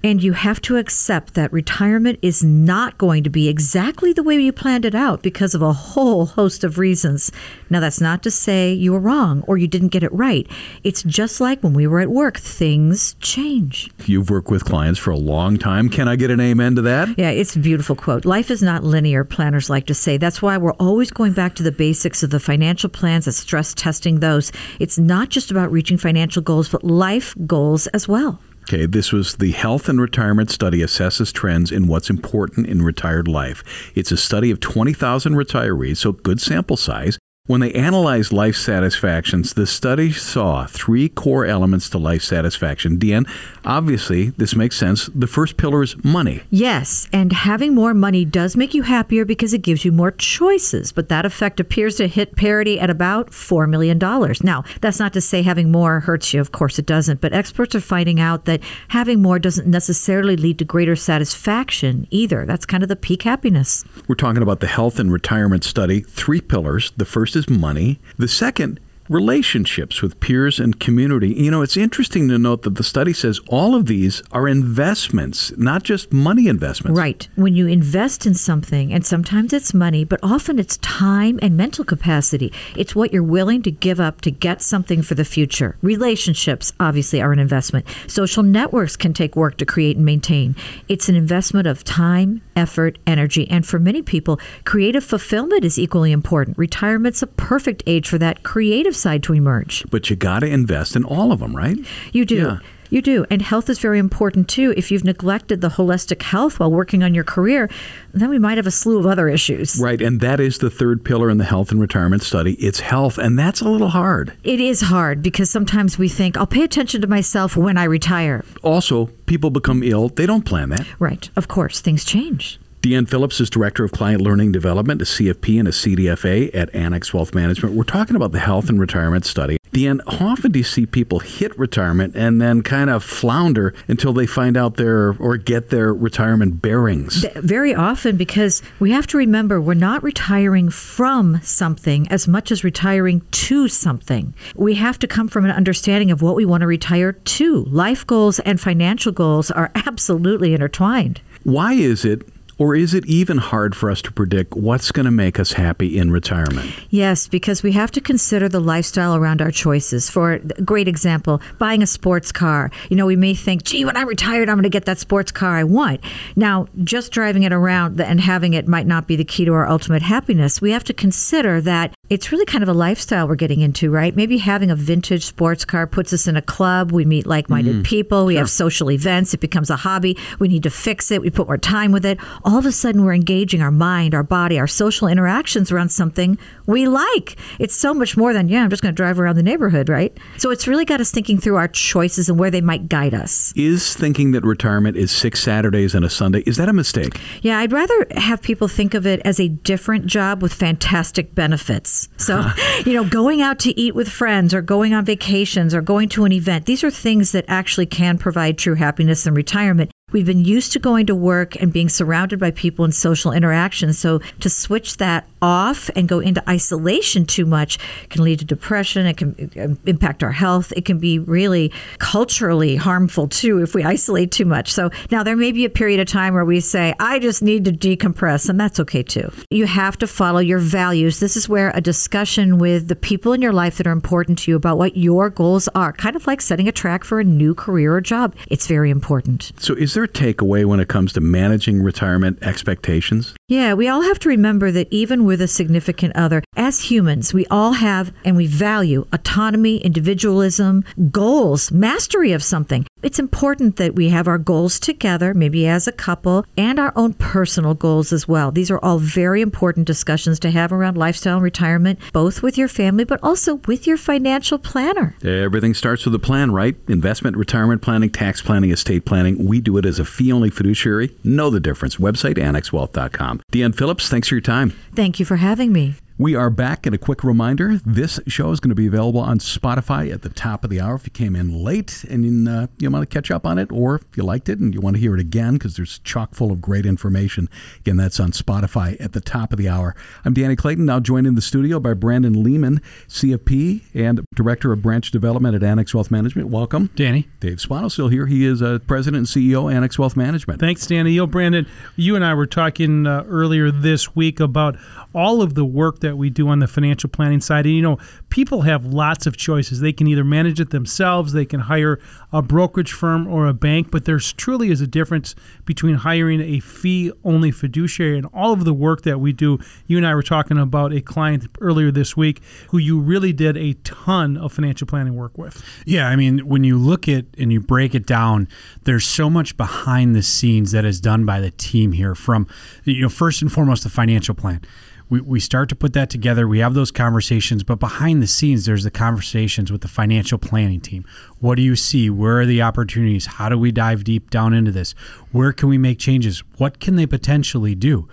And 0.01 0.23
you 0.23 0.31
have 0.31 0.61
to 0.61 0.77
accept 0.77 1.33
that 1.33 1.51
retirement 1.51 2.19
is 2.21 2.41
not 2.41 2.97
going 2.97 3.21
to 3.25 3.29
be 3.29 3.49
exactly 3.49 4.13
the 4.13 4.23
way 4.23 4.39
you 4.39 4.53
planned 4.53 4.85
it 4.85 4.95
out 4.95 5.21
because 5.21 5.53
of 5.53 5.61
a 5.61 5.73
whole 5.73 6.25
host 6.25 6.63
of 6.63 6.77
reasons. 6.77 7.33
Now, 7.69 7.81
that's 7.81 7.99
not 7.99 8.23
to 8.23 8.31
say 8.31 8.71
you 8.71 8.93
were 8.93 8.99
wrong 8.99 9.43
or 9.45 9.57
you 9.57 9.67
didn't 9.67 9.89
get 9.89 10.03
it 10.03 10.13
right. 10.13 10.49
It's 10.85 11.03
just 11.03 11.41
like 11.41 11.61
when 11.61 11.73
we 11.73 11.85
were 11.85 11.99
at 11.99 12.09
work, 12.09 12.37
things 12.37 13.15
change. 13.19 13.91
You've 14.05 14.29
worked 14.29 14.49
with 14.49 14.63
clients 14.63 14.99
for 14.99 15.11
a 15.11 15.17
long 15.17 15.57
time. 15.57 15.89
Can 15.89 16.07
I 16.07 16.15
get 16.15 16.31
an 16.31 16.39
amen 16.39 16.75
to 16.75 16.81
that? 16.83 17.09
Yeah, 17.17 17.31
it's 17.31 17.57
a 17.57 17.59
beautiful 17.59 17.97
quote. 17.97 18.23
Life 18.23 18.49
is 18.49 18.63
not 18.63 18.85
linear, 18.85 19.25
planners 19.25 19.69
like 19.69 19.85
to 19.87 19.93
say. 19.93 20.15
That's 20.15 20.41
why 20.41 20.57
we're 20.57 20.73
always 20.73 21.11
going 21.11 21.33
back 21.33 21.55
to 21.55 21.63
the 21.63 21.73
basics 21.73 22.23
of 22.23 22.29
the 22.29 22.39
financial 22.39 22.89
plans 22.89 23.27
and 23.27 23.35
stress 23.35 23.73
testing 23.73 24.21
those. 24.21 24.53
It's 24.79 24.97
not 24.97 25.27
just 25.27 25.51
about 25.51 25.73
reaching 25.73 25.97
financial 25.97 26.41
goals, 26.41 26.69
but 26.69 26.85
life 26.85 27.35
goals 27.45 27.87
as 27.87 28.07
well. 28.07 28.39
Okay, 28.69 28.85
this 28.85 29.11
was 29.11 29.37
the 29.37 29.49
Health 29.49 29.89
and 29.89 29.99
Retirement 29.99 30.51
Study 30.51 30.81
assesses 30.81 31.33
trends 31.33 31.71
in 31.71 31.87
what's 31.87 32.07
important 32.07 32.67
in 32.67 32.83
retired 32.83 33.27
life. 33.27 33.63
It's 33.95 34.11
a 34.11 34.15
study 34.15 34.51
of 34.51 34.59
20,000 34.59 35.33
retirees, 35.33 35.97
so 35.97 36.11
good 36.11 36.39
sample 36.39 36.77
size. 36.77 37.17
When 37.49 37.61
they 37.61 37.73
analyzed 37.73 38.31
life 38.31 38.55
satisfactions, 38.55 39.55
the 39.55 39.65
study 39.65 40.11
saw 40.11 40.67
three 40.67 41.09
core 41.09 41.47
elements 41.47 41.89
to 41.89 41.97
life 41.97 42.21
satisfaction. 42.21 42.99
Deanne, 42.99 43.27
obviously, 43.65 44.29
this 44.29 44.55
makes 44.55 44.77
sense. 44.77 45.09
The 45.15 45.25
first 45.25 45.57
pillar 45.57 45.81
is 45.81 45.95
money. 46.03 46.43
Yes, 46.51 47.07
and 47.11 47.33
having 47.33 47.73
more 47.73 47.95
money 47.95 48.23
does 48.23 48.55
make 48.55 48.75
you 48.75 48.83
happier 48.83 49.25
because 49.25 49.51
it 49.51 49.63
gives 49.63 49.83
you 49.83 49.91
more 49.91 50.11
choices, 50.11 50.91
but 50.91 51.09
that 51.09 51.25
effect 51.25 51.59
appears 51.59 51.95
to 51.95 52.07
hit 52.07 52.35
parity 52.35 52.79
at 52.79 52.91
about 52.91 53.31
$4 53.31 53.67
million. 53.67 53.97
Now, 53.97 54.63
that's 54.81 54.99
not 54.99 55.13
to 55.13 55.19
say 55.19 55.41
having 55.41 55.71
more 55.71 56.01
hurts 56.01 56.31
you, 56.35 56.41
of 56.41 56.51
course 56.51 56.77
it 56.77 56.85
doesn't, 56.85 57.19
but 57.19 57.33
experts 57.33 57.73
are 57.73 57.81
finding 57.81 58.19
out 58.19 58.45
that 58.45 58.61
having 58.89 59.23
more 59.23 59.39
doesn't 59.39 59.65
necessarily 59.65 60.37
lead 60.37 60.59
to 60.59 60.65
greater 60.65 60.95
satisfaction 60.95 62.05
either. 62.11 62.45
That's 62.45 62.67
kind 62.67 62.83
of 62.83 62.89
the 62.89 62.95
peak 62.95 63.23
happiness. 63.23 63.83
We're 64.07 64.13
talking 64.13 64.43
about 64.43 64.59
the 64.59 64.67
health 64.67 64.99
and 64.99 65.11
retirement 65.11 65.63
study, 65.63 66.01
three 66.01 66.41
pillars. 66.41 66.91
The 66.95 67.05
first 67.05 67.38
money. 67.47 67.99
The 68.17 68.27
second 68.27 68.79
relationships 69.09 70.03
with 70.03 70.19
peers 70.19 70.59
and 70.59 70.79
community. 70.79 71.29
You 71.29 71.49
know, 71.49 71.63
it's 71.63 71.75
interesting 71.75 72.29
to 72.29 72.37
note 72.37 72.61
that 72.61 72.75
the 72.75 72.83
study 72.83 73.11
says 73.11 73.41
all 73.49 73.73
of 73.75 73.87
these 73.87 74.21
are 74.31 74.47
investments, 74.47 75.51
not 75.57 75.83
just 75.83 76.13
money 76.13 76.47
investments. 76.47 76.97
Right. 76.97 77.27
When 77.35 77.55
you 77.55 77.67
invest 77.67 78.27
in 78.27 78.35
something, 78.35 78.93
and 78.93 79.03
sometimes 79.03 79.51
it's 79.51 79.73
money, 79.73 80.03
but 80.03 80.19
often 80.21 80.59
it's 80.59 80.77
time 80.77 81.39
and 81.41 81.57
mental 81.57 81.83
capacity. 81.83 82.53
It's 82.77 82.95
what 82.95 83.11
you're 83.11 83.23
willing 83.23 83.63
to 83.63 83.71
give 83.71 83.99
up 83.99 84.21
to 84.21 84.31
get 84.31 84.61
something 84.61 85.01
for 85.01 85.15
the 85.15 85.25
future. 85.25 85.75
Relationships, 85.81 86.71
obviously, 86.79 87.19
are 87.19 87.33
an 87.33 87.39
investment. 87.39 87.87
Social 88.07 88.43
networks 88.43 88.95
can 88.95 89.13
take 89.13 89.35
work 89.35 89.57
to 89.57 89.65
create 89.65 89.97
and 89.97 90.05
maintain. 90.05 90.55
It's 90.87 91.09
an 91.09 91.15
investment 91.15 91.65
of 91.65 91.83
time, 91.83 92.43
effort, 92.55 92.99
energy, 93.07 93.49
and 93.49 93.65
for 93.65 93.79
many 93.79 94.03
people, 94.03 94.39
creative 94.65 95.03
fulfillment 95.03 95.65
is 95.65 95.79
equally 95.79 96.11
important. 96.11 96.59
Retirement's 96.59 97.23
a 97.23 97.27
perfect 97.27 97.81
age 97.87 98.07
for 98.07 98.19
that 98.19 98.43
creative 98.43 98.95
side 98.99 99.23
to 99.23 99.33
emerge. 99.33 99.85
But 99.89 100.09
you 100.09 100.15
got 100.15 100.39
to 100.39 100.47
invest 100.47 100.95
in 100.95 101.03
all 101.03 101.31
of 101.31 101.39
them, 101.39 101.55
right? 101.55 101.77
You 102.11 102.25
do. 102.25 102.35
Yeah. 102.35 102.59
You 102.91 103.03
do. 103.03 103.23
And 103.29 103.41
health 103.43 103.69
is 103.69 103.77
very 103.77 103.99
important 103.99 104.49
too. 104.49 104.73
If 104.75 104.89
you've 104.89 105.03
neglected 105.03 105.61
the 105.61 105.69
holistic 105.69 106.23
health 106.23 106.59
while 106.59 106.71
working 106.71 107.03
on 107.03 107.13
your 107.13 107.23
career, 107.23 107.69
then 108.13 108.29
we 108.29 108.39
might 108.39 108.57
have 108.57 108.65
a 108.65 108.71
slew 108.71 108.97
of 108.97 109.05
other 109.05 109.29
issues. 109.29 109.79
Right. 109.79 110.01
And 110.01 110.21
that 110.21 110.39
is 110.39 110.57
the 110.57 110.71
third 110.71 111.05
pillar 111.05 111.29
in 111.29 111.37
the 111.37 111.45
health 111.45 111.71
and 111.71 111.79
retirement 111.79 112.23
study. 112.23 112.53
It's 112.53 112.79
health. 112.79 113.19
And 113.19 113.37
that's 113.37 113.61
a 113.61 113.69
little 113.69 113.89
hard. 113.89 114.33
It 114.43 114.59
is 114.59 114.81
hard 114.81 115.21
because 115.21 115.51
sometimes 115.51 115.99
we 115.99 116.09
think, 116.09 116.35
I'll 116.35 116.47
pay 116.47 116.63
attention 116.63 117.01
to 117.01 117.07
myself 117.07 117.55
when 117.55 117.77
I 117.77 117.83
retire. 117.83 118.43
Also, 118.63 119.05
people 119.27 119.51
become 119.51 119.83
ill. 119.83 120.09
They 120.09 120.25
don't 120.25 120.43
plan 120.43 120.69
that. 120.69 120.87
Right. 120.97 121.29
Of 121.35 121.47
course, 121.47 121.81
things 121.81 122.03
change. 122.03 122.58
Deanne 122.81 123.09
Phillips 123.09 123.41
is 123.41 123.49
Director 123.49 123.83
of 123.83 123.91
Client 123.91 124.21
Learning 124.21 124.53
Development, 124.53 125.01
a 125.01 125.05
CFP 125.05 125.59
and 125.59 125.67
a 125.67 125.71
CDFA 125.71 126.49
at 126.55 126.73
Annex 126.73 127.13
Wealth 127.13 127.35
Management. 127.35 127.75
We're 127.75 127.83
talking 127.83 128.15
about 128.15 128.31
the 128.31 128.39
health 128.39 128.69
and 128.69 128.79
retirement 128.79 129.25
study. 129.25 129.57
Deanne, 129.73 129.99
how 130.07 130.27
often 130.27 130.53
do 130.53 130.59
you 130.59 130.63
see 130.63 130.85
people 130.85 131.19
hit 131.19 131.57
retirement 131.59 132.15
and 132.15 132.41
then 132.41 132.61
kind 132.61 132.89
of 132.89 133.03
flounder 133.03 133.73
until 133.89 134.13
they 134.13 134.25
find 134.25 134.55
out 134.55 134.77
their 134.77 135.13
or 135.19 135.35
get 135.35 135.71
their 135.71 135.93
retirement 135.93 136.61
bearings? 136.61 137.25
Very 137.35 137.75
often, 137.75 138.15
because 138.15 138.61
we 138.79 138.91
have 138.91 139.07
to 139.07 139.17
remember 139.17 139.59
we're 139.59 139.73
not 139.73 140.01
retiring 140.01 140.69
from 140.69 141.41
something 141.43 142.07
as 142.07 142.29
much 142.29 142.49
as 142.49 142.63
retiring 142.63 143.21
to 143.31 143.67
something. 143.67 144.33
We 144.55 144.75
have 144.75 144.97
to 144.99 145.07
come 145.07 145.27
from 145.27 145.43
an 145.43 145.51
understanding 145.51 146.11
of 146.11 146.21
what 146.21 146.35
we 146.37 146.45
want 146.45 146.61
to 146.61 146.67
retire 146.67 147.11
to. 147.11 147.65
Life 147.65 148.07
goals 148.07 148.39
and 148.39 148.57
financial 148.57 149.11
goals 149.11 149.51
are 149.51 149.69
absolutely 149.75 150.53
intertwined. 150.53 151.19
Why 151.43 151.73
is 151.73 152.05
it 152.05 152.25
or 152.59 152.75
is 152.75 152.93
it 152.93 153.05
even 153.07 153.37
hard 153.37 153.75
for 153.75 153.89
us 153.89 154.01
to 154.03 154.11
predict 154.11 154.53
what's 154.53 154.91
going 154.91 155.05
to 155.05 155.11
make 155.11 155.39
us 155.39 155.53
happy 155.53 155.97
in 155.97 156.11
retirement? 156.11 156.71
Yes, 156.89 157.27
because 157.27 157.63
we 157.63 157.71
have 157.71 157.89
to 157.91 158.01
consider 158.01 158.47
the 158.47 158.59
lifestyle 158.59 159.15
around 159.15 159.41
our 159.41 159.49
choices. 159.49 160.09
For 160.09 160.33
a 160.33 160.39
great 160.39 160.87
example, 160.87 161.41
buying 161.57 161.81
a 161.81 161.87
sports 161.87 162.31
car. 162.31 162.69
You 162.89 162.97
know, 162.97 163.05
we 163.05 163.15
may 163.15 163.33
think, 163.33 163.63
gee, 163.63 163.85
when 163.85 163.97
I'm 163.97 164.07
retired, 164.07 164.49
I'm 164.49 164.57
going 164.57 164.63
to 164.63 164.69
get 164.69 164.85
that 164.85 164.99
sports 164.99 165.31
car 165.31 165.55
I 165.55 165.63
want. 165.63 166.01
Now, 166.35 166.67
just 166.83 167.11
driving 167.11 167.43
it 167.43 167.53
around 167.53 167.99
and 167.99 168.21
having 168.21 168.53
it 168.53 168.67
might 168.67 168.85
not 168.85 169.07
be 169.07 169.15
the 169.15 169.25
key 169.25 169.45
to 169.45 169.53
our 169.53 169.67
ultimate 169.67 170.01
happiness. 170.01 170.61
We 170.61 170.71
have 170.71 170.83
to 170.83 170.93
consider 170.93 171.61
that 171.61 171.95
it's 172.09 172.31
really 172.31 172.45
kind 172.45 172.63
of 172.63 172.69
a 172.69 172.73
lifestyle 172.73 173.27
we're 173.27 173.35
getting 173.35 173.61
into, 173.61 173.91
right? 173.91 174.15
Maybe 174.15 174.39
having 174.39 174.71
a 174.71 174.75
vintage 174.75 175.25
sports 175.25 175.63
car 175.63 175.85
puts 175.85 176.11
us 176.11 176.27
in 176.27 176.35
a 176.35 176.41
club. 176.41 176.91
We 176.91 177.05
meet 177.05 177.27
like 177.27 177.49
minded 177.49 177.77
mm, 177.77 177.83
people. 177.83 178.25
We 178.25 178.33
sure. 178.33 178.41
have 178.41 178.49
social 178.49 178.89
events. 178.89 179.33
It 179.33 179.39
becomes 179.39 179.69
a 179.69 179.75
hobby. 179.75 180.17
We 180.39 180.47
need 180.47 180.63
to 180.63 180.71
fix 180.71 181.11
it. 181.11 181.21
We 181.21 181.29
put 181.29 181.47
more 181.47 181.57
time 181.57 181.91
with 181.91 182.05
it. 182.05 182.17
All 182.43 182.57
of 182.57 182.65
a 182.65 182.71
sudden, 182.71 183.03
we're 183.03 183.13
engaging 183.13 183.61
our 183.61 183.71
mind, 183.71 184.15
our 184.15 184.23
body, 184.23 184.57
our 184.57 184.67
social 184.67 185.07
interactions 185.07 185.71
around 185.71 185.89
something 185.89 186.39
we 186.65 186.87
like. 186.87 187.35
It's 187.59 187.75
so 187.75 187.93
much 187.93 188.17
more 188.17 188.33
than, 188.33 188.49
yeah, 188.49 188.63
I'm 188.63 188.69
just 188.69 188.81
going 188.81 188.93
to 188.93 188.97
drive 188.97 189.19
around 189.19 189.35
the 189.35 189.43
neighborhood, 189.43 189.87
right? 189.87 190.17
So 190.37 190.49
it's 190.49 190.67
really 190.67 190.85
got 190.85 191.01
us 191.01 191.11
thinking 191.11 191.37
through 191.37 191.57
our 191.57 191.67
choices 191.67 192.27
and 192.27 192.39
where 192.39 192.49
they 192.51 192.61
might 192.61 192.89
guide 192.89 193.13
us. 193.13 193.53
Is 193.55 193.95
thinking 193.95 194.31
that 194.31 194.43
retirement 194.43 194.97
is 194.97 195.11
six 195.11 195.41
Saturdays 195.41 195.93
and 195.93 196.03
a 196.03 196.09
Sunday, 196.09 196.39
is 196.47 196.57
that 196.57 196.69
a 196.69 196.73
mistake? 196.73 197.19
Yeah, 197.41 197.59
I'd 197.59 197.71
rather 197.71 198.07
have 198.15 198.41
people 198.41 198.67
think 198.67 198.93
of 198.93 199.05
it 199.05 199.21
as 199.23 199.39
a 199.39 199.47
different 199.47 200.07
job 200.07 200.41
with 200.41 200.53
fantastic 200.53 201.35
benefits. 201.35 201.98
So, 202.17 202.45
you 202.85 202.93
know, 202.93 203.03
going 203.03 203.41
out 203.41 203.59
to 203.59 203.77
eat 203.79 203.95
with 203.95 204.09
friends 204.09 204.53
or 204.53 204.61
going 204.61 204.93
on 204.93 205.03
vacations 205.03 205.73
or 205.73 205.81
going 205.81 206.07
to 206.09 206.25
an 206.25 206.31
event, 206.31 206.65
these 206.65 206.83
are 206.83 206.91
things 206.91 207.31
that 207.31 207.45
actually 207.47 207.87
can 207.87 208.17
provide 208.17 208.57
true 208.57 208.75
happiness 208.75 209.25
in 209.25 209.33
retirement. 209.33 209.91
We've 210.11 210.25
been 210.25 210.45
used 210.45 210.71
to 210.73 210.79
going 210.79 211.05
to 211.07 211.15
work 211.15 211.55
and 211.61 211.71
being 211.71 211.89
surrounded 211.89 212.39
by 212.39 212.51
people 212.51 212.83
and 212.85 212.93
social 212.93 213.31
interaction. 213.31 213.93
So 213.93 214.19
to 214.39 214.49
switch 214.49 214.97
that 214.97 215.27
off 215.41 215.89
and 215.95 216.07
go 216.07 216.19
into 216.19 216.47
isolation 216.49 217.25
too 217.25 217.45
much 217.45 217.77
can 218.09 218.23
lead 218.23 218.39
to 218.39 218.45
depression. 218.45 219.05
It 219.05 219.17
can 219.17 219.51
um, 219.59 219.79
impact 219.85 220.23
our 220.23 220.31
health. 220.31 220.73
It 220.75 220.85
can 220.85 220.99
be 220.99 221.19
really 221.19 221.71
culturally 221.97 222.75
harmful 222.75 223.27
too 223.27 223.61
if 223.61 223.75
we 223.75 223.83
isolate 223.83 224.31
too 224.31 224.45
much. 224.45 224.71
So 224.71 224.89
now 225.11 225.23
there 225.23 225.35
may 225.35 225.51
be 225.51 225.65
a 225.65 225.69
period 225.69 225.99
of 225.99 226.07
time 226.07 226.33
where 226.33 226.45
we 226.45 226.59
say, 226.59 226.93
I 226.99 227.19
just 227.19 227.41
need 227.41 227.65
to 227.65 227.71
decompress, 227.71 228.49
and 228.49 228.59
that's 228.59 228.79
okay 228.79 229.03
too. 229.03 229.31
You 229.49 229.65
have 229.65 229.97
to 229.99 230.07
follow 230.07 230.39
your 230.39 230.59
values. 230.59 231.19
This 231.19 231.37
is 231.37 231.47
where 231.47 231.71
a 231.75 231.81
discussion 231.81 232.57
with 232.57 232.87
the 232.87 232.95
people 232.95 233.33
in 233.33 233.41
your 233.41 233.53
life 233.53 233.77
that 233.77 233.87
are 233.87 233.91
important 233.91 234.39
to 234.39 234.51
you 234.51 234.57
about 234.57 234.77
what 234.77 234.97
your 234.97 235.29
goals 235.29 235.67
are, 235.69 235.93
kind 235.93 236.15
of 236.15 236.27
like 236.27 236.41
setting 236.41 236.67
a 236.67 236.71
track 236.71 237.03
for 237.03 237.19
a 237.19 237.23
new 237.23 237.53
career 237.53 237.95
or 237.95 238.01
job, 238.01 238.35
it's 238.47 238.67
very 238.67 238.89
important. 238.89 239.51
So 239.57 239.73
is 239.73 239.93
there 239.93 240.03
a 240.03 240.07
takeaway 240.07 240.65
when 240.65 240.79
it 240.79 240.87
comes 240.87 241.13
to 241.13 241.21
managing 241.21 241.81
retirement 241.81 242.39
expectations? 242.41 243.35
Yeah, 243.49 243.73
we 243.73 243.87
all 243.87 244.03
have 244.03 244.19
to 244.19 244.29
remember 244.29 244.69
that 244.69 244.87
even 244.91 245.25
with 245.25 245.41
a 245.41 245.47
significant 245.47 246.15
other, 246.15 246.43
as 246.55 246.91
humans, 246.91 247.33
we 247.33 247.47
all 247.47 247.73
have 247.73 248.13
and 248.23 248.37
we 248.37 248.45
value 248.45 249.07
autonomy, 249.11 249.77
individualism, 249.77 250.83
goals, 251.09 251.71
mastery 251.71 252.31
of 252.31 252.43
something. 252.43 252.85
It's 253.01 253.19
important 253.19 253.77
that 253.77 253.95
we 253.95 254.09
have 254.09 254.27
our 254.27 254.37
goals 254.37 254.79
together, 254.79 255.33
maybe 255.33 255.65
as 255.65 255.87
a 255.87 255.91
couple, 255.93 256.45
and 256.57 256.77
our 256.79 256.91
own 256.97 257.13
personal 257.13 257.73
goals 257.73 258.11
as 258.11 258.27
well. 258.27 258.51
These 258.51 258.69
are 258.69 258.79
all 258.79 258.99
very 258.99 259.41
important 259.41 259.87
discussions 259.87 260.37
to 260.39 260.51
have 260.51 260.73
around 260.73 260.97
lifestyle 260.97 261.35
and 261.35 261.43
retirement, 261.43 261.99
both 262.11 262.43
with 262.43 262.57
your 262.57 262.67
family, 262.67 263.05
but 263.05 263.19
also 263.23 263.55
with 263.67 263.87
your 263.87 263.95
financial 263.95 264.57
planner. 264.57 265.15
Everything 265.23 265.73
starts 265.73 266.03
with 266.03 266.13
a 266.15 266.19
plan, 266.19 266.51
right? 266.51 266.75
Investment, 266.89 267.37
retirement 267.37 267.81
planning, 267.81 268.09
tax 268.09 268.41
planning, 268.41 268.71
estate 268.71 269.05
planning. 269.05 269.45
We 269.45 269.61
do 269.61 269.77
it 269.77 269.85
as 269.85 269.99
a 269.99 270.05
fee 270.05 270.33
only 270.33 270.49
fiduciary. 270.49 271.15
Know 271.23 271.49
the 271.49 271.61
difference. 271.61 271.95
Website 271.95 272.35
annexwealth.com. 272.35 273.41
Deanne 273.51 273.75
Phillips, 273.75 274.09
thanks 274.09 274.27
for 274.27 274.35
your 274.35 274.41
time. 274.41 274.71
Thank 274.93 275.19
you 275.19 275.25
for 275.25 275.37
having 275.37 275.71
me. 275.71 275.95
We 276.19 276.35
are 276.35 276.49
back, 276.49 276.85
and 276.85 276.93
a 276.93 276.97
quick 276.97 277.23
reminder 277.23 277.79
this 277.85 278.19
show 278.27 278.51
is 278.51 278.59
going 278.59 278.71
to 278.71 278.75
be 278.75 278.87
available 278.87 279.21
on 279.21 279.39
Spotify 279.39 280.11
at 280.11 280.21
the 280.21 280.27
top 280.27 280.65
of 280.65 280.69
the 280.69 280.81
hour 280.81 280.95
if 280.95 281.05
you 281.05 281.11
came 281.11 281.33
in 281.33 281.63
late 281.63 282.03
and 282.09 282.45
uh, 282.45 282.67
you 282.77 282.91
want 282.91 283.09
to 283.09 283.13
catch 283.13 283.31
up 283.31 283.45
on 283.45 283.57
it, 283.57 283.71
or 283.71 283.95
if 283.95 284.17
you 284.17 284.23
liked 284.23 284.49
it 284.49 284.59
and 284.59 284.73
you 284.73 284.81
want 284.81 284.97
to 284.97 284.99
hear 284.99 285.15
it 285.15 285.21
again 285.21 285.53
because 285.53 285.77
there's 285.77 285.99
chock 285.99 286.35
full 286.35 286.51
of 286.51 286.59
great 286.59 286.85
information. 286.85 287.47
Again, 287.79 287.95
that's 287.95 288.19
on 288.19 288.31
Spotify 288.31 288.99
at 288.99 289.13
the 289.13 289.21
top 289.21 289.53
of 289.53 289.57
the 289.57 289.69
hour. 289.69 289.95
I'm 290.25 290.33
Danny 290.33 290.57
Clayton, 290.57 290.85
now 290.85 290.99
joined 290.99 291.25
in 291.25 291.35
the 291.35 291.41
studio 291.41 291.79
by 291.79 291.93
Brandon 291.93 292.43
Lehman, 292.43 292.81
CFP 293.07 293.83
and 293.93 294.25
Director 294.35 294.73
of 294.73 294.81
Branch 294.81 295.09
Development 295.09 295.55
at 295.55 295.63
Annex 295.63 295.95
Wealth 295.95 296.11
Management. 296.11 296.49
Welcome. 296.49 296.89
Danny. 296.97 297.29
Dave 297.39 297.61
Spano 297.61 297.87
still 297.87 298.09
here. 298.09 298.25
He 298.25 298.45
is 298.45 298.61
uh, 298.61 298.79
President 298.87 299.19
and 299.19 299.25
CEO 299.25 299.73
Annex 299.73 299.97
Wealth 299.97 300.17
Management. 300.17 300.59
Thanks, 300.59 300.85
Danny. 300.85 301.11
Yo, 301.11 301.27
Brandon, 301.27 301.65
you 301.95 302.17
and 302.17 302.25
I 302.25 302.33
were 302.33 302.45
talking 302.45 303.07
uh, 303.07 303.23
earlier 303.25 303.71
this 303.71 304.17
week 304.17 304.41
about 304.41 304.75
all 305.15 305.41
of 305.41 305.55
the 305.55 305.63
work 305.63 305.99
that 305.99 306.08
that 306.09 306.15
we 306.15 306.29
do 306.31 306.47
on 306.47 306.57
the 306.57 306.67
financial 306.67 307.09
planning 307.09 307.39
side. 307.39 307.65
And 307.65 307.75
you 307.75 307.81
know, 307.81 307.99
people 308.29 308.63
have 308.63 308.83
lots 308.85 309.27
of 309.27 309.37
choices. 309.37 309.79
They 309.79 309.93
can 309.93 310.07
either 310.07 310.23
manage 310.23 310.59
it 310.59 310.71
themselves, 310.71 311.33
they 311.33 311.45
can 311.45 311.61
hire 311.61 311.99
a 312.33 312.41
brokerage 312.41 312.91
firm 312.91 313.27
or 313.27 313.47
a 313.47 313.53
bank, 313.53 313.91
but 313.91 314.05
there's 314.05 314.33
truly 314.33 314.71
is 314.71 314.81
a 314.81 314.87
difference 314.87 315.35
between 315.65 315.95
hiring 315.95 316.41
a 316.41 316.59
fee 316.59 317.11
only 317.23 317.51
fiduciary 317.51 318.17
and 318.17 318.27
all 318.33 318.53
of 318.53 318.65
the 318.65 318.73
work 318.73 319.03
that 319.03 319.19
we 319.19 319.31
do. 319.31 319.59
You 319.85 319.97
and 319.97 320.07
I 320.07 320.15
were 320.15 320.23
talking 320.23 320.57
about 320.57 320.93
a 320.93 321.01
client 321.01 321.45
earlier 321.61 321.91
this 321.91 322.17
week 322.17 322.41
who 322.69 322.79
you 322.79 322.99
really 322.99 323.31
did 323.31 323.55
a 323.55 323.73
ton 323.83 324.35
of 324.37 324.51
financial 324.51 324.87
planning 324.87 325.15
work 325.15 325.37
with. 325.37 325.63
Yeah, 325.85 326.07
I 326.07 326.15
mean, 326.15 326.39
when 326.39 326.63
you 326.63 326.77
look 326.77 327.07
at 327.07 327.25
and 327.37 327.51
you 327.51 327.59
break 327.59 327.93
it 327.93 328.07
down, 328.07 328.47
there's 328.83 329.05
so 329.05 329.29
much 329.29 329.55
behind 329.57 330.15
the 330.15 330.23
scenes 330.23 330.71
that 330.71 330.85
is 330.85 330.99
done 330.99 331.25
by 331.25 331.39
the 331.39 331.51
team 331.51 331.91
here 331.91 332.15
from 332.15 332.47
you 332.83 333.03
know, 333.03 333.09
first 333.09 333.41
and 333.41 333.51
foremost 333.51 333.83
the 333.83 333.89
financial 333.89 334.33
plan 334.33 334.61
we, 335.09 335.21
we 335.21 335.39
start 335.39 335.69
to 335.69 335.75
put 335.75 335.93
that 335.93 336.09
together. 336.09 336.47
We 336.47 336.59
have 336.59 336.75
those 336.75 336.91
conversations, 336.91 337.63
but 337.63 337.79
behind 337.79 338.21
the 338.21 338.27
scenes, 338.27 338.65
there's 338.65 338.83
the 338.83 338.91
conversations 338.91 339.71
with 339.71 339.81
the 339.81 339.87
financial 339.87 340.37
planning 340.37 340.79
team. 340.79 341.05
What 341.39 341.55
do 341.55 341.61
you 341.61 341.75
see? 341.75 342.09
Where 342.09 342.39
are 342.39 342.45
the 342.45 342.61
opportunities? 342.61 343.25
How 343.25 343.49
do 343.49 343.57
we 343.57 343.71
dive 343.71 344.03
deep 344.03 344.29
down 344.29 344.53
into 344.53 344.71
this? 344.71 344.91
Where 345.31 345.51
can 345.51 345.67
we 345.67 345.77
make 345.77 345.99
changes? 345.99 346.43
What 346.57 346.79
can 346.79 346.95
they 346.95 347.07
potentially 347.07 347.75
do? 347.75 348.07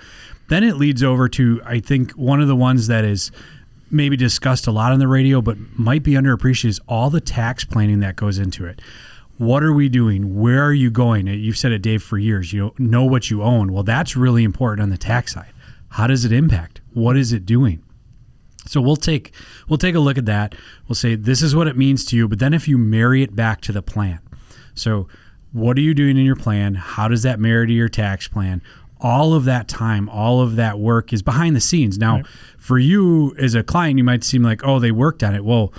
Then 0.48 0.64
it 0.64 0.76
leads 0.76 1.02
over 1.02 1.28
to, 1.30 1.60
I 1.64 1.80
think, 1.80 2.12
one 2.12 2.40
of 2.40 2.48
the 2.48 2.56
ones 2.56 2.86
that 2.86 3.04
is 3.04 3.30
maybe 3.90 4.16
discussed 4.16 4.66
a 4.66 4.72
lot 4.72 4.92
on 4.92 4.98
the 4.98 5.08
radio, 5.08 5.42
but 5.42 5.58
might 5.78 6.02
be 6.02 6.12
underappreciated 6.12 6.64
is 6.66 6.80
all 6.88 7.10
the 7.10 7.20
tax 7.20 7.64
planning 7.64 8.00
that 8.00 8.16
goes 8.16 8.38
into 8.38 8.64
it. 8.64 8.80
What 9.38 9.62
are 9.62 9.72
we 9.72 9.88
doing? 9.90 10.40
Where 10.40 10.64
are 10.64 10.72
you 10.72 10.90
going? 10.90 11.26
You've 11.26 11.58
said 11.58 11.72
it, 11.72 11.82
Dave, 11.82 12.02
for 12.02 12.16
years. 12.16 12.52
You 12.54 12.72
know 12.78 13.04
what 13.04 13.30
you 13.30 13.42
own. 13.42 13.70
Well, 13.72 13.82
that's 13.82 14.16
really 14.16 14.44
important 14.44 14.82
on 14.82 14.88
the 14.88 14.96
tax 14.96 15.34
side. 15.34 15.52
How 15.90 16.06
does 16.06 16.24
it 16.24 16.32
impact? 16.32 16.80
What 16.96 17.18
is 17.18 17.34
it 17.34 17.44
doing? 17.44 17.82
So 18.64 18.80
we'll 18.80 18.96
take 18.96 19.34
we'll 19.68 19.76
take 19.76 19.94
a 19.94 20.00
look 20.00 20.16
at 20.16 20.24
that. 20.24 20.54
We'll 20.88 20.96
say 20.96 21.14
this 21.14 21.42
is 21.42 21.54
what 21.54 21.68
it 21.68 21.76
means 21.76 22.06
to 22.06 22.16
you, 22.16 22.26
but 22.26 22.38
then 22.38 22.54
if 22.54 22.66
you 22.66 22.78
marry 22.78 23.22
it 23.22 23.36
back 23.36 23.60
to 23.62 23.72
the 23.72 23.82
plan. 23.82 24.18
So 24.74 25.06
what 25.52 25.76
are 25.76 25.82
you 25.82 25.92
doing 25.92 26.16
in 26.16 26.24
your 26.24 26.36
plan? 26.36 26.74
How 26.74 27.06
does 27.06 27.22
that 27.22 27.38
marry 27.38 27.66
to 27.66 27.72
your 27.72 27.90
tax 27.90 28.28
plan? 28.28 28.62
All 28.98 29.34
of 29.34 29.44
that 29.44 29.68
time, 29.68 30.08
all 30.08 30.40
of 30.40 30.56
that 30.56 30.78
work 30.78 31.12
is 31.12 31.20
behind 31.20 31.54
the 31.54 31.60
scenes. 31.60 31.98
Now, 31.98 32.16
right. 32.16 32.26
for 32.56 32.78
you 32.78 33.36
as 33.38 33.54
a 33.54 33.62
client, 33.62 33.98
you 33.98 34.04
might 34.04 34.24
seem 34.24 34.42
like, 34.42 34.64
"Oh, 34.64 34.78
they 34.78 34.90
worked 34.90 35.22
on 35.22 35.34
it." 35.34 35.44
Well, 35.44 35.74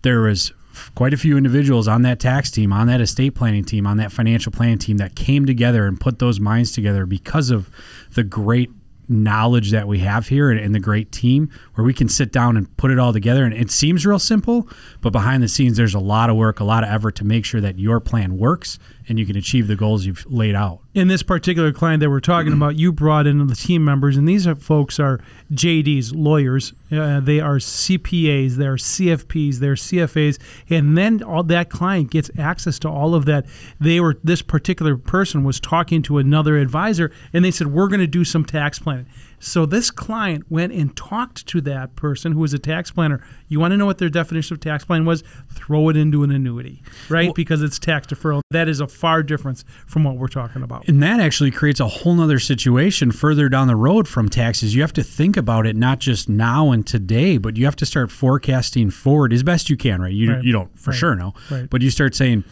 there 0.00 0.22
was 0.22 0.50
quite 0.94 1.12
a 1.12 1.18
few 1.18 1.36
individuals 1.36 1.86
on 1.86 2.00
that 2.02 2.18
tax 2.18 2.50
team, 2.50 2.72
on 2.72 2.86
that 2.86 3.02
estate 3.02 3.34
planning 3.34 3.64
team, 3.64 3.86
on 3.86 3.98
that 3.98 4.12
financial 4.12 4.50
planning 4.50 4.78
team 4.78 4.96
that 4.96 5.14
came 5.14 5.44
together 5.44 5.86
and 5.86 6.00
put 6.00 6.20
those 6.20 6.40
minds 6.40 6.72
together 6.72 7.04
because 7.04 7.50
of 7.50 7.68
the 8.14 8.24
great 8.24 8.70
knowledge 9.08 9.70
that 9.70 9.86
we 9.86 10.00
have 10.00 10.28
here 10.28 10.50
and, 10.50 10.60
and, 10.60 10.74
the 10.74 10.80
great 10.80 11.12
team 11.12 11.50
where 11.74 11.84
we 11.84 11.94
can 11.94 12.08
sit 12.08 12.32
down 12.32 12.56
and 12.56 12.74
put 12.76 12.90
it 12.90 12.98
all 12.98 13.12
together. 13.12 13.44
And 13.44 13.54
it 13.54 13.70
seems 13.70 14.06
real 14.06 14.18
simple, 14.18 14.68
but 15.00 15.10
behind 15.10 15.42
the 15.42 15.48
scenes, 15.48 15.76
there's 15.76 15.94
a 15.94 16.00
lot 16.00 16.30
of 16.30 16.36
work, 16.36 16.60
a 16.60 16.64
lot 16.64 16.84
of 16.84 16.90
effort 16.90 17.16
to 17.16 17.24
make 17.24 17.44
sure 17.44 17.60
that 17.60 17.78
your 17.78 18.00
plan 18.00 18.38
works 18.38 18.78
and 19.08 19.18
you 19.18 19.26
can 19.26 19.36
achieve 19.36 19.66
the 19.66 19.76
goals 19.76 20.06
you've 20.06 20.24
laid 20.30 20.54
out. 20.54 20.80
In 20.94 21.08
this 21.08 21.22
particular 21.22 21.72
client 21.72 22.00
that 22.00 22.08
we're 22.08 22.20
talking 22.20 22.52
about, 22.52 22.76
you 22.76 22.92
brought 22.92 23.26
in 23.26 23.46
the 23.46 23.54
team 23.54 23.84
members, 23.84 24.16
and 24.16 24.26
these 24.26 24.46
are 24.46 24.54
folks 24.54 24.98
are 24.98 25.20
JDs, 25.52 26.12
lawyers. 26.14 26.72
Uh, 26.90 27.20
they 27.20 27.40
are 27.40 27.56
CPAs, 27.56 28.54
they're 28.54 28.76
CFPs, 28.76 29.56
they're 29.56 29.74
CFAs, 29.74 30.38
and 30.70 30.96
then 30.96 31.22
all 31.22 31.42
that 31.42 31.68
client 31.68 32.10
gets 32.10 32.30
access 32.38 32.78
to 32.80 32.88
all 32.88 33.14
of 33.14 33.26
that. 33.26 33.44
They 33.80 34.00
were 34.00 34.18
this 34.24 34.42
particular 34.42 34.96
person 34.96 35.44
was 35.44 35.60
talking 35.60 36.00
to 36.02 36.18
another 36.18 36.56
advisor, 36.56 37.10
and 37.32 37.44
they 37.44 37.50
said, 37.50 37.68
"We're 37.68 37.88
going 37.88 38.00
to 38.00 38.06
do 38.06 38.24
some 38.24 38.44
tax 38.44 38.78
planning." 38.78 39.06
So 39.44 39.66
this 39.66 39.90
client 39.90 40.50
went 40.50 40.72
and 40.72 40.96
talked 40.96 41.46
to 41.48 41.60
that 41.62 41.96
person 41.96 42.32
who 42.32 42.40
was 42.40 42.54
a 42.54 42.58
tax 42.58 42.90
planner. 42.90 43.22
You 43.48 43.60
want 43.60 43.72
to 43.72 43.76
know 43.76 43.84
what 43.84 43.98
their 43.98 44.08
definition 44.08 44.54
of 44.54 44.60
tax 44.60 44.86
plan 44.86 45.04
was? 45.04 45.22
Throw 45.52 45.90
it 45.90 45.98
into 45.98 46.22
an 46.22 46.30
annuity, 46.30 46.82
right? 47.10 47.26
Well, 47.26 47.34
because 47.34 47.62
it's 47.62 47.78
tax 47.78 48.06
deferral. 48.06 48.40
That 48.50 48.68
is 48.70 48.80
a 48.80 48.86
far 48.86 49.22
difference 49.22 49.64
from 49.86 50.04
what 50.04 50.16
we're 50.16 50.28
talking 50.28 50.62
about. 50.62 50.88
And 50.88 51.02
that 51.02 51.20
actually 51.20 51.50
creates 51.50 51.78
a 51.78 51.86
whole 51.86 52.18
other 52.22 52.38
situation 52.38 53.12
further 53.12 53.50
down 53.50 53.68
the 53.68 53.76
road 53.76 54.08
from 54.08 54.30
taxes. 54.30 54.74
You 54.74 54.80
have 54.80 54.94
to 54.94 55.02
think 55.02 55.36
about 55.36 55.66
it 55.66 55.76
not 55.76 55.98
just 55.98 56.26
now 56.26 56.70
and 56.70 56.86
today, 56.86 57.36
but 57.36 57.58
you 57.58 57.66
have 57.66 57.76
to 57.76 57.86
start 57.86 58.10
forecasting 58.10 58.88
forward 58.90 59.32
as 59.34 59.42
best 59.42 59.68
you 59.68 59.76
can, 59.76 60.00
right? 60.00 60.12
You, 60.12 60.32
right. 60.32 60.42
you 60.42 60.52
don't 60.52 60.76
for 60.78 60.90
right. 60.90 60.98
sure 60.98 61.14
know, 61.14 61.34
right. 61.50 61.68
but 61.68 61.82
you 61.82 61.90
start 61.90 62.14
saying, 62.14 62.44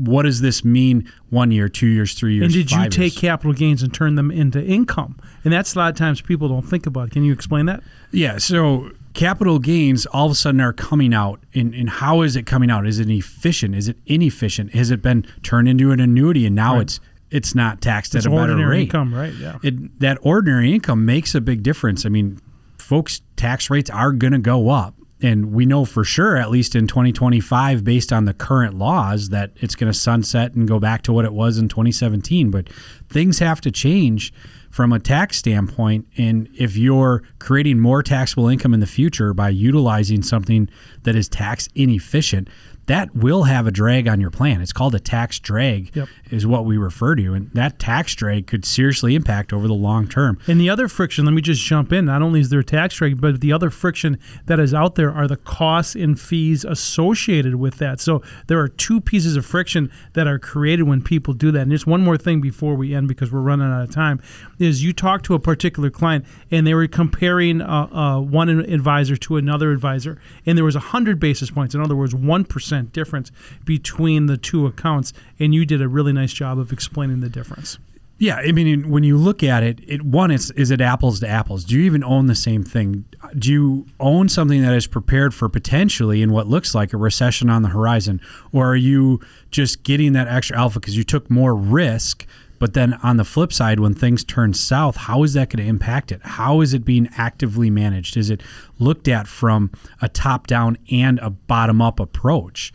what 0.00 0.22
does 0.22 0.40
this 0.40 0.64
mean 0.64 1.10
one 1.28 1.50
year, 1.50 1.68
two 1.68 1.86
years, 1.86 2.14
three 2.14 2.34
years? 2.34 2.44
And 2.44 2.52
did 2.54 2.70
you 2.70 2.88
take 2.88 3.14
years? 3.14 3.18
capital 3.18 3.52
gains 3.52 3.82
and 3.82 3.92
turn 3.92 4.14
them 4.14 4.30
into 4.30 4.62
income? 4.64 5.18
And 5.44 5.52
that's 5.52 5.74
a 5.74 5.78
lot 5.78 5.90
of 5.90 5.96
times 5.96 6.20
people 6.20 6.48
don't 6.48 6.62
think 6.62 6.86
about. 6.86 7.10
Can 7.10 7.22
you 7.22 7.32
explain 7.32 7.66
that? 7.66 7.82
Yeah. 8.10 8.38
So 8.38 8.92
capital 9.12 9.58
gains 9.58 10.06
all 10.06 10.26
of 10.26 10.32
a 10.32 10.34
sudden 10.34 10.60
are 10.60 10.72
coming 10.72 11.12
out. 11.12 11.40
And, 11.54 11.74
and 11.74 11.90
how 11.90 12.22
is 12.22 12.34
it 12.34 12.46
coming 12.46 12.70
out? 12.70 12.86
Is 12.86 12.98
it 12.98 13.10
efficient? 13.10 13.74
Is 13.74 13.88
it 13.88 13.98
inefficient? 14.06 14.74
Has 14.74 14.90
it 14.90 15.02
been 15.02 15.26
turned 15.42 15.68
into 15.68 15.92
an 15.92 16.00
annuity 16.00 16.46
and 16.46 16.56
now 16.56 16.74
right. 16.74 16.82
it's 16.82 17.00
it's 17.30 17.54
not 17.54 17.80
taxed 17.80 18.14
it's 18.14 18.26
at 18.26 18.32
a 18.32 18.34
better 18.34 18.56
rate? 18.56 18.82
Income, 18.82 19.14
right? 19.14 19.32
Yeah. 19.34 19.58
It, 19.62 20.00
that 20.00 20.18
ordinary 20.22 20.74
income 20.74 21.04
makes 21.04 21.34
a 21.34 21.40
big 21.40 21.62
difference. 21.62 22.04
I 22.04 22.08
mean, 22.08 22.40
folks' 22.78 23.20
tax 23.36 23.70
rates 23.70 23.88
are 23.88 24.10
going 24.12 24.32
to 24.32 24.38
go 24.38 24.70
up 24.70 24.94
and 25.22 25.52
we 25.52 25.66
know 25.66 25.84
for 25.84 26.04
sure, 26.04 26.36
at 26.36 26.50
least 26.50 26.74
in 26.74 26.86
2025, 26.86 27.84
based 27.84 28.12
on 28.12 28.24
the 28.24 28.34
current 28.34 28.76
laws, 28.76 29.28
that 29.30 29.50
it's 29.56 29.74
going 29.74 29.92
to 29.92 29.98
sunset 29.98 30.54
and 30.54 30.66
go 30.66 30.78
back 30.78 31.02
to 31.02 31.12
what 31.12 31.24
it 31.24 31.32
was 31.32 31.58
in 31.58 31.68
2017. 31.68 32.50
But 32.50 32.68
things 33.10 33.38
have 33.40 33.60
to 33.62 33.70
change 33.70 34.32
from 34.70 34.92
a 34.92 35.00
tax 35.00 35.36
standpoint. 35.36 36.06
And 36.16 36.48
if 36.56 36.76
you're 36.76 37.22
creating 37.38 37.80
more 37.80 38.02
taxable 38.02 38.48
income 38.48 38.72
in 38.72 38.80
the 38.80 38.86
future 38.86 39.34
by 39.34 39.48
utilizing 39.48 40.22
something 40.22 40.68
that 41.02 41.16
is 41.16 41.28
tax 41.28 41.68
inefficient, 41.74 42.48
that 42.90 43.14
will 43.14 43.44
have 43.44 43.68
a 43.68 43.70
drag 43.70 44.08
on 44.08 44.20
your 44.20 44.30
plan. 44.30 44.60
It's 44.60 44.72
called 44.72 44.96
a 44.96 44.98
tax 44.98 45.38
drag, 45.38 45.94
yep. 45.94 46.08
is 46.32 46.44
what 46.44 46.64
we 46.64 46.76
refer 46.76 47.14
to. 47.14 47.34
And 47.34 47.48
that 47.52 47.78
tax 47.78 48.16
drag 48.16 48.48
could 48.48 48.64
seriously 48.64 49.14
impact 49.14 49.52
over 49.52 49.68
the 49.68 49.74
long 49.74 50.08
term. 50.08 50.40
And 50.48 50.60
the 50.60 50.70
other 50.70 50.88
friction, 50.88 51.24
let 51.24 51.32
me 51.32 51.40
just 51.40 51.62
jump 51.62 51.92
in. 51.92 52.06
Not 52.06 52.20
only 52.20 52.40
is 52.40 52.48
there 52.48 52.58
a 52.58 52.64
tax 52.64 52.96
drag, 52.96 53.20
but 53.20 53.40
the 53.40 53.52
other 53.52 53.70
friction 53.70 54.18
that 54.46 54.58
is 54.58 54.74
out 54.74 54.96
there 54.96 55.12
are 55.12 55.28
the 55.28 55.36
costs 55.36 55.94
and 55.94 56.18
fees 56.18 56.64
associated 56.64 57.54
with 57.54 57.76
that. 57.76 58.00
So 58.00 58.22
there 58.48 58.58
are 58.58 58.68
two 58.68 59.00
pieces 59.00 59.36
of 59.36 59.46
friction 59.46 59.92
that 60.14 60.26
are 60.26 60.40
created 60.40 60.82
when 60.82 61.00
people 61.00 61.32
do 61.32 61.52
that. 61.52 61.62
And 61.62 61.70
just 61.70 61.86
one 61.86 62.02
more 62.02 62.16
thing 62.16 62.40
before 62.40 62.74
we 62.74 62.92
end, 62.92 62.99
because 63.06 63.32
we're 63.32 63.40
running 63.40 63.70
out 63.70 63.82
of 63.82 63.90
time, 63.90 64.20
is 64.58 64.82
you 64.82 64.92
talk 64.92 65.22
to 65.22 65.34
a 65.34 65.38
particular 65.38 65.90
client 65.90 66.24
and 66.50 66.66
they 66.66 66.74
were 66.74 66.86
comparing 66.86 67.60
uh, 67.60 67.88
uh, 67.92 68.20
one 68.20 68.48
advisor 68.48 69.16
to 69.16 69.36
another 69.36 69.72
advisor, 69.72 70.20
and 70.46 70.56
there 70.56 70.64
was 70.64 70.74
100 70.74 71.18
basis 71.20 71.50
points. 71.50 71.74
In 71.74 71.80
other 71.80 71.96
words, 71.96 72.14
1% 72.14 72.92
difference 72.92 73.32
between 73.64 74.26
the 74.26 74.36
two 74.36 74.66
accounts, 74.66 75.12
and 75.38 75.54
you 75.54 75.64
did 75.64 75.82
a 75.82 75.88
really 75.88 76.12
nice 76.12 76.32
job 76.32 76.58
of 76.58 76.72
explaining 76.72 77.20
the 77.20 77.28
difference. 77.28 77.78
Yeah, 78.20 78.36
I 78.36 78.52
mean, 78.52 78.90
when 78.90 79.02
you 79.02 79.16
look 79.16 79.42
at 79.42 79.62
it, 79.62 79.80
it 79.86 80.02
one 80.02 80.30
is 80.30 80.50
is 80.50 80.70
it 80.70 80.82
apples 80.82 81.20
to 81.20 81.28
apples? 81.28 81.64
Do 81.64 81.74
you 81.74 81.84
even 81.84 82.04
own 82.04 82.26
the 82.26 82.34
same 82.34 82.62
thing? 82.62 83.06
Do 83.38 83.50
you 83.50 83.86
own 83.98 84.28
something 84.28 84.60
that 84.60 84.74
is 84.74 84.86
prepared 84.86 85.32
for 85.32 85.48
potentially 85.48 86.20
in 86.20 86.30
what 86.30 86.46
looks 86.46 86.74
like 86.74 86.92
a 86.92 86.98
recession 86.98 87.48
on 87.48 87.62
the 87.62 87.70
horizon, 87.70 88.20
or 88.52 88.72
are 88.72 88.76
you 88.76 89.20
just 89.50 89.84
getting 89.84 90.12
that 90.12 90.28
extra 90.28 90.58
alpha 90.58 90.80
because 90.80 90.98
you 90.98 91.02
took 91.02 91.30
more 91.30 91.54
risk 91.54 92.26
but 92.60 92.74
then 92.74 92.94
on 93.02 93.16
the 93.16 93.24
flip 93.24 93.52
side, 93.52 93.80
when 93.80 93.94
things 93.94 94.22
turn 94.22 94.52
south, 94.54 94.94
how 94.94 95.24
is 95.24 95.32
that 95.32 95.48
going 95.48 95.64
to 95.64 95.68
impact 95.68 96.12
it? 96.12 96.20
How 96.22 96.60
is 96.60 96.74
it 96.74 96.84
being 96.84 97.08
actively 97.16 97.70
managed? 97.70 98.16
Is 98.16 98.30
it 98.30 98.42
looked 98.78 99.08
at 99.08 99.26
from 99.26 99.72
a 100.00 100.08
top 100.08 100.46
down 100.46 100.76
and 100.92 101.18
a 101.20 101.30
bottom 101.30 101.80
up 101.80 101.98
approach? 101.98 102.72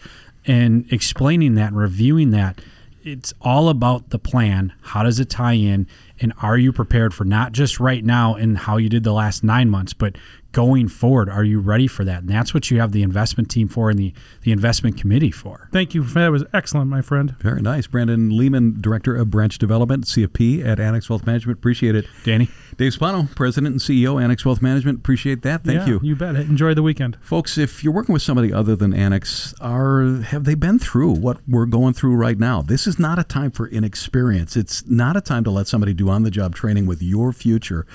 And 0.47 0.91
explaining 0.91 1.53
that, 1.55 1.71
reviewing 1.71 2.31
that, 2.31 2.59
it's 3.03 3.31
all 3.39 3.69
about 3.69 4.09
the 4.09 4.17
plan. 4.17 4.73
How 4.81 5.03
does 5.03 5.19
it 5.19 5.29
tie 5.29 5.53
in? 5.53 5.87
And 6.19 6.33
are 6.41 6.57
you 6.57 6.73
prepared 6.73 7.13
for 7.13 7.23
not 7.23 7.51
just 7.51 7.79
right 7.79 8.03
now 8.03 8.33
and 8.33 8.57
how 8.57 8.77
you 8.77 8.89
did 8.89 9.03
the 9.03 9.13
last 9.13 9.43
nine 9.43 9.69
months, 9.69 9.93
but 9.93 10.17
going 10.55 10.87
forward, 10.87 11.29
are 11.29 11.43
you 11.43 11.59
ready 11.59 11.85
for 11.85 12.05
that? 12.05 12.21
And 12.21 12.29
that's 12.29 12.53
what 12.53 12.71
you 12.71 12.79
have 12.79 12.93
the 12.93 13.03
investment 13.03 13.51
team 13.51 13.67
for 13.67 13.89
and 13.89 13.99
the, 13.99 14.13
the 14.43 14.53
investment 14.53 14.97
committee 14.97 15.29
for. 15.29 15.67
Thank 15.73 15.93
you. 15.93 16.01
That 16.05 16.31
was 16.31 16.45
excellent, 16.53 16.89
my 16.89 17.01
friend. 17.01 17.35
Very 17.39 17.61
nice. 17.61 17.87
Brandon 17.87 18.37
Lehman, 18.37 18.79
Director 18.79 19.17
of 19.17 19.29
Branch 19.29 19.57
Development, 19.57 20.05
CFP 20.05 20.65
at 20.65 20.79
Annex 20.79 21.09
Wealth 21.09 21.25
Management. 21.25 21.59
Appreciate 21.59 21.93
it. 21.93 22.05
Danny. 22.23 22.47
Dave 22.77 22.93
Spano, 22.93 23.27
President 23.35 23.73
and 23.73 23.81
CEO, 23.81 24.21
Annex 24.21 24.45
Wealth 24.45 24.61
Management. 24.61 24.99
Appreciate 24.99 25.41
that. 25.41 25.65
Thank 25.65 25.79
yeah, 25.79 25.87
you. 25.87 25.99
You 26.01 26.15
bet. 26.15 26.37
Enjoy 26.37 26.73
the 26.73 26.83
weekend. 26.83 27.17
Folks, 27.19 27.57
if 27.57 27.83
you're 27.83 27.93
working 27.93 28.13
with 28.13 28.21
somebody 28.21 28.53
other 28.53 28.77
than 28.77 28.93
Annex, 28.93 29.53
are 29.59 30.21
have 30.21 30.45
they 30.45 30.55
been 30.55 30.79
through 30.79 31.11
what 31.11 31.37
we're 31.45 31.65
going 31.65 31.93
through 31.93 32.15
right 32.15 32.39
now? 32.39 32.61
This 32.61 32.87
is 32.87 32.97
not 32.97 33.19
a 33.19 33.25
time 33.25 33.51
for 33.51 33.67
inexperience. 33.67 34.55
It's 34.55 34.87
not 34.87 35.17
a 35.17 35.21
time 35.21 35.43
to 35.43 35.51
let 35.51 35.67
somebody 35.67 35.93
do 35.93 36.09
on 36.09 36.23
the 36.23 36.31
job 36.31 36.55
training 36.55 36.85
with 36.85 37.03
your 37.03 37.33
future 37.33 37.85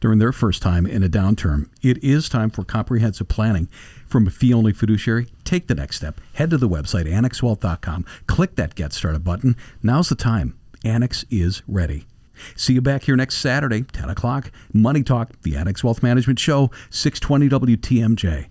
during 0.00 0.18
their 0.18 0.32
first 0.32 0.62
time 0.62 0.86
in 0.86 1.02
a 1.02 1.08
downturn. 1.08 1.68
It 1.82 2.02
is 2.02 2.28
time 2.28 2.50
for 2.50 2.64
comprehensive 2.64 3.28
planning. 3.28 3.68
From 4.06 4.26
a 4.26 4.30
fee 4.30 4.54
only 4.54 4.72
fiduciary, 4.72 5.28
take 5.44 5.66
the 5.66 5.74
next 5.74 5.96
step. 5.96 6.20
Head 6.34 6.50
to 6.50 6.58
the 6.58 6.68
website, 6.68 7.06
annexwealth.com, 7.06 8.04
click 8.26 8.56
that 8.56 8.74
Get 8.74 8.92
Started 8.92 9.24
button. 9.24 9.56
Now's 9.82 10.08
the 10.08 10.14
time. 10.14 10.58
Annex 10.84 11.24
is 11.30 11.62
ready. 11.66 12.06
See 12.54 12.74
you 12.74 12.82
back 12.82 13.04
here 13.04 13.16
next 13.16 13.38
Saturday, 13.38 13.82
10 13.82 14.10
o'clock. 14.10 14.50
Money 14.72 15.02
Talk, 15.02 15.32
the 15.42 15.56
Annex 15.56 15.82
Wealth 15.82 16.02
Management 16.02 16.38
Show, 16.38 16.70
620 16.90 17.76
WTMJ. 17.76 18.48